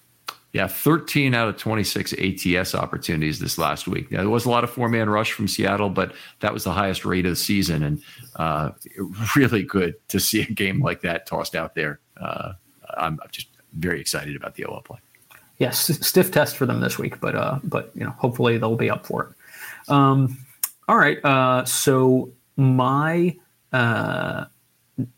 Yeah, 0.53 0.69
13 0.69 1.35
out 1.35 1.49
of 1.49 1.57
26 1.57 2.15
ATS 2.15 2.75
opportunities 2.75 3.41
this 3.41 3.59
last 3.59 3.89
week. 3.89 4.11
Now, 4.11 4.21
there 4.21 4.31
was 4.31 4.47
a 4.47 4.51
lot 4.51 4.65
of 4.65 4.71
four 4.71 4.89
man 4.89 5.11
rush 5.11 5.33
from 5.33 5.49
Seattle, 5.49 5.91
but 5.91 6.15
that 6.41 6.53
was 6.53 6.65
the 6.65 6.73
highest 6.73 7.05
rate 7.05 7.27
of 7.27 7.33
the 7.33 7.37
season. 7.37 7.83
And 7.83 8.03
uh, 8.37 8.71
really 9.37 9.65
good 9.65 9.97
to 10.09 10.21
see 10.21 10.43
a 10.43 10.47
game 10.47 10.81
like 10.81 11.01
that 11.01 11.27
tossed 11.27 11.57
out 11.57 11.75
there. 11.75 11.99
Uh, 12.17 12.53
I'm 12.97 13.19
just 13.33 13.49
very 13.73 14.01
excited 14.01 14.37
about 14.37 14.55
the 14.55 14.65
OL 14.65 14.81
play. 14.83 14.99
Yes, 15.59 15.79
stiff 16.07 16.31
test 16.31 16.57
for 16.57 16.67
them 16.67 16.81
this 16.81 16.99
week, 16.99 17.19
but 17.21 17.35
uh, 17.35 17.59
but 17.65 17.91
you 17.95 18.05
know, 18.05 18.11
hopefully 18.11 18.59
they'll 18.59 18.77
be 18.77 18.91
up 18.91 19.07
for 19.07 19.25
it. 19.25 19.91
Um, 19.91 20.39
all 20.89 20.97
right, 20.97 21.25
uh, 21.25 21.65
so 21.65 22.33
my 22.57 23.37
uh, 23.73 24.45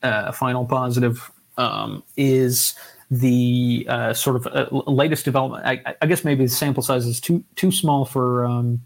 uh, 0.02 0.32
final 0.32 0.64
positive 0.64 1.30
um, 1.56 2.02
is 2.16 2.74
the 3.10 3.86
uh, 3.88 4.12
sort 4.12 4.36
of 4.36 4.46
uh, 4.46 4.90
latest 4.90 5.24
development. 5.24 5.64
I, 5.64 5.96
I, 6.02 6.06
guess 6.06 6.24
maybe 6.24 6.44
the 6.44 6.50
sample 6.50 6.82
size 6.82 7.06
is 7.06 7.20
too 7.20 7.42
too 7.56 7.72
small 7.72 8.04
for 8.04 8.44
um, 8.44 8.82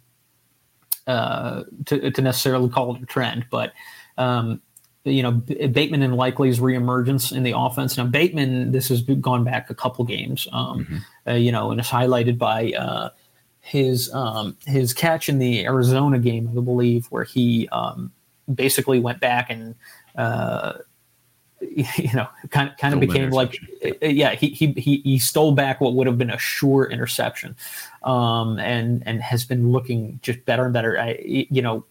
uh, 1.06 1.64
to, 1.86 2.10
to 2.10 2.22
necessarily 2.22 2.68
call 2.68 2.94
it 2.94 3.02
a 3.02 3.06
trend, 3.06 3.46
but 3.50 3.72
um, 4.18 4.60
you 5.04 5.22
know 5.22 5.32
Bateman 5.32 6.02
and 6.02 6.14
Likely's 6.14 6.60
reemergence 6.60 7.34
in 7.34 7.42
the 7.42 7.56
offense. 7.56 7.96
Now 7.96 8.06
Bateman, 8.06 8.72
this 8.72 8.88
has 8.88 9.02
gone 9.02 9.44
back 9.44 9.70
a 9.70 9.74
couple 9.74 10.04
games, 10.04 10.46
um, 10.52 10.84
mm-hmm. 10.84 11.30
uh, 11.30 11.34
you 11.34 11.50
know, 11.50 11.70
and 11.70 11.80
it's 11.80 11.90
highlighted 11.90 12.38
by 12.38 12.72
uh, 12.78 13.10
his 13.62 14.12
um, 14.12 14.56
his 14.66 14.92
catch 14.92 15.28
in 15.28 15.38
the 15.38 15.64
Arizona 15.64 16.18
game, 16.18 16.48
I 16.48 16.60
believe, 16.60 17.06
where 17.06 17.24
he 17.24 17.68
um, 17.68 18.12
basically 18.52 19.00
went 19.00 19.20
back 19.20 19.50
and 19.50 19.74
uh, 20.16 20.74
you 21.96 22.12
know, 22.12 22.28
kind 22.50 22.70
of 22.70 22.76
kind 22.76 22.92
of 22.92 23.00
became 23.00 23.30
like, 23.30 23.56
uh, 23.84 24.06
yeah, 24.06 24.34
he, 24.34 24.48
he 24.48 24.72
he 24.72 24.96
he 25.04 25.18
stole 25.18 25.52
back 25.52 25.80
what 25.80 25.94
would 25.94 26.08
have 26.08 26.18
been 26.18 26.30
a 26.30 26.38
sure 26.38 26.90
interception, 26.90 27.56
um, 28.02 28.58
and 28.58 29.02
and 29.06 29.22
has 29.22 29.44
been 29.44 29.70
looking 29.70 30.18
just 30.22 30.44
better 30.44 30.64
and 30.64 30.74
better. 30.74 30.98
I, 30.98 31.18
you 31.24 31.62
know, 31.62 31.84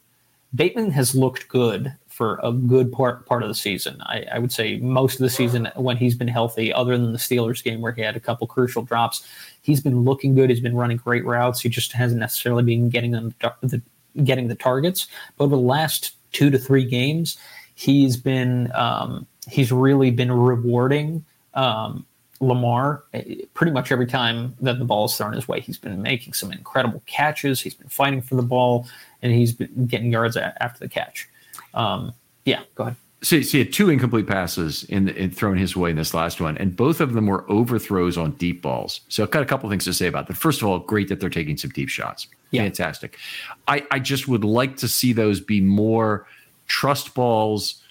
Bateman 0.54 0.92
has 0.92 1.16
looked 1.16 1.48
good 1.48 1.96
for 2.22 2.40
a 2.44 2.52
good 2.54 2.92
part 2.92 3.26
part 3.26 3.42
of 3.42 3.50
the 3.50 3.56
season. 3.56 3.98
I, 4.02 4.24
I 4.32 4.38
would 4.38 4.52
say 4.52 4.78
most 4.78 5.16
of 5.16 5.22
the 5.22 5.30
season 5.32 5.72
when 5.76 5.98
he's 5.98 6.14
been 6.14 6.28
healthy, 6.28 6.72
other 6.72 6.96
than 6.96 7.14
the 7.14 7.18
Steelers 7.18 7.64
game 7.64 7.82
where 7.82 7.94
he 7.94 8.04
had 8.04 8.16
a 8.16 8.20
couple 8.20 8.46
crucial 8.46 8.84
drops, 8.84 9.28
he's 9.64 9.82
been 9.82 10.04
looking 10.04 10.36
good. 10.36 10.52
He's 10.52 10.60
been 10.60 10.76
running 10.76 10.98
great 10.98 11.26
routes. 11.26 11.62
He 11.62 11.68
just 11.68 11.94
hasn't 11.94 12.20
necessarily 12.20 12.62
been 12.62 12.90
getting 12.90 13.10
them 13.10 13.34
the 13.62 13.82
getting 14.24 14.50
the 14.50 14.56
targets. 14.56 15.08
But 15.36 15.46
over 15.46 15.56
the 15.56 15.64
last 15.64 16.12
two 16.32 16.52
to 16.52 16.60
three 16.60 16.86
games, 16.86 17.40
he's 17.74 18.18
been 18.18 18.72
um, 18.76 19.26
he's 19.50 19.72
really 19.72 20.12
been 20.12 20.32
rewarding 20.32 21.26
um, 21.56 22.06
Lamar 22.40 23.04
eh, 23.16 23.46
pretty 23.56 23.72
much 23.72 23.92
every 23.92 24.06
time 24.06 24.54
that 24.62 24.78
the 24.78 24.86
ball 24.86 25.06
is 25.06 25.18
thrown 25.18 25.34
his 25.34 25.48
way. 25.48 25.60
He's 25.60 25.80
been 25.80 26.04
making 26.04 26.34
some 26.34 26.52
incredible 26.52 27.02
catches. 27.08 27.62
He's 27.62 27.74
been 27.74 27.90
fighting 27.90 28.22
for 28.22 28.36
the 28.36 28.44
ball, 28.44 28.88
and 29.24 29.32
he's 29.32 29.54
been 29.54 29.88
getting 29.88 30.12
yards 30.12 30.38
after 30.38 30.78
the 30.78 30.88
catch. 30.88 31.28
Um, 31.74 32.14
yeah, 32.46 32.64
go 32.76 32.84
ahead. 32.84 32.96
So, 33.24 33.42
so 33.42 33.52
he 33.52 33.60
had 33.60 33.72
two 33.72 33.90
incomplete 33.90 34.26
passes 34.26 34.84
in, 34.86 35.10
in, 35.10 35.30
thrown 35.30 35.56
his 35.56 35.76
way 35.76 35.92
in 35.92 35.96
this 35.96 36.14
last 36.14 36.42
one, 36.42 36.58
and 36.58 36.76
both 36.76 37.00
of 37.00 37.14
them 37.14 37.28
were 37.28 37.50
overthrows 37.52 38.18
on 38.18 38.32
deep 38.32 38.64
balls. 38.64 39.02
So 39.10 39.22
I've 39.22 39.30
got 39.30 39.44
a 39.44 39.46
couple 39.46 39.70
things 39.70 39.86
to 39.86 39.94
say 39.94 40.08
about 40.08 40.28
that. 40.28 40.38
First 40.38 40.62
of 40.62 40.68
all, 40.68 40.80
great 40.80 41.08
that 41.10 41.20
they're 41.20 41.30
taking 41.30 41.56
some 41.56 41.70
deep 41.70 41.90
shots. 41.90 42.28
Yeah. 42.50 42.64
Fantastic. 42.64 43.18
I, 43.68 43.86
I 43.92 44.00
just 44.00 44.28
would 44.28 44.44
like 44.44 44.78
to 44.78 44.88
see 44.88 45.14
those 45.14 45.40
be 45.40 45.62
more 45.62 46.26
trust 46.68 47.14
balls 47.14 47.82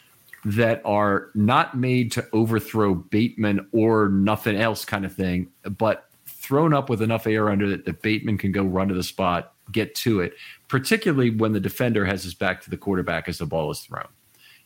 that 0.45 0.83
are 0.85 1.31
not 1.35 1.76
made 1.76 2.11
to 2.12 2.26
overthrow 2.33 2.95
Bateman 2.95 3.68
or 3.72 4.09
nothing 4.09 4.57
else 4.57 4.85
kind 4.85 5.05
of 5.05 5.14
thing, 5.14 5.49
but 5.78 6.09
thrown 6.26 6.74
up 6.74 6.89
with 6.89 7.03
enough 7.03 7.26
air 7.26 7.51
under 7.51 7.72
it 7.72 7.85
that 7.85 8.03
Bateman 8.03 8.39
can 8.39 8.51
go 8.51 8.64
run 8.64 8.89
to 8.89 8.95
the 8.95 9.03
spot, 9.03 9.53
get 9.72 9.94
to 9.96 10.20
it, 10.20 10.34
particularly 10.68 11.30
when 11.30 11.52
the 11.52 11.60
defender 11.60 12.04
has 12.04 12.24
his 12.24 12.34
back 12.34 12.60
to 12.62 12.70
the 12.70 12.76
quarterback 12.76 13.28
as 13.28 13.38
the 13.38 13.46
ball 13.46 13.70
is 13.70 13.80
thrown. 13.80 14.08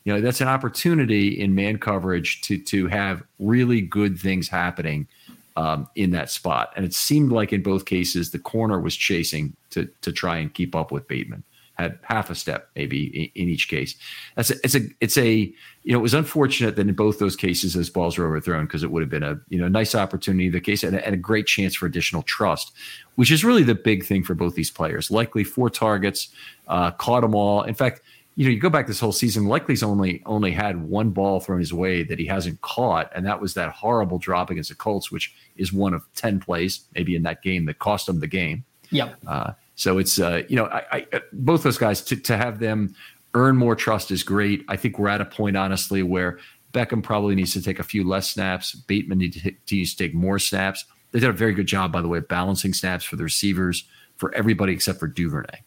You 0.05 0.15
know, 0.15 0.21
that's 0.21 0.41
an 0.41 0.49
opportunity 0.49 1.41
in 1.41 1.55
man 1.55 1.79
coverage 1.79 2.43
to 2.43 2.59
to 2.59 2.89
have 2.89 3.23
really 3.39 3.81
good 3.81 4.19
things 4.19 4.49
happening 4.49 5.09
um, 5.57 5.89
in 5.95 6.11
that 6.11 6.31
spot. 6.31 6.73
And 6.77 6.85
it 6.85 6.93
seemed 6.93 7.33
like 7.33 7.53
in 7.53 7.63
both 7.63 7.87
cases 7.87 8.31
the 8.31 8.39
corner 8.39 8.81
was 8.81 8.95
chasing 8.95 9.57
to 9.71 9.89
to 10.03 10.13
try 10.13 10.39
and 10.39 10.53
keep 10.53 10.75
up 10.75 10.93
with 10.93 11.09
Bateman 11.09 11.43
had 11.75 11.99
half 12.03 12.31
a 12.31 12.35
step 12.35 12.71
maybe 12.77 13.33
in, 13.35 13.49
each 13.49 13.69
case. 13.69 13.97
That's 14.37 14.51
a, 14.51 14.55
it's 14.63 14.75
a 14.75 14.81
it's 15.01 15.19
a 15.19 15.53
you 15.83 15.93
know 15.93 15.99
it 15.99 16.03
was 16.03 16.15
unfortunate 16.15 16.77
that 16.77 16.89
in 16.89 16.95
both 16.95 17.19
those 17.19 17.37
cases 17.37 17.75
those 17.75 17.91
balls 17.91 18.17
were 18.17 18.27
overthrown 18.27 18.67
because 18.67 18.83
it 18.83 18.91
would 18.91 19.03
have 19.03 19.11
been 19.11 19.23
a 19.23 19.41
you 19.49 19.59
know 19.59 19.69
nice 19.69 19.95
opportunity 19.95 20.47
in 20.47 20.53
the 20.53 20.61
case 20.61 20.83
and 20.83 20.97
a, 20.97 21.05
and 21.05 21.15
a 21.15 21.19
great 21.19 21.47
chance 21.47 21.75
for 21.75 21.87
additional 21.87 22.23
trust, 22.23 22.73
which 23.17 23.31
is 23.31 23.45
really 23.45 23.65
the 23.65 23.75
big 23.75 24.05
thing 24.05 24.23
for 24.23 24.35
both 24.35 24.55
these 24.55 24.71
players. 24.71 25.11
Likely 25.11 25.45
four 25.45 25.69
targets, 25.69 26.29
uh, 26.69 26.91
caught 26.93 27.23
them 27.23 27.35
all. 27.35 27.63
In 27.63 27.75
fact. 27.75 28.01
You 28.37 28.47
know, 28.47 28.51
you 28.51 28.59
go 28.59 28.69
back 28.69 28.89
this 28.89 28.99
whole 28.99 29.13
season. 29.13 29.45
Likely's 29.45 29.85
only 29.85 30.21
only 30.27 30.51
had 30.51 30.83
one 30.83 31.11
ball 31.11 31.39
thrown 31.39 31.61
his 31.61 31.73
way 31.73 32.03
that 32.03 32.19
he 32.19 32.27
hasn't 32.27 32.61
caught, 32.63 33.09
and 33.15 33.25
that 33.25 33.41
was 33.41 33.55
that 33.55 33.71
horrible 33.71 34.19
drop 34.19 34.51
against 34.51 34.71
the 34.71 34.75
Colts, 34.75 35.13
which 35.13 35.33
is 35.57 35.73
one 35.73 35.95
of 35.95 36.03
ten 36.17 36.41
plays 36.41 36.81
maybe 36.97 37.15
in 37.15 37.23
that 37.23 37.43
game 37.43 37.65
that 37.67 37.79
cost 37.79 38.09
him 38.09 38.19
the 38.19 38.27
game. 38.27 38.65
Yep. 38.91 39.19
Uh, 39.25 39.53
so 39.77 39.99
it's 39.99 40.19
uh, 40.19 40.43
you 40.49 40.57
know, 40.57 40.67
I, 40.67 41.07
I, 41.13 41.21
both 41.33 41.63
those 41.63 41.79
guys 41.79 42.03
to 42.03 42.17
to 42.17 42.37
have 42.37 42.59
them 42.59 42.95
earn 43.35 43.57
more 43.57 43.75
trust 43.75 44.11
is 44.11 44.23
great. 44.23 44.65
I 44.69 44.77
think 44.77 44.99
we're 44.99 45.09
at 45.09 45.21
a 45.21 45.25
point, 45.25 45.57
honestly, 45.57 46.03
where 46.03 46.39
Beckham 46.73 47.03
probably 47.03 47.35
needs 47.35 47.53
to 47.55 47.63
take 47.63 47.79
a 47.79 47.85
few 47.85 48.05
less 48.05 48.31
snaps. 48.31 48.75
Bateman 48.75 49.19
needs 49.19 49.43
to, 49.43 49.51
to 49.51 49.97
take 49.97 50.15
more 50.15 50.39
snaps. 50.39 50.85
They 51.11 51.21
did 51.21 51.31
a 51.31 51.33
very 51.33 51.55
good 51.55 51.67
job, 51.67 51.93
by 51.93 52.01
the 52.01 52.09
way, 52.09 52.19
of 52.19 52.29
balancing 52.29 52.75
snaps 52.75 53.05
for 53.05 53.17
the 53.17 53.25
receivers 53.25 53.85
for 54.17 54.35
everybody 54.35 54.73
except 54.73 54.99
for 54.99 55.07
Duvernay. 55.07 55.63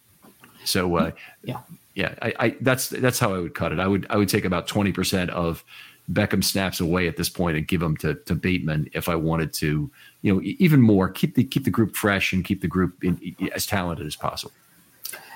So 0.64 0.96
uh, 0.98 1.12
yeah, 1.44 1.60
yeah, 1.96 2.16
I, 2.22 2.34
I, 2.40 2.58
that's 2.62 2.90
that's 2.90 3.20
how 3.20 3.34
I 3.34 3.40
would 3.40 3.56
cut 3.56 3.72
it. 3.72 3.80
I 3.80 3.88
would 3.88 4.06
I 4.10 4.18
would 4.18 4.30
take 4.30 4.46
about 4.46 4.68
twenty 4.68 4.92
percent 4.92 5.30
of 5.32 5.64
Beckham 6.12 6.44
snaps 6.44 6.80
away 6.80 7.08
at 7.08 7.18
this 7.18 7.30
point 7.30 7.58
and 7.58 7.68
give 7.68 7.82
them 7.82 7.98
to, 7.98 8.16
to 8.16 8.36
Bateman 8.36 8.90
if 8.94 9.10
I 9.10 9.16
wanted 9.16 9.54
to, 9.54 9.92
you 10.28 10.34
know, 10.34 10.42
even 10.44 10.82
more 10.82 11.08
keep 11.08 11.36
the 11.36 11.44
keep 11.46 11.64
the 11.64 11.72
group 11.72 11.96
fresh 11.96 12.34
and 12.34 12.44
keep 12.44 12.62
the 12.62 12.68
group 12.68 13.02
in, 13.02 13.18
as 13.56 13.66
talented 13.66 14.06
as 14.06 14.18
possible. 14.18 14.52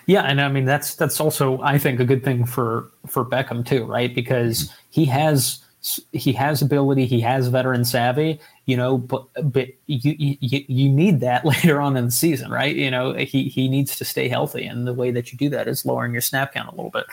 Yeah, 0.05 0.23
and 0.23 0.41
I 0.41 0.49
mean 0.49 0.65
that's 0.65 0.95
that's 0.95 1.21
also 1.21 1.61
I 1.61 1.77
think 1.77 2.01
a 2.01 2.05
good 2.05 2.25
thing 2.25 2.45
for 2.45 2.91
for 3.07 3.23
Beckham 3.23 3.65
too, 3.65 3.85
right? 3.85 4.13
Because 4.13 4.65
mm-hmm. 4.65 4.75
he 4.89 5.05
has 5.05 5.63
he 6.11 6.33
has 6.33 6.61
ability, 6.61 7.05
he 7.05 7.21
has 7.21 7.47
veteran 7.47 7.85
savvy, 7.85 8.41
you 8.65 8.75
know, 8.75 8.97
but 8.97 9.27
but 9.43 9.69
you, 9.87 10.15
you 10.17 10.37
you 10.67 10.89
need 10.89 11.21
that 11.21 11.45
later 11.53 11.79
on 11.79 11.95
in 11.95 12.05
the 12.05 12.11
season, 12.11 12.51
right? 12.51 12.75
You 12.75 12.91
know, 12.91 13.13
he 13.13 13.45
he 13.45 13.69
needs 13.69 13.95
to 13.95 14.03
stay 14.03 14.27
healthy, 14.27 14.65
and 14.65 14.85
the 14.85 14.93
way 14.93 15.11
that 15.11 15.31
you 15.31 15.37
do 15.37 15.47
that 15.51 15.69
is 15.69 15.85
lowering 15.85 16.11
your 16.11 16.21
snap 16.21 16.53
count 16.53 16.67
a 16.67 16.75
little 16.75 16.91
bit. 16.91 17.05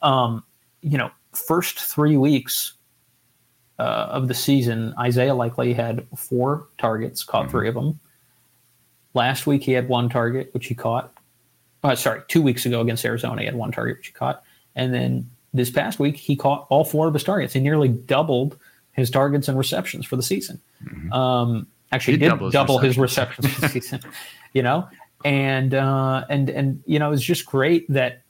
Um, 0.00 0.42
you 0.80 0.96
know, 0.96 1.10
first 1.32 1.78
three 1.80 2.16
weeks 2.16 2.72
uh, 3.78 4.08
of 4.10 4.28
the 4.28 4.34
season, 4.34 4.94
Isaiah 4.98 5.34
Likely 5.34 5.72
had 5.72 6.06
four 6.16 6.66
targets, 6.78 7.22
caught 7.22 7.42
mm-hmm. 7.42 7.50
three 7.50 7.68
of 7.68 7.74
them. 7.74 7.98
Last 9.14 9.46
week 9.46 9.62
he 9.62 9.72
had 9.72 9.88
one 9.88 10.08
target, 10.08 10.52
which 10.52 10.66
he 10.66 10.74
caught. 10.74 11.12
Uh, 11.82 11.94
sorry, 11.94 12.22
two 12.28 12.42
weeks 12.42 12.66
ago 12.66 12.80
against 12.80 13.04
Arizona, 13.04 13.40
he 13.40 13.46
had 13.46 13.54
one 13.54 13.72
target 13.72 13.98
which 13.98 14.08
he 14.08 14.12
caught, 14.12 14.42
and 14.74 14.92
then 14.92 15.28
this 15.54 15.70
past 15.70 15.98
week 15.98 16.16
he 16.16 16.36
caught 16.36 16.66
all 16.68 16.84
four 16.84 17.06
of 17.06 17.14
his 17.14 17.24
targets. 17.24 17.52
He 17.52 17.60
nearly 17.60 17.88
doubled 17.88 18.58
his 18.92 19.10
targets 19.10 19.48
and 19.48 19.56
receptions 19.56 20.06
for 20.06 20.16
the 20.16 20.22
season. 20.22 20.60
Mm-hmm. 20.84 21.12
Um, 21.12 21.66
actually, 21.92 22.14
he 22.14 22.18
did, 22.18 22.28
double, 22.28 22.46
his, 22.46 22.52
double 22.52 22.78
receptions. 22.78 22.96
his 22.96 22.98
receptions 22.98 23.54
for 23.54 23.60
the 23.60 23.68
season. 23.68 24.00
You 24.52 24.62
know, 24.62 24.88
and 25.22 25.74
uh, 25.74 26.24
and 26.30 26.48
and 26.48 26.82
you 26.86 26.98
know, 26.98 27.12
it's 27.12 27.22
just 27.22 27.44
great 27.44 27.86
that 27.90 28.22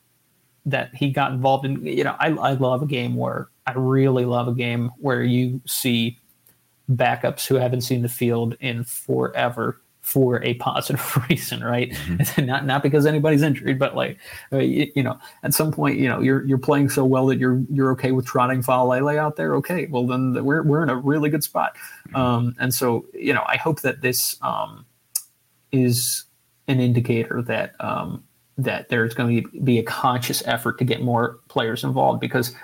that 0.66 0.94
he 0.94 1.10
got 1.10 1.32
involved 1.32 1.64
in. 1.64 1.84
You 1.84 2.04
know, 2.04 2.16
I 2.18 2.28
I 2.28 2.52
love 2.52 2.82
a 2.82 2.86
game 2.86 3.16
where 3.16 3.48
I 3.66 3.72
really 3.74 4.24
love 4.24 4.48
a 4.48 4.54
game 4.54 4.90
where 4.98 5.22
you 5.22 5.60
see 5.66 6.18
backups 6.90 7.46
who 7.46 7.56
haven't 7.56 7.80
seen 7.80 8.02
the 8.02 8.08
field 8.08 8.56
in 8.60 8.84
forever 8.84 9.80
for 10.06 10.40
a 10.44 10.54
positive 10.54 11.16
reason, 11.30 11.64
right? 11.64 11.90
Mm-hmm. 11.90 12.44
not 12.46 12.64
not 12.64 12.82
because 12.82 13.06
anybody's 13.06 13.42
injured, 13.42 13.78
but 13.78 13.96
like 13.96 14.18
uh, 14.52 14.58
you, 14.58 14.90
you, 14.94 15.02
know, 15.02 15.18
at 15.42 15.52
some 15.52 15.72
point, 15.72 15.98
you 15.98 16.08
know, 16.08 16.20
you're 16.20 16.44
you're 16.44 16.58
playing 16.58 16.90
so 16.90 17.04
well 17.04 17.26
that 17.26 17.38
you're 17.38 17.60
you're 17.70 17.90
okay 17.92 18.12
with 18.12 18.24
trotting 18.24 18.62
Faalele 18.62 19.16
out 19.16 19.34
there. 19.34 19.56
Okay, 19.56 19.86
well 19.86 20.06
then 20.06 20.44
we're 20.44 20.62
we're 20.62 20.82
in 20.84 20.90
a 20.90 20.96
really 20.96 21.28
good 21.28 21.42
spot. 21.42 21.76
Mm-hmm. 22.08 22.16
Um, 22.16 22.56
and 22.60 22.72
so 22.72 23.04
you 23.14 23.34
know, 23.34 23.42
I 23.46 23.56
hope 23.56 23.80
that 23.80 24.00
this 24.00 24.36
um, 24.42 24.86
is 25.72 26.24
an 26.68 26.78
indicator 26.78 27.42
that 27.42 27.74
um, 27.80 28.22
that 28.58 28.88
there's 28.88 29.14
going 29.14 29.42
to 29.42 29.60
be 29.60 29.78
a 29.78 29.82
conscious 29.82 30.42
effort 30.46 30.78
to 30.78 30.84
get 30.84 31.02
more 31.02 31.38
players 31.48 31.84
involved 31.84 32.20
because, 32.20 32.54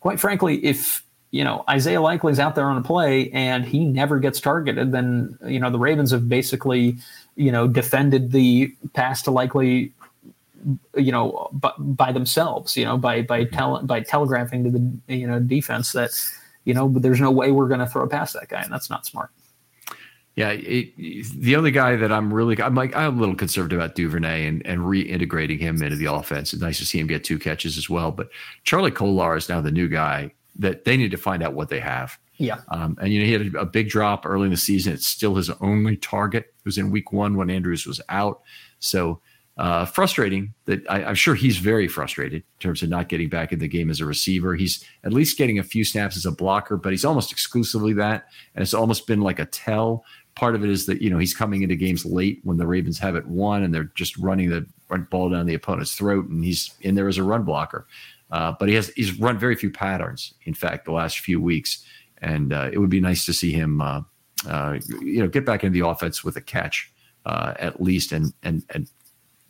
quite 0.00 0.20
frankly, 0.20 0.64
if 0.64 1.02
you 1.30 1.44
know, 1.44 1.64
Isaiah 1.68 2.00
Likely's 2.00 2.38
out 2.38 2.54
there 2.54 2.66
on 2.66 2.78
a 2.78 2.82
play 2.82 3.30
and 3.32 3.64
he 3.64 3.84
never 3.84 4.18
gets 4.18 4.40
targeted, 4.40 4.92
then, 4.92 5.38
you 5.46 5.60
know, 5.60 5.70
the 5.70 5.78
Ravens 5.78 6.10
have 6.10 6.28
basically, 6.28 6.96
you 7.36 7.52
know, 7.52 7.68
defended 7.68 8.32
the 8.32 8.72
pass 8.94 9.22
to 9.22 9.30
Likely, 9.30 9.92
you 10.96 11.12
know, 11.12 11.48
by, 11.52 11.72
by 11.78 12.12
themselves, 12.12 12.76
you 12.76 12.84
know, 12.84 12.96
by, 12.96 13.22
by, 13.22 13.44
mm-hmm. 13.44 13.56
tele, 13.56 13.82
by 13.84 14.00
telegraphing 14.00 14.64
to 14.64 14.70
the, 14.70 15.14
you 15.14 15.26
know, 15.26 15.38
defense 15.38 15.92
that, 15.92 16.10
you 16.64 16.72
know, 16.72 16.88
there's 16.96 17.20
no 17.20 17.30
way 17.30 17.50
we're 17.50 17.68
going 17.68 17.80
to 17.80 17.86
throw 17.86 18.06
past 18.08 18.32
that 18.32 18.48
guy. 18.48 18.62
And 18.62 18.72
that's 18.72 18.88
not 18.88 19.04
smart. 19.04 19.30
Yeah, 20.38 20.50
it, 20.50 20.94
the 21.34 21.56
only 21.56 21.72
guy 21.72 21.96
that 21.96 22.12
I'm 22.12 22.32
really, 22.32 22.62
I'm 22.62 22.76
like, 22.76 22.94
I'm 22.94 23.16
a 23.16 23.20
little 23.20 23.34
conservative 23.34 23.80
about 23.80 23.96
Duvernay 23.96 24.46
and, 24.46 24.64
and 24.64 24.82
reintegrating 24.82 25.58
him 25.58 25.82
into 25.82 25.96
the 25.96 26.12
offense. 26.12 26.52
It's 26.52 26.62
nice 26.62 26.78
to 26.78 26.86
see 26.86 27.00
him 27.00 27.08
get 27.08 27.24
two 27.24 27.40
catches 27.40 27.76
as 27.76 27.90
well. 27.90 28.12
But 28.12 28.28
Charlie 28.62 28.92
Kolar 28.92 29.36
is 29.36 29.48
now 29.48 29.60
the 29.60 29.72
new 29.72 29.88
guy 29.88 30.30
that 30.54 30.84
they 30.84 30.96
need 30.96 31.10
to 31.10 31.16
find 31.16 31.42
out 31.42 31.54
what 31.54 31.70
they 31.70 31.80
have. 31.80 32.16
Yeah. 32.36 32.60
Um, 32.68 32.96
and, 33.00 33.12
you 33.12 33.18
know, 33.18 33.26
he 33.26 33.32
had 33.32 33.52
a, 33.52 33.62
a, 33.62 33.66
big 33.66 33.88
drop 33.88 34.24
early 34.24 34.44
in 34.44 34.52
the 34.52 34.56
season. 34.56 34.92
It's 34.92 35.08
still 35.08 35.34
his 35.34 35.50
only 35.60 35.96
target. 35.96 36.44
It 36.44 36.64
was 36.64 36.78
in 36.78 36.92
week 36.92 37.12
one 37.12 37.36
when 37.36 37.50
Andrews 37.50 37.84
was 37.84 38.00
out. 38.08 38.42
So 38.78 39.20
uh, 39.58 39.84
frustrating 39.84 40.54
that 40.66 40.88
I, 40.88 41.00
am 41.00 41.16
sure 41.16 41.34
he's 41.34 41.58
very 41.58 41.88
frustrated 41.88 42.42
in 42.42 42.60
terms 42.60 42.80
of 42.82 42.90
not 42.90 43.08
getting 43.08 43.28
back 43.28 43.52
in 43.52 43.58
the 43.58 43.66
game 43.66 43.90
as 43.90 44.00
a 44.00 44.06
receiver. 44.06 44.54
He's 44.54 44.84
at 45.02 45.12
least 45.12 45.36
getting 45.36 45.58
a 45.58 45.64
few 45.64 45.84
snaps 45.84 46.16
as 46.16 46.24
a 46.24 46.30
blocker, 46.30 46.76
but 46.76 46.92
he's 46.92 47.04
almost 47.04 47.32
exclusively 47.32 47.92
that. 47.94 48.28
And 48.54 48.62
it's 48.62 48.74
almost 48.74 49.08
been 49.08 49.20
like 49.20 49.40
a 49.40 49.46
tell. 49.46 50.04
Part 50.38 50.54
of 50.54 50.62
it 50.62 50.70
is 50.70 50.86
that, 50.86 51.02
you 51.02 51.10
know, 51.10 51.18
he's 51.18 51.34
coming 51.34 51.62
into 51.62 51.74
games 51.74 52.06
late 52.06 52.38
when 52.44 52.58
the 52.58 52.66
Ravens 52.66 52.96
have 53.00 53.16
it 53.16 53.26
won 53.26 53.64
and 53.64 53.74
they're 53.74 53.90
just 53.96 54.16
running 54.18 54.48
the 54.48 54.64
ball 55.10 55.28
down 55.30 55.46
the 55.46 55.54
opponent's 55.54 55.96
throat 55.96 56.28
and 56.28 56.44
he's 56.44 56.74
in 56.82 56.94
there 56.94 57.08
as 57.08 57.18
a 57.18 57.24
run 57.24 57.42
blocker. 57.42 57.88
Uh, 58.30 58.54
but 58.56 58.68
he 58.68 58.76
has 58.76 58.88
he's 58.90 59.18
run 59.18 59.36
very 59.36 59.56
few 59.56 59.68
patterns. 59.68 60.34
In 60.44 60.54
fact, 60.54 60.84
the 60.84 60.92
last 60.92 61.18
few 61.18 61.40
weeks, 61.40 61.84
and 62.22 62.52
uh, 62.52 62.70
it 62.72 62.78
would 62.78 62.88
be 62.88 63.00
nice 63.00 63.26
to 63.26 63.32
see 63.32 63.50
him, 63.50 63.80
uh, 63.80 64.02
uh 64.46 64.78
you 65.00 65.20
know, 65.20 65.26
get 65.26 65.44
back 65.44 65.64
into 65.64 65.74
the 65.74 65.84
offense 65.84 66.22
with 66.22 66.36
a 66.36 66.40
catch 66.40 66.92
uh, 67.26 67.54
at 67.58 67.82
least, 67.82 68.12
and 68.12 68.32
and 68.44 68.62
and 68.70 68.88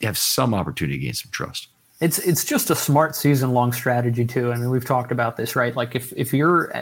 have 0.01 0.17
some 0.17 0.55
opportunity 0.55 0.99
to 0.99 1.05
gain 1.05 1.13
some 1.13 1.31
trust. 1.33 1.69
It's 2.01 2.19
it's 2.21 2.45
just 2.45 2.71
a 2.71 2.77
smart 2.77 3.15
season 3.15 3.53
long 3.53 3.73
strategy 3.73 4.25
too. 4.25 4.53
I 4.53 4.57
mean, 4.57 4.71
we've 4.71 4.87
talked 4.87 5.11
about 5.11 5.37
this, 5.37 5.55
right? 5.55 5.75
Like 5.75 5.95
if 5.95 6.13
if 6.17 6.33
you're 6.33 6.73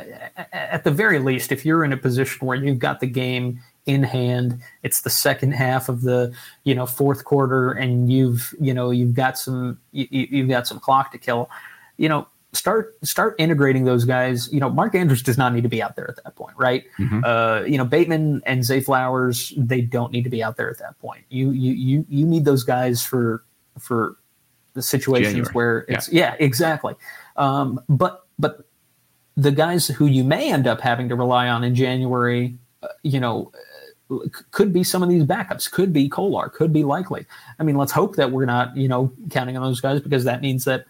at 0.52 0.84
the 0.84 0.90
very 0.90 1.18
least, 1.18 1.50
if 1.50 1.64
you're 1.64 1.82
in 1.82 1.92
a 1.92 1.96
position 1.96 2.46
where 2.46 2.56
you've 2.56 2.78
got 2.78 3.00
the 3.00 3.06
game 3.06 3.62
in 3.86 4.02
hand, 4.02 4.60
it's 4.82 5.00
the 5.00 5.10
second 5.10 5.52
half 5.52 5.88
of 5.88 6.02
the 6.02 6.34
you 6.64 6.74
know 6.74 6.86
fourth 6.86 7.24
quarter, 7.24 7.72
and 7.72 8.12
you've 8.12 8.54
you 8.60 8.74
know 8.74 8.90
you've 8.90 9.14
got 9.14 9.38
some 9.38 9.78
you, 9.92 10.06
you've 10.10 10.48
got 10.48 10.66
some 10.66 10.78
clock 10.78 11.12
to 11.12 11.18
kill 11.18 11.48
you 11.96 12.08
know, 12.08 12.26
start 12.52 12.96
start 13.02 13.34
integrating 13.38 13.84
those 13.84 14.04
guys. 14.04 14.52
You 14.52 14.60
know, 14.60 14.70
Mark 14.70 14.94
Andrews 14.94 15.22
does 15.22 15.38
not 15.38 15.52
need 15.52 15.62
to 15.62 15.68
be 15.68 15.82
out 15.82 15.96
there 15.96 16.08
at 16.08 16.22
that 16.22 16.34
point, 16.34 16.56
right? 16.56 16.84
Mm-hmm. 16.98 17.20
Uh, 17.24 17.60
you 17.66 17.78
know, 17.78 17.84
Bateman 17.84 18.42
and 18.46 18.64
Zay 18.64 18.80
Flowers, 18.80 19.52
they 19.56 19.80
don't 19.80 20.12
need 20.12 20.24
to 20.24 20.30
be 20.30 20.42
out 20.42 20.56
there 20.56 20.70
at 20.70 20.78
that 20.78 20.98
point. 20.98 21.24
You 21.28 21.50
you 21.50 21.72
you 21.72 22.06
you 22.08 22.26
need 22.26 22.44
those 22.44 22.62
guys 22.62 23.04
for 23.04 23.44
for 23.78 24.16
the 24.74 24.82
situations 24.82 25.32
January. 25.32 25.52
where 25.52 25.78
it's 25.88 26.12
yeah, 26.12 26.34
yeah 26.38 26.44
exactly. 26.44 26.94
Um, 27.36 27.80
but 27.88 28.26
but 28.38 28.66
the 29.36 29.52
guys 29.52 29.86
who 29.88 30.06
you 30.06 30.24
may 30.24 30.52
end 30.52 30.66
up 30.66 30.80
having 30.80 31.08
to 31.10 31.14
rely 31.14 31.48
on 31.48 31.64
in 31.64 31.74
January, 31.74 32.56
uh, 32.82 32.88
you 33.02 33.20
know. 33.20 33.52
Could 34.52 34.72
be 34.72 34.84
some 34.84 35.02
of 35.02 35.08
these 35.08 35.24
backups, 35.24 35.70
could 35.70 35.92
be 35.92 36.08
Kolar, 36.08 36.48
could 36.48 36.72
be 36.72 36.84
Likely. 36.84 37.26
I 37.58 37.64
mean, 37.64 37.76
let's 37.76 37.92
hope 37.92 38.16
that 38.16 38.30
we're 38.30 38.44
not, 38.44 38.76
you 38.76 38.88
know, 38.88 39.12
counting 39.30 39.56
on 39.56 39.62
those 39.62 39.80
guys 39.80 40.00
because 40.00 40.24
that 40.24 40.40
means 40.40 40.64
that 40.64 40.84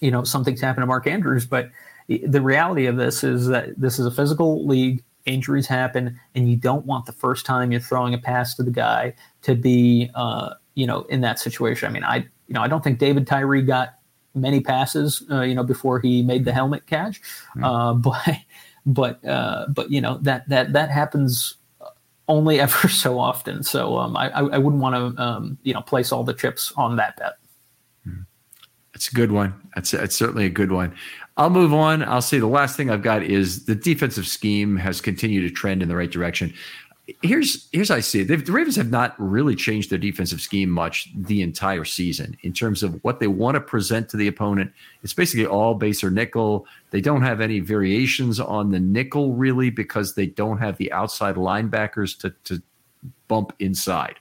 you 0.00 0.10
know 0.10 0.24
something's 0.24 0.60
happened 0.60 0.82
to 0.82 0.86
Mark 0.86 1.06
Andrews. 1.06 1.46
But 1.46 1.70
the 2.08 2.42
reality 2.42 2.86
of 2.86 2.96
this 2.96 3.22
is 3.22 3.46
that 3.48 3.78
this 3.78 3.98
is 3.98 4.06
a 4.06 4.10
physical 4.10 4.66
league. 4.66 5.02
Injuries 5.26 5.66
happen, 5.66 6.18
and 6.34 6.50
you 6.50 6.56
don't 6.56 6.86
want 6.86 7.06
the 7.06 7.12
first 7.12 7.44
time 7.44 7.70
you're 7.70 7.80
throwing 7.80 8.14
a 8.14 8.18
pass 8.18 8.54
to 8.54 8.62
the 8.62 8.70
guy 8.70 9.14
to 9.42 9.54
be, 9.54 10.10
uh, 10.14 10.54
you 10.74 10.86
know, 10.86 11.02
in 11.02 11.20
that 11.20 11.38
situation. 11.38 11.88
I 11.88 11.92
mean, 11.92 12.04
I, 12.04 12.16
you 12.16 12.54
know, 12.54 12.62
I 12.62 12.68
don't 12.68 12.82
think 12.82 12.98
David 12.98 13.26
Tyree 13.26 13.62
got 13.62 13.98
many 14.34 14.60
passes, 14.60 15.22
uh, 15.30 15.42
you 15.42 15.54
know, 15.54 15.62
before 15.62 16.00
he 16.00 16.22
made 16.22 16.46
the 16.46 16.54
helmet 16.54 16.86
catch, 16.86 17.20
mm. 17.54 17.62
uh, 17.62 17.92
but, 18.86 19.20
but, 19.20 19.24
uh, 19.28 19.66
but 19.68 19.90
you 19.90 20.00
know 20.00 20.18
that 20.22 20.48
that 20.48 20.72
that 20.72 20.90
happens 20.90 21.56
only 22.30 22.60
ever 22.66 22.88
so 22.88 23.18
often. 23.18 23.62
So 23.62 23.98
um, 23.98 24.16
I 24.16 24.30
I 24.30 24.58
wouldn't 24.58 24.80
want 24.80 25.16
to 25.16 25.22
um, 25.22 25.58
you 25.62 25.74
know 25.74 25.82
place 25.82 26.12
all 26.12 26.24
the 26.24 26.34
chips 26.34 26.72
on 26.76 26.96
that 26.96 27.16
bet. 27.16 27.34
It's 29.00 29.08
a 29.08 29.14
good 29.14 29.32
one. 29.32 29.54
That's, 29.74 29.92
that's 29.92 30.14
certainly 30.14 30.44
a 30.44 30.50
good 30.50 30.72
one. 30.72 30.94
I'll 31.38 31.48
move 31.48 31.72
on. 31.72 32.02
I'll 32.02 32.20
say 32.20 32.38
the 32.38 32.46
last 32.46 32.76
thing 32.76 32.90
I've 32.90 33.00
got 33.00 33.22
is 33.22 33.64
the 33.64 33.74
defensive 33.74 34.26
scheme 34.26 34.76
has 34.76 35.00
continued 35.00 35.48
to 35.48 35.50
trend 35.50 35.82
in 35.82 35.88
the 35.88 35.96
right 35.96 36.10
direction. 36.10 36.52
Here's 37.22 37.68
here's 37.72 37.88
how 37.88 37.96
I 37.96 38.00
see 38.00 38.20
it. 38.20 38.28
The 38.28 38.52
Ravens 38.52 38.76
have 38.76 38.90
not 38.90 39.14
really 39.18 39.54
changed 39.54 39.90
their 39.90 39.98
defensive 39.98 40.40
scheme 40.40 40.70
much 40.70 41.08
the 41.14 41.42
entire 41.42 41.84
season 41.84 42.36
in 42.42 42.52
terms 42.52 42.82
of 42.82 43.02
what 43.02 43.20
they 43.20 43.26
want 43.26 43.54
to 43.54 43.60
present 43.60 44.08
to 44.10 44.16
the 44.16 44.28
opponent. 44.28 44.72
It's 45.02 45.14
basically 45.14 45.46
all 45.46 45.74
base 45.74 46.04
or 46.04 46.10
nickel. 46.10 46.66
They 46.90 47.00
don't 47.00 47.22
have 47.22 47.40
any 47.40 47.60
variations 47.60 48.40
on 48.40 48.70
the 48.70 48.80
nickel 48.80 49.34
really 49.34 49.70
because 49.70 50.14
they 50.14 50.26
don't 50.26 50.58
have 50.58 50.76
the 50.76 50.92
outside 50.92 51.36
linebackers 51.36 52.18
to 52.20 52.34
to 52.44 52.62
bump 53.28 53.52
inside. 53.58 54.16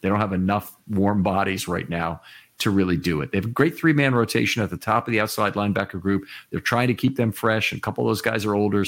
They 0.00 0.08
don't 0.08 0.20
have 0.20 0.32
enough 0.32 0.76
warm 0.88 1.22
bodies 1.22 1.66
right 1.66 1.88
now 1.88 2.20
to 2.58 2.70
really 2.70 2.96
do 2.96 3.20
it. 3.20 3.32
They 3.32 3.38
have 3.38 3.46
a 3.46 3.48
great 3.48 3.76
three 3.76 3.92
man 3.92 4.14
rotation 4.14 4.62
at 4.62 4.70
the 4.70 4.76
top 4.76 5.06
of 5.06 5.12
the 5.12 5.20
outside 5.20 5.54
linebacker 5.54 6.00
group. 6.00 6.24
They're 6.50 6.60
trying 6.60 6.88
to 6.88 6.94
keep 6.94 7.16
them 7.16 7.32
fresh. 7.32 7.72
And 7.72 7.78
a 7.78 7.82
couple 7.82 8.04
of 8.04 8.10
those 8.10 8.22
guys 8.22 8.44
are 8.44 8.54
older. 8.54 8.84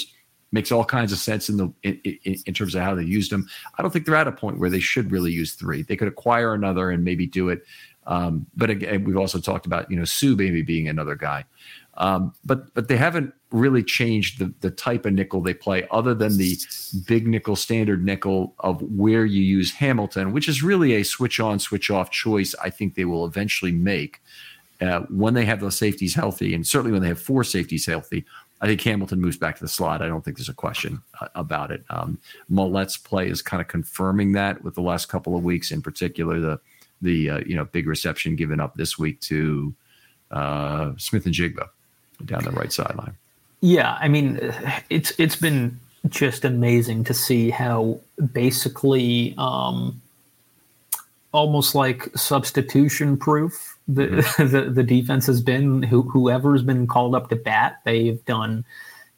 Makes 0.53 0.71
all 0.71 0.85
kinds 0.85 1.13
of 1.13 1.19
sense 1.19 1.49
in 1.49 1.57
the 1.57 1.73
in, 1.83 2.01
in, 2.05 2.37
in, 2.47 2.55
terms 2.55 2.75
of 2.75 2.83
how 2.83 2.95
they 2.95 3.03
used 3.03 3.33
them. 3.33 3.49
I 3.77 3.83
don't 3.83 3.91
think 3.91 4.07
they're 4.07 4.15
at 4.15 4.29
a 4.29 4.33
point 4.33 4.59
where 4.59 4.71
they 4.71 4.81
should 4.81 5.11
really 5.11 5.33
use 5.33 5.55
three. 5.55 5.83
They 5.83 5.97
could 5.97 6.09
acquire 6.09 6.55
another 6.55 6.91
and 6.91 7.05
maybe 7.05 7.27
do 7.27 7.49
it. 7.49 7.65
Um, 8.07 8.47
but 8.57 8.71
again, 8.71 9.05
we've 9.05 9.17
also 9.17 9.41
talked 9.41 9.67
about 9.67 9.91
you 9.91 9.97
know 9.97 10.05
Sue 10.05 10.37
maybe 10.37 10.63
being 10.63 10.89
another 10.89 11.17
guy. 11.17 11.45
Um, 11.97 12.35
but 12.45 12.73
but 12.75 12.89
they 12.89 12.97
haven't 12.97 13.33
really 13.51 13.83
changed 13.83 14.39
the 14.39 14.53
the 14.61 14.71
type 14.71 15.07
of 15.07 15.15
nickel 15.15 15.41
they 15.41 15.55
play, 15.55 15.87
other 15.91 16.15
than 16.15 16.37
the 16.37 16.57
big 17.07 17.27
nickel 17.27 17.57
standard 17.57 18.05
nickel 18.05 18.55
of 18.61 18.83
where 18.83 19.25
you 19.25 19.43
use 19.43 19.73
Hamilton, 19.73 20.33
which 20.33 20.49
is 20.49 20.63
really 20.63 20.95
a 20.95 21.03
switch 21.03 21.41
on 21.41 21.59
switch 21.59 21.91
off 21.91 22.11
choice. 22.11 22.55
I 22.63 22.71
think 22.71 22.95
they 22.95 23.05
will 23.05 23.27
eventually 23.27 23.73
make 23.73 24.21
uh, 24.81 25.01
when 25.09 25.35
they 25.35 25.45
have 25.45 25.61
those 25.61 25.79
safeties 25.79 26.15
healthy, 26.15 26.55
and 26.55 26.67
certainly 26.67 26.93
when 26.93 27.03
they 27.03 27.09
have 27.09 27.21
four 27.21 27.45
safeties 27.45 27.87
healthy. 27.87 28.25
I 28.61 28.67
think 28.67 28.81
Hamilton 28.81 29.21
moves 29.21 29.37
back 29.37 29.57
to 29.57 29.63
the 29.63 29.69
slot. 29.69 30.01
I 30.01 30.09
don't 30.09 30.25
think 30.25 30.39
there's 30.39 30.49
a 30.49 30.55
question 30.55 31.03
uh, 31.21 31.29
about 31.35 31.71
it. 31.71 31.85
Um, 31.91 32.19
play 33.05 33.29
is 33.29 33.43
kind 33.43 33.61
of 33.61 33.69
confirming 33.69 34.33
that 34.33 34.65
with 34.65 34.75
the 34.75 34.83
last 34.83 35.09
couple 35.09 35.37
of 35.37 35.45
weeks, 35.45 35.71
in 35.71 35.83
particular 35.83 36.41
the 36.41 36.61
the 37.03 37.31
uh, 37.31 37.41
you 37.45 37.55
know 37.55 37.65
big 37.65 37.87
reception 37.87 38.37
given 38.37 38.61
up 38.61 38.75
this 38.77 38.99
week 38.99 39.21
to 39.21 39.75
uh, 40.31 40.93
Smith-Njigba 40.97 41.69
down 42.25 42.45
the 42.45 42.51
right 42.51 42.73
sideline. 42.73 43.17
Yeah, 43.61 43.97
I 44.01 44.09
mean, 44.09 44.39
it's 44.91 45.13
it's 45.19 45.37
been 45.37 45.79
just 46.09 46.45
amazing 46.45 47.05
to 47.05 47.15
see 47.15 47.51
how 47.51 48.01
basically 48.33 49.35
um, 49.39 50.01
almost 51.33 51.75
like 51.75 52.17
substitution 52.17 53.17
proof 53.17 53.76
the, 53.89 54.07
mm-hmm. 54.07 54.49
the, 54.49 54.71
the 54.71 54.83
defense 54.83 55.27
has 55.27 55.41
been. 55.41 55.83
Who, 55.83 56.03
whoever's 56.03 56.63
been 56.63 56.87
called 56.87 57.15
up 57.15 57.29
to 57.31 57.37
bat, 57.37 57.81
they've 57.85 58.25
done, 58.25 58.65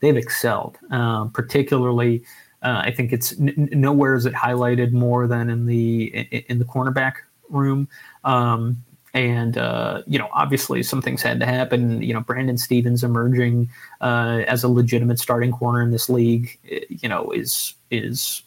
they've 0.00 0.16
excelled. 0.16 0.78
Uh, 0.90 1.26
particularly, 1.26 2.24
uh, 2.62 2.82
I 2.84 2.90
think 2.90 3.12
it's 3.12 3.38
n- 3.38 3.68
nowhere 3.72 4.14
is 4.14 4.26
it 4.26 4.34
highlighted 4.34 4.92
more 4.92 5.26
than 5.26 5.50
in 5.50 5.66
the 5.66 6.04
in, 6.04 6.42
in 6.48 6.58
the 6.58 6.64
cornerback 6.64 7.14
room. 7.48 7.88
Um, 8.24 8.84
and 9.14 9.56
uh, 9.56 10.02
you 10.06 10.18
know, 10.18 10.28
obviously, 10.32 10.82
some 10.82 11.00
things 11.00 11.22
had 11.22 11.40
to 11.40 11.46
happen. 11.46 12.02
You 12.02 12.14
know, 12.14 12.20
Brandon 12.20 12.58
Stephens 12.58 13.02
emerging 13.02 13.70
uh, 14.00 14.42
as 14.46 14.64
a 14.64 14.68
legitimate 14.68 15.18
starting 15.18 15.50
corner 15.50 15.82
in 15.82 15.90
this 15.90 16.08
league, 16.08 16.58
you 16.88 17.08
know, 17.08 17.30
is 17.30 17.74
is 17.90 18.42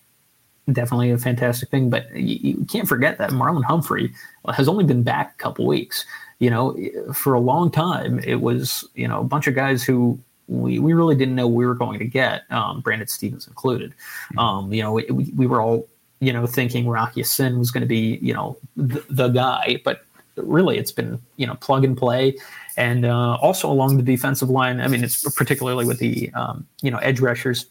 definitely 0.71 1.11
a 1.11 1.17
fantastic 1.17 1.69
thing. 1.69 1.89
But 1.89 2.13
you, 2.15 2.57
you 2.59 2.65
can't 2.65 2.87
forget 2.87 3.17
that 3.17 3.31
Marlon 3.31 3.63
Humphrey 3.63 4.13
has 4.53 4.67
only 4.67 4.83
been 4.83 5.03
back 5.03 5.33
a 5.35 5.37
couple 5.37 5.65
weeks. 5.65 6.05
You 6.39 6.49
know, 6.49 6.77
for 7.13 7.33
a 7.33 7.39
long 7.39 7.69
time, 7.69 8.19
it 8.19 8.41
was 8.41 8.87
you 8.95 9.07
know 9.07 9.19
a 9.19 9.23
bunch 9.23 9.47
of 9.47 9.55
guys 9.55 9.83
who 9.83 10.19
we, 10.47 10.79
we 10.79 10.93
really 10.93 11.15
didn't 11.15 11.35
know 11.35 11.47
we 11.47 11.65
were 11.65 11.75
going 11.75 11.99
to 11.99 12.05
get, 12.05 12.43
um, 12.51 12.81
Brandon 12.81 13.07
Stephens 13.07 13.47
included. 13.47 13.93
Um, 14.37 14.73
you 14.73 14.81
know, 14.81 14.91
we, 14.91 15.05
we 15.35 15.47
were 15.47 15.61
all 15.61 15.87
you 16.19 16.33
know 16.33 16.45
thinking 16.47 16.87
Rock 16.87 17.15
Ya-Sin 17.15 17.59
was 17.59 17.71
going 17.71 17.81
to 17.81 17.87
be 17.87 18.19
you 18.21 18.33
know 18.33 18.57
the, 18.75 19.03
the 19.09 19.27
guy, 19.29 19.81
but 19.83 20.05
really 20.35 20.77
it's 20.77 20.91
been 20.91 21.21
you 21.37 21.45
know 21.45 21.55
plug 21.55 21.83
and 21.83 21.97
play 21.97 22.35
and 22.77 23.05
uh, 23.05 23.35
also 23.35 23.69
along 23.69 23.97
the 23.97 24.03
defensive 24.03 24.49
line 24.49 24.79
i 24.79 24.87
mean 24.87 25.03
it's 25.03 25.29
particularly 25.33 25.85
with 25.85 25.99
the 25.99 26.31
um, 26.33 26.65
you 26.81 26.89
know 26.89 26.97
edge 26.99 27.19
rushers 27.19 27.65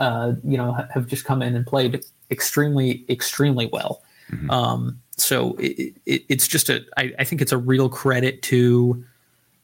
uh, 0.00 0.32
you 0.44 0.56
know 0.56 0.72
have 0.92 1.06
just 1.06 1.24
come 1.24 1.42
in 1.42 1.54
and 1.54 1.66
played 1.66 2.04
extremely 2.30 3.04
extremely 3.08 3.66
well 3.66 4.02
mm-hmm. 4.30 4.50
um, 4.50 5.00
so 5.16 5.54
it, 5.54 5.94
it, 6.06 6.24
it's 6.28 6.48
just 6.48 6.68
a 6.68 6.80
I, 6.96 7.12
I 7.18 7.24
think 7.24 7.40
it's 7.40 7.52
a 7.52 7.58
real 7.58 7.88
credit 7.88 8.42
to 8.44 9.04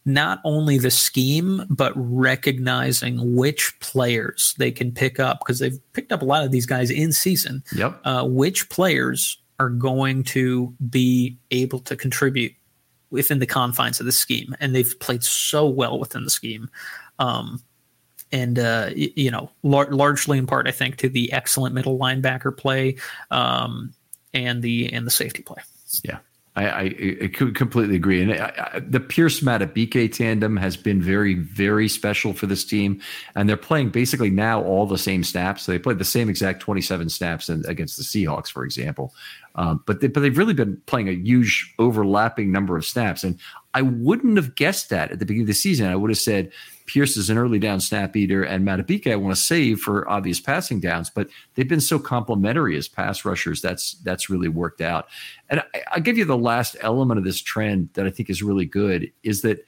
not 0.05 0.41
only 0.45 0.79
the 0.79 0.91
scheme 0.91 1.65
but 1.69 1.93
recognizing 1.97 3.35
which 3.35 3.79
players 3.81 4.55
they 4.59 4.71
can 4.71 4.93
pick 4.93 5.19
up 5.19 5.41
because 5.41 5.59
they've 5.59 5.79
picked 5.95 6.13
up 6.13 6.23
a 6.23 6.25
lot 6.25 6.45
of 6.45 6.53
these 6.53 6.67
guys 6.67 6.91
in 6.91 7.13
season 7.13 7.65
yep 7.75 8.01
uh, 8.05 8.25
which 8.25 8.69
players 8.69 9.39
are 9.59 9.71
going 9.71 10.23
to 10.23 10.75
be 10.91 11.39
able 11.51 11.81
to 11.81 11.97
contribute 11.97 12.53
within 13.11 13.39
the 13.39 13.47
confines 13.47 14.01
of 14.01 14.07
the 14.07 14.13
scheme, 14.13 14.55
and 14.61 14.75
they've 14.75 14.99
played 15.01 15.23
so 15.23 15.67
well 15.67 15.99
within 15.99 16.25
the 16.25 16.31
scheme. 16.31 16.69
Um, 17.19 17.63
and 18.33 18.59
uh, 18.59 18.91
you 18.95 19.31
know, 19.31 19.51
lar- 19.63 19.91
largely 19.91 20.39
in 20.39 20.47
part, 20.47 20.67
I 20.67 20.73
think, 20.73 20.97
to 20.99 21.09
the 21.09 21.33
excellent 21.33 21.75
middle 21.75 21.99
linebacker 21.99 22.57
play 22.57 22.97
um, 23.31 23.95
and 24.35 24.63
the 24.63 24.93
and 24.93 25.07
the 25.07 25.11
safety 25.11 25.43
play. 25.43 25.63
Yeah, 26.03 26.19
I, 26.57 26.69
I, 26.69 27.17
I 27.23 27.29
completely 27.29 27.97
agree. 27.97 28.23
And 28.23 28.33
I, 28.33 28.81
the 28.81 28.99
Pierce 28.99 29.41
Madubuike 29.41 30.13
tandem 30.13 30.57
has 30.57 30.77
been 30.77 31.03
very, 31.03 31.35
very 31.35 31.87
special 31.87 32.33
for 32.33 32.47
this 32.47 32.65
team. 32.65 33.01
And 33.35 33.49
they're 33.49 33.59
playing 33.59 33.91
basically 33.91 34.31
now 34.31 34.63
all 34.63 34.87
the 34.87 34.99
same 34.99 35.23
snaps. 35.23 35.63
So 35.63 35.73
they 35.73 35.79
played 35.79 35.99
the 35.99 36.05
same 36.05 36.31
exact 36.31 36.61
27 36.61 37.11
snaps 37.11 37.51
in, 37.51 37.63
against 37.67 37.99
the 37.99 38.03
Seahawks, 38.03 38.49
for 38.51 38.65
example. 38.65 39.15
Um, 39.55 39.83
but 39.87 40.01
they, 40.01 40.09
but 40.09 40.21
they've 40.21 40.37
really 40.37 40.55
been 40.55 40.81
playing 40.87 41.09
a 41.09 41.13
huge 41.13 41.75
overlapping 41.79 42.53
number 42.53 42.77
of 42.77 42.85
snaps, 42.85 43.25
and 43.25 43.39
I 43.73 43.81
wouldn't 43.83 44.37
have 44.37 44.55
guessed 44.55 44.91
that 44.91 45.11
at 45.11 45.19
the 45.19 45.25
beginning 45.25 45.45
of 45.45 45.49
the 45.49 45.55
season. 45.55 45.89
I 45.89 45.97
would 45.97 46.11
have 46.11 46.19
said 46.19 46.53
Pierce 46.87 47.17
is 47.17 47.31
an 47.31 47.39
early 47.39 47.59
down 47.59 47.81
snap 47.81 48.17
eater, 48.17 48.43
and 48.43 48.67
Madubuike 48.67 49.11
I 49.11 49.17
want 49.17 49.35
to 49.35 49.41
save 49.41 49.81
for 49.81 50.09
obvious 50.09 50.41
passing 50.41 50.81
downs. 50.81 51.11
But 51.11 51.29
they've 51.55 51.69
been 51.69 51.81
so 51.81 51.99
complementary 51.99 52.77
as 52.77 52.89
pass 52.89 53.25
rushers. 53.25 53.61
That's 53.61 53.93
that's 54.05 54.31
really 54.31 54.49
worked 54.49 54.81
out. 54.81 55.09
And 55.51 55.61
I, 55.75 55.83
I'll 55.93 56.01
give 56.01 56.19
you 56.19 56.25
the 56.25 56.37
last 56.37 56.77
element 56.81 57.19
of 57.19 57.25
this 57.25 57.41
trend 57.41 57.91
that 57.95 58.07
I 58.07 58.11
think 58.11 58.31
is 58.31 58.43
really 58.43 58.67
good 58.67 59.11
is 59.23 59.43
that 59.43 59.67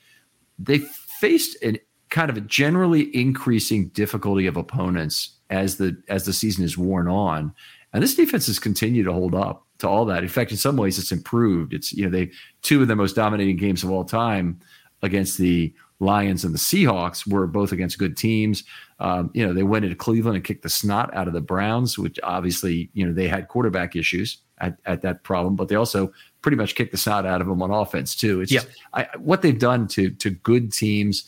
they 0.58 0.78
faced 0.78 1.62
an 1.62 1.78
kind 2.10 2.30
of 2.30 2.36
a 2.36 2.40
generally 2.40 3.14
increasing 3.14 3.88
difficulty 3.88 4.46
of 4.46 4.56
opponents 4.56 5.36
as 5.50 5.76
the 5.76 6.00
as 6.08 6.24
the 6.24 6.32
season 6.32 6.64
is 6.64 6.78
worn 6.78 7.08
on. 7.08 7.52
And 7.92 8.02
this 8.02 8.14
defense 8.14 8.46
has 8.46 8.58
continued 8.58 9.04
to 9.04 9.12
hold 9.12 9.34
up 9.34 9.66
to 9.78 9.88
all 9.88 10.04
that. 10.06 10.22
In 10.22 10.28
fact, 10.28 10.50
in 10.50 10.56
some 10.56 10.76
ways, 10.76 10.98
it's 10.98 11.12
improved. 11.12 11.72
It's 11.72 11.92
you 11.92 12.04
know 12.04 12.10
they 12.10 12.30
two 12.62 12.82
of 12.82 12.88
the 12.88 12.96
most 12.96 13.16
dominating 13.16 13.56
games 13.56 13.82
of 13.82 13.90
all 13.90 14.04
time 14.04 14.60
against 15.02 15.38
the 15.38 15.72
Lions 16.00 16.44
and 16.44 16.54
the 16.54 16.58
Seahawks 16.58 17.26
were 17.26 17.46
both 17.46 17.72
against 17.72 17.98
good 17.98 18.16
teams. 18.16 18.64
Um, 19.00 19.30
you 19.34 19.46
know 19.46 19.52
they 19.52 19.62
went 19.62 19.84
into 19.84 19.96
Cleveland 19.96 20.36
and 20.36 20.44
kicked 20.44 20.62
the 20.62 20.68
snot 20.68 21.14
out 21.14 21.28
of 21.28 21.34
the 21.34 21.40
Browns, 21.40 21.98
which 21.98 22.18
obviously 22.22 22.90
you 22.94 23.06
know 23.06 23.12
they 23.12 23.28
had 23.28 23.48
quarterback 23.48 23.96
issues 23.96 24.38
at, 24.58 24.78
at 24.86 25.02
that 25.02 25.22
problem, 25.24 25.56
but 25.56 25.68
they 25.68 25.74
also 25.74 26.12
pretty 26.42 26.56
much 26.56 26.74
kicked 26.74 26.92
the 26.92 26.98
snot 26.98 27.26
out 27.26 27.40
of 27.40 27.46
them 27.46 27.62
on 27.62 27.70
offense 27.70 28.14
too. 28.14 28.40
It's 28.40 28.52
yeah. 28.52 28.60
just, 28.60 28.76
I, 28.92 29.06
what 29.18 29.42
they've 29.42 29.58
done 29.58 29.88
to 29.88 30.10
to 30.10 30.30
good 30.30 30.72
teams 30.72 31.24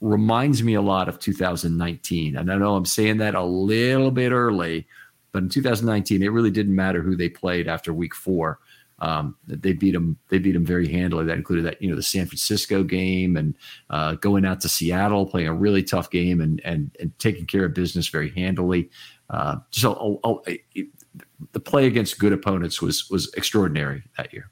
reminds 0.00 0.62
me 0.62 0.74
a 0.74 0.82
lot 0.82 1.08
of 1.08 1.18
2019. 1.18 2.36
And 2.36 2.52
I 2.52 2.56
know 2.56 2.76
I'm 2.76 2.84
saying 2.84 3.18
that 3.18 3.34
a 3.34 3.42
little 3.42 4.10
bit 4.10 4.30
early, 4.30 4.86
but 5.32 5.42
in 5.42 5.48
2019, 5.48 6.22
it 6.22 6.28
really 6.28 6.50
didn't 6.50 6.74
matter 6.74 7.02
who 7.02 7.16
they 7.16 7.28
played 7.28 7.68
after 7.68 7.92
week 7.92 8.14
four. 8.14 8.60
Um, 9.00 9.36
they 9.46 9.72
beat 9.72 9.92
them. 9.92 10.18
They 10.28 10.38
beat 10.38 10.52
them 10.52 10.64
very 10.64 10.88
handily. 10.88 11.24
That 11.24 11.36
included 11.36 11.64
that 11.66 11.80
you 11.80 11.88
know 11.88 11.96
the 11.96 12.02
San 12.02 12.26
Francisco 12.26 12.82
game 12.82 13.36
and 13.36 13.54
uh, 13.90 14.14
going 14.14 14.44
out 14.44 14.60
to 14.62 14.68
Seattle, 14.68 15.26
playing 15.26 15.48
a 15.48 15.54
really 15.54 15.82
tough 15.82 16.10
game 16.10 16.40
and 16.40 16.60
and 16.64 16.90
and 17.00 17.16
taking 17.18 17.46
care 17.46 17.64
of 17.64 17.74
business 17.74 18.08
very 18.08 18.30
handily. 18.30 18.90
Uh, 19.30 19.56
the 21.52 21.60
play 21.60 21.86
against 21.86 22.18
good 22.18 22.32
opponents 22.32 22.82
was 22.82 23.08
was 23.10 23.32
extraordinary 23.34 24.02
that 24.16 24.32
year. 24.32 24.50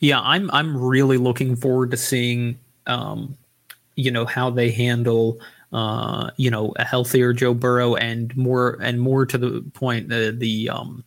Yeah, 0.00 0.20
I'm 0.20 0.50
I'm 0.52 0.76
really 0.76 1.18
looking 1.18 1.56
forward 1.56 1.90
to 1.90 1.96
seeing 1.96 2.58
um, 2.86 3.36
you 3.96 4.10
know 4.10 4.24
how 4.24 4.50
they 4.50 4.70
handle 4.70 5.40
uh, 5.72 6.30
you 6.36 6.50
know, 6.50 6.72
a 6.76 6.84
healthier 6.84 7.32
Joe 7.32 7.54
Burrow 7.54 7.94
and 7.94 8.34
more 8.36 8.78
and 8.80 9.00
more 9.00 9.26
to 9.26 9.36
the 9.36 9.62
point, 9.74 10.08
the 10.08 10.34
the 10.36 10.70
um, 10.70 11.04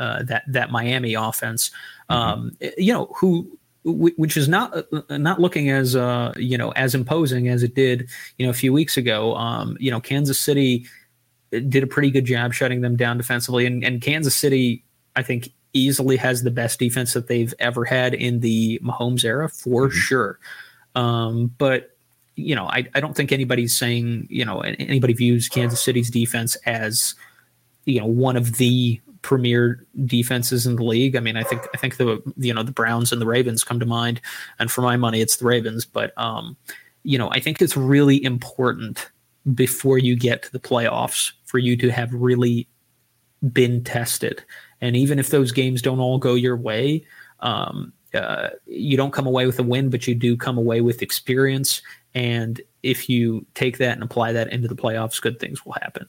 uh, 0.00 0.22
that 0.24 0.42
that 0.48 0.70
Miami 0.70 1.14
offense, 1.14 1.70
mm-hmm. 2.10 2.16
um, 2.16 2.56
you 2.76 2.92
know, 2.92 3.06
who 3.14 3.48
which 3.84 4.36
is 4.36 4.48
not 4.48 4.74
not 5.10 5.40
looking 5.40 5.70
as 5.70 5.94
uh, 5.94 6.32
you 6.36 6.58
know 6.58 6.70
as 6.72 6.94
imposing 6.94 7.48
as 7.48 7.62
it 7.62 7.74
did 7.74 8.08
you 8.38 8.46
know 8.46 8.50
a 8.50 8.54
few 8.54 8.72
weeks 8.72 8.96
ago. 8.96 9.36
Um, 9.36 9.76
you 9.78 9.90
know, 9.90 10.00
Kansas 10.00 10.40
City 10.40 10.86
did 11.50 11.82
a 11.82 11.86
pretty 11.86 12.10
good 12.10 12.24
job 12.24 12.52
shutting 12.52 12.80
them 12.80 12.96
down 12.96 13.16
defensively, 13.16 13.66
and, 13.66 13.84
and 13.84 14.00
Kansas 14.00 14.36
City, 14.36 14.84
I 15.16 15.22
think, 15.22 15.50
easily 15.72 16.16
has 16.16 16.42
the 16.42 16.50
best 16.50 16.78
defense 16.78 17.12
that 17.12 17.28
they've 17.28 17.54
ever 17.58 17.84
had 17.84 18.14
in 18.14 18.40
the 18.40 18.80
Mahomes 18.82 19.24
era 19.24 19.48
for 19.48 19.88
mm-hmm. 19.88 19.96
sure. 19.96 20.38
Um, 20.94 21.54
but 21.58 21.90
you 22.36 22.54
know, 22.54 22.66
I, 22.66 22.88
I 22.94 23.00
don't 23.00 23.14
think 23.14 23.32
anybody's 23.32 23.76
saying, 23.76 24.26
you 24.30 24.44
know, 24.44 24.60
anybody 24.60 25.12
views 25.12 25.48
Kansas 25.48 25.82
City's 25.82 26.10
defense 26.10 26.56
as, 26.64 27.14
you 27.84 28.00
know, 28.00 28.06
one 28.06 28.36
of 28.36 28.56
the 28.56 29.00
premier 29.22 29.86
defenses 30.06 30.66
in 30.66 30.76
the 30.76 30.84
league. 30.84 31.16
I 31.16 31.20
mean, 31.20 31.36
I 31.36 31.42
think 31.42 31.62
I 31.74 31.76
think 31.76 31.96
the 31.96 32.20
you 32.36 32.54
know 32.54 32.62
the 32.62 32.72
Browns 32.72 33.12
and 33.12 33.20
the 33.20 33.26
Ravens 33.26 33.64
come 33.64 33.80
to 33.80 33.86
mind, 33.86 34.20
and 34.58 34.70
for 34.70 34.82
my 34.82 34.96
money, 34.96 35.20
it's 35.20 35.36
the 35.36 35.46
Ravens. 35.46 35.84
But 35.84 36.16
um, 36.18 36.56
you 37.02 37.18
know, 37.18 37.30
I 37.30 37.40
think 37.40 37.60
it's 37.60 37.76
really 37.76 38.22
important 38.22 39.10
before 39.54 39.98
you 39.98 40.16
get 40.16 40.42
to 40.42 40.52
the 40.52 40.60
playoffs 40.60 41.32
for 41.44 41.58
you 41.58 41.76
to 41.78 41.90
have 41.90 42.12
really 42.12 42.68
been 43.52 43.82
tested, 43.84 44.44
and 44.80 44.96
even 44.96 45.18
if 45.18 45.30
those 45.30 45.52
games 45.52 45.82
don't 45.82 46.00
all 46.00 46.18
go 46.18 46.34
your 46.34 46.56
way. 46.56 47.04
Um, 47.40 47.92
uh, 48.12 48.48
you 48.66 48.96
don't 48.96 49.12
come 49.12 49.26
away 49.28 49.46
with 49.46 49.56
a 49.60 49.62
win, 49.62 49.88
but 49.88 50.08
you 50.08 50.16
do 50.16 50.36
come 50.36 50.58
away 50.58 50.80
with 50.80 51.00
experience 51.00 51.80
and 52.14 52.60
if 52.82 53.08
you 53.08 53.46
take 53.54 53.78
that 53.78 53.92
and 53.92 54.02
apply 54.02 54.32
that 54.32 54.52
into 54.52 54.68
the 54.68 54.76
playoffs, 54.76 55.20
good 55.20 55.38
things 55.38 55.64
will 55.64 55.74
happen. 55.74 56.06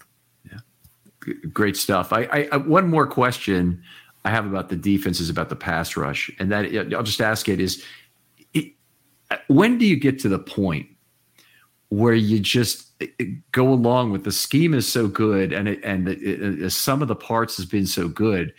Great 1.54 1.78
stuff. 1.78 2.12
I, 2.12 2.48
I, 2.52 2.58
one 2.58 2.90
more 2.90 3.06
question 3.06 3.84
I 4.26 4.30
have 4.30 4.46
about 4.46 4.70
the 4.70 4.76
defense 4.76 5.20
is 5.20 5.30
about 5.30 5.50
the 5.50 5.56
pass 5.56 5.96
rush. 5.96 6.32
And 6.40 6.52
that 6.52 6.66
I'll 6.94 7.04
just 7.04 7.22
ask 7.22 7.48
it 7.50 7.60
is 7.60 7.84
it, 8.54 8.74
when 9.48 9.78
do 9.78 9.86
you 9.86 9.98
get 9.98 10.20
to 10.20 10.30
the 10.30 10.40
point 10.40 10.88
where 11.90 12.14
you 12.14 12.40
just 12.40 12.92
eh, 13.02 13.08
eh, 13.20 13.26
go 13.52 13.68
along 13.68 14.12
with 14.12 14.24
the 14.24 14.32
scheme 14.32 14.74
is 14.74 14.88
so 14.88 15.08
good 15.08 15.52
and 15.52 15.68
it, 15.68 15.84
and 15.84 16.08
it, 16.08 16.64
eh, 16.64 16.70
some 16.70 17.02
of 17.02 17.08
the 17.08 17.16
parts 17.16 17.58
has 17.58 17.66
been 17.66 17.86
so 17.86 18.08
good 18.08 18.54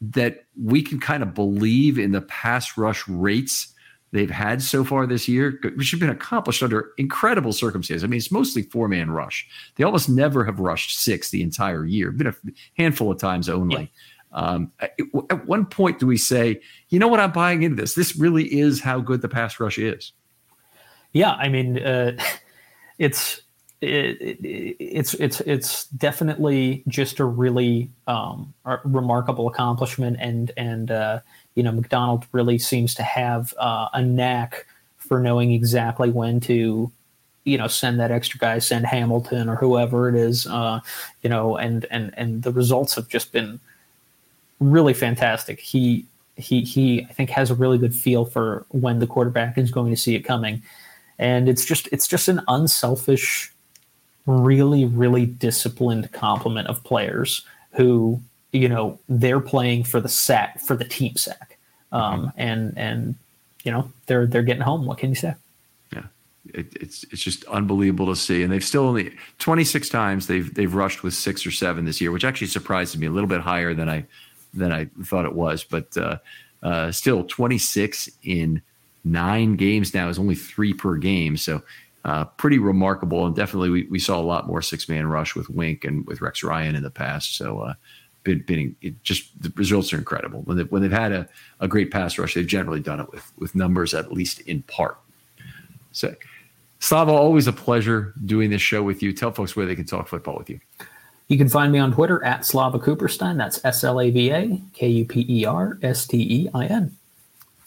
that 0.00 0.44
we 0.60 0.82
can 0.82 0.98
kind 0.98 1.22
of 1.22 1.34
believe 1.34 1.98
in 1.98 2.12
the 2.12 2.22
pass 2.22 2.76
rush 2.76 3.06
rates 3.08 3.74
they've 4.12 4.30
had 4.30 4.62
so 4.62 4.84
far 4.84 5.06
this 5.06 5.26
year, 5.26 5.58
which 5.76 5.90
have 5.90 6.00
been 6.00 6.10
accomplished 6.10 6.62
under 6.62 6.92
incredible 6.98 7.52
circumstances. 7.52 8.04
I 8.04 8.06
mean, 8.06 8.18
it's 8.18 8.30
mostly 8.30 8.62
four 8.62 8.88
man 8.88 9.10
rush. 9.10 9.48
They 9.76 9.84
almost 9.84 10.08
never 10.08 10.44
have 10.44 10.60
rushed 10.60 11.00
six 11.00 11.30
the 11.30 11.42
entire 11.42 11.84
year, 11.84 12.12
been 12.12 12.28
a 12.28 12.34
handful 12.76 13.10
of 13.10 13.18
times 13.18 13.48
only. 13.48 13.82
Yeah. 13.82 13.86
Um, 14.32 14.72
at, 14.80 15.46
one 15.46 15.66
point, 15.66 15.98
do 15.98 16.06
we 16.06 16.16
say, 16.16 16.60
you 16.88 16.98
know 16.98 17.08
what, 17.08 17.20
I'm 17.20 17.32
buying 17.32 17.62
into 17.62 17.76
this? 17.76 17.94
This 17.94 18.16
really 18.16 18.44
is 18.44 18.80
how 18.80 19.00
good 19.00 19.20
the 19.20 19.28
pass 19.28 19.60
rush 19.60 19.78
is. 19.78 20.12
Yeah, 21.12 21.32
I 21.32 21.48
mean, 21.48 21.78
uh, 21.78 22.16
it's 22.98 23.42
it, 23.82 24.20
it, 24.20 24.76
it's 24.78 25.14
it's 25.14 25.40
it's 25.40 25.86
definitely 25.86 26.84
just 26.86 27.18
a 27.18 27.24
really 27.24 27.90
um, 28.06 28.54
remarkable 28.84 29.48
accomplishment, 29.48 30.16
and 30.20 30.52
and 30.56 30.90
uh, 30.90 31.20
you 31.54 31.62
know, 31.62 31.72
Macdonald 31.72 32.26
really 32.32 32.58
seems 32.58 32.94
to 32.94 33.02
have 33.02 33.52
uh, 33.58 33.88
a 33.92 34.02
knack 34.02 34.66
for 34.96 35.20
knowing 35.20 35.52
exactly 35.52 36.10
when 36.10 36.40
to, 36.40 36.90
you 37.44 37.58
know, 37.58 37.66
send 37.66 38.00
that 38.00 38.10
extra 38.10 38.38
guy, 38.38 38.58
send 38.58 38.86
Hamilton 38.86 39.48
or 39.48 39.56
whoever 39.56 40.08
it 40.08 40.14
is, 40.14 40.46
uh, 40.46 40.80
you 41.22 41.28
know, 41.28 41.56
and 41.56 41.86
and 41.90 42.12
and 42.16 42.42
the 42.42 42.52
results 42.52 42.94
have 42.94 43.08
just 43.08 43.32
been 43.32 43.60
really 44.60 44.94
fantastic. 44.94 45.60
He 45.60 46.06
he 46.36 46.62
he 46.62 47.04
I 47.04 47.12
think 47.12 47.30
has 47.30 47.50
a 47.50 47.54
really 47.54 47.78
good 47.78 47.94
feel 47.94 48.24
for 48.24 48.64
when 48.70 49.00
the 49.00 49.06
quarterback 49.06 49.58
is 49.58 49.70
going 49.70 49.90
to 49.90 50.00
see 50.00 50.14
it 50.14 50.22
coming, 50.22 50.62
and 51.18 51.48
it's 51.48 51.64
just 51.64 51.88
it's 51.92 52.08
just 52.08 52.28
an 52.28 52.40
unselfish, 52.48 53.52
really 54.26 54.84
really 54.84 55.26
disciplined 55.26 56.10
complement 56.12 56.68
of 56.68 56.82
players 56.84 57.44
who 57.72 58.20
you 58.52 58.68
know 58.68 58.98
they're 59.08 59.40
playing 59.40 59.84
for 59.84 60.00
the 60.00 60.08
sack 60.08 60.60
for 60.60 60.76
the 60.76 60.84
team 60.84 61.16
sack, 61.16 61.58
um, 61.90 62.26
mm-hmm. 62.26 62.28
and 62.36 62.78
and 62.78 63.14
you 63.64 63.72
know 63.72 63.90
they're 64.06 64.26
they're 64.26 64.42
getting 64.42 64.62
home. 64.62 64.86
What 64.86 64.98
can 64.98 65.10
you 65.10 65.16
say? 65.16 65.34
Yeah, 65.92 66.04
it, 66.52 66.66
it's 66.80 67.04
it's 67.04 67.22
just 67.22 67.44
unbelievable 67.44 68.06
to 68.06 68.16
see, 68.16 68.42
and 68.42 68.52
they've 68.52 68.64
still 68.64 68.84
only 68.84 69.14
26 69.38 69.88
times 69.88 70.26
they've 70.26 70.52
they've 70.54 70.72
rushed 70.72 71.02
with 71.02 71.14
six 71.14 71.46
or 71.46 71.50
seven 71.50 71.84
this 71.84 72.00
year, 72.00 72.12
which 72.12 72.24
actually 72.24 72.48
surprises 72.48 72.98
me 72.98 73.06
a 73.06 73.10
little 73.10 73.28
bit 73.28 73.40
higher 73.40 73.74
than 73.74 73.88
I 73.88 74.04
than 74.54 74.72
I 74.72 74.88
thought 75.04 75.24
it 75.24 75.34
was. 75.34 75.64
But 75.64 75.96
uh, 75.96 76.18
uh, 76.62 76.92
still, 76.92 77.24
26 77.24 78.10
in 78.22 78.62
nine 79.04 79.56
games 79.56 79.94
now 79.94 80.08
is 80.08 80.18
only 80.18 80.34
three 80.34 80.74
per 80.74 80.96
game. 80.96 81.36
So 81.36 81.62
uh, 82.04 82.24
pretty 82.24 82.58
remarkable. 82.58 83.26
And 83.26 83.34
definitely, 83.34 83.70
we, 83.70 83.84
we 83.84 83.98
saw 83.98 84.18
a 84.18 84.22
lot 84.22 84.46
more 84.46 84.62
six 84.62 84.88
man 84.88 85.06
rush 85.06 85.34
with 85.34 85.48
Wink 85.48 85.84
and 85.84 86.06
with 86.06 86.20
Rex 86.20 86.42
Ryan 86.42 86.74
in 86.74 86.82
the 86.82 86.90
past. 86.90 87.36
So, 87.36 87.60
uh, 87.60 87.74
been, 88.24 88.42
been 88.42 88.76
it 88.82 89.02
just 89.02 89.40
the 89.42 89.52
results 89.56 89.92
are 89.92 89.98
incredible. 89.98 90.42
When, 90.42 90.56
they've, 90.56 90.70
when 90.70 90.82
they've 90.82 90.90
had 90.90 91.12
a, 91.12 91.28
a 91.60 91.68
great 91.68 91.90
pass 91.90 92.18
rush, 92.18 92.34
they've 92.34 92.46
generally 92.46 92.80
done 92.80 93.00
it 93.00 93.10
with, 93.10 93.32
with 93.38 93.54
numbers, 93.54 93.94
at 93.94 94.12
least 94.12 94.40
in 94.40 94.62
part. 94.62 94.98
So, 95.92 96.14
Slava, 96.78 97.12
always 97.12 97.46
a 97.46 97.52
pleasure 97.52 98.14
doing 98.24 98.50
this 98.50 98.62
show 98.62 98.82
with 98.82 99.02
you. 99.02 99.12
Tell 99.12 99.30
folks 99.30 99.54
where 99.54 99.66
they 99.66 99.76
can 99.76 99.84
talk 99.84 100.08
football 100.08 100.36
with 100.36 100.50
you. 100.50 100.58
You 101.28 101.38
can 101.38 101.48
find 101.48 101.72
me 101.72 101.78
on 101.78 101.92
Twitter 101.92 102.22
at 102.24 102.44
Slava 102.44 102.78
Kuperstein. 102.78 103.36
That's 103.36 103.64
S 103.64 103.84
L 103.84 104.00
A 104.00 104.10
V 104.10 104.30
A 104.30 104.60
K 104.74 104.88
U 104.88 105.04
P 105.04 105.24
E 105.28 105.44
R 105.44 105.78
S 105.82 106.06
T 106.06 106.18
E 106.18 106.48
I 106.52 106.66
N. 106.66 106.96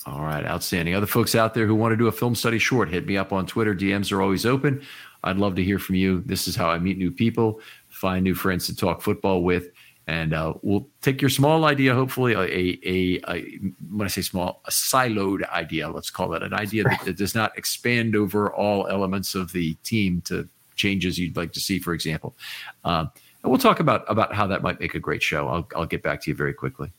All 0.05 0.21
right, 0.21 0.45
outstanding. 0.45 0.93
Other 0.93 1.07
folks 1.07 1.33
out 1.33 1.55
there 1.55 1.65
who 1.65 1.73
want 1.73 1.91
to 1.93 1.97
do 1.97 2.07
a 2.07 2.11
film 2.11 2.35
study 2.35 2.59
short, 2.59 2.89
hit 2.89 3.07
me 3.07 3.17
up 3.17 3.33
on 3.33 3.47
Twitter. 3.47 3.73
DMs 3.73 4.11
are 4.11 4.21
always 4.21 4.45
open. 4.45 4.83
I'd 5.23 5.37
love 5.37 5.55
to 5.55 5.63
hear 5.63 5.79
from 5.79 5.95
you. 5.95 6.21
This 6.21 6.47
is 6.47 6.55
how 6.55 6.69
I 6.69 6.77
meet 6.77 6.99
new 6.99 7.09
people, 7.09 7.59
find 7.89 8.23
new 8.23 8.35
friends 8.35 8.67
to 8.67 8.75
talk 8.75 9.01
football 9.01 9.41
with, 9.41 9.69
and 10.07 10.33
uh, 10.33 10.53
we'll 10.61 10.87
take 11.01 11.21
your 11.21 11.29
small 11.29 11.65
idea, 11.65 11.93
hopefully 11.95 12.33
a, 12.33 12.79
a, 12.87 13.21
a, 13.27 13.59
when 13.91 14.05
I 14.05 14.07
say 14.07 14.21
small, 14.21 14.61
a 14.65 14.71
siloed 14.71 15.47
idea. 15.49 15.89
Let's 15.89 16.11
call 16.11 16.33
it 16.33 16.43
an 16.43 16.53
idea 16.53 16.83
that, 16.83 17.01
that 17.05 17.17
does 17.17 17.33
not 17.33 17.57
expand 17.57 18.15
over 18.15 18.53
all 18.53 18.87
elements 18.87 19.33
of 19.33 19.51
the 19.51 19.73
team 19.83 20.21
to 20.25 20.47
changes 20.75 21.17
you'd 21.17 21.35
like 21.35 21.53
to 21.53 21.59
see, 21.59 21.79
for 21.79 21.93
example. 21.93 22.35
Uh, 22.83 23.05
and 23.41 23.51
we'll 23.51 23.59
talk 23.59 23.79
about 23.79 24.05
about 24.07 24.33
how 24.33 24.47
that 24.47 24.61
might 24.61 24.79
make 24.79 24.95
a 24.95 24.99
great 24.99 25.23
show. 25.23 25.47
I'll 25.47 25.67
I'll 25.75 25.85
get 25.85 26.03
back 26.03 26.21
to 26.21 26.31
you 26.31 26.35
very 26.35 26.53
quickly. 26.53 26.91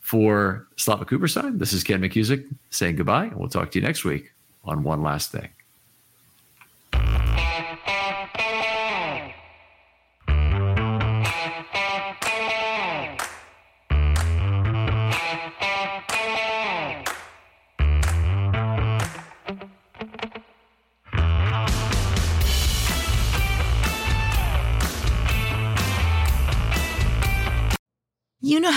For 0.00 0.66
Slava 0.76 1.04
Kuperstein, 1.04 1.58
this 1.58 1.72
is 1.72 1.84
Ken 1.84 2.00
McKusick 2.00 2.48
saying 2.70 2.96
goodbye, 2.96 3.26
and 3.26 3.36
we'll 3.36 3.48
talk 3.48 3.70
to 3.72 3.78
you 3.78 3.84
next 3.84 4.04
week 4.04 4.32
on 4.64 4.82
One 4.82 5.02
Last 5.02 5.30
Thing. 5.32 5.50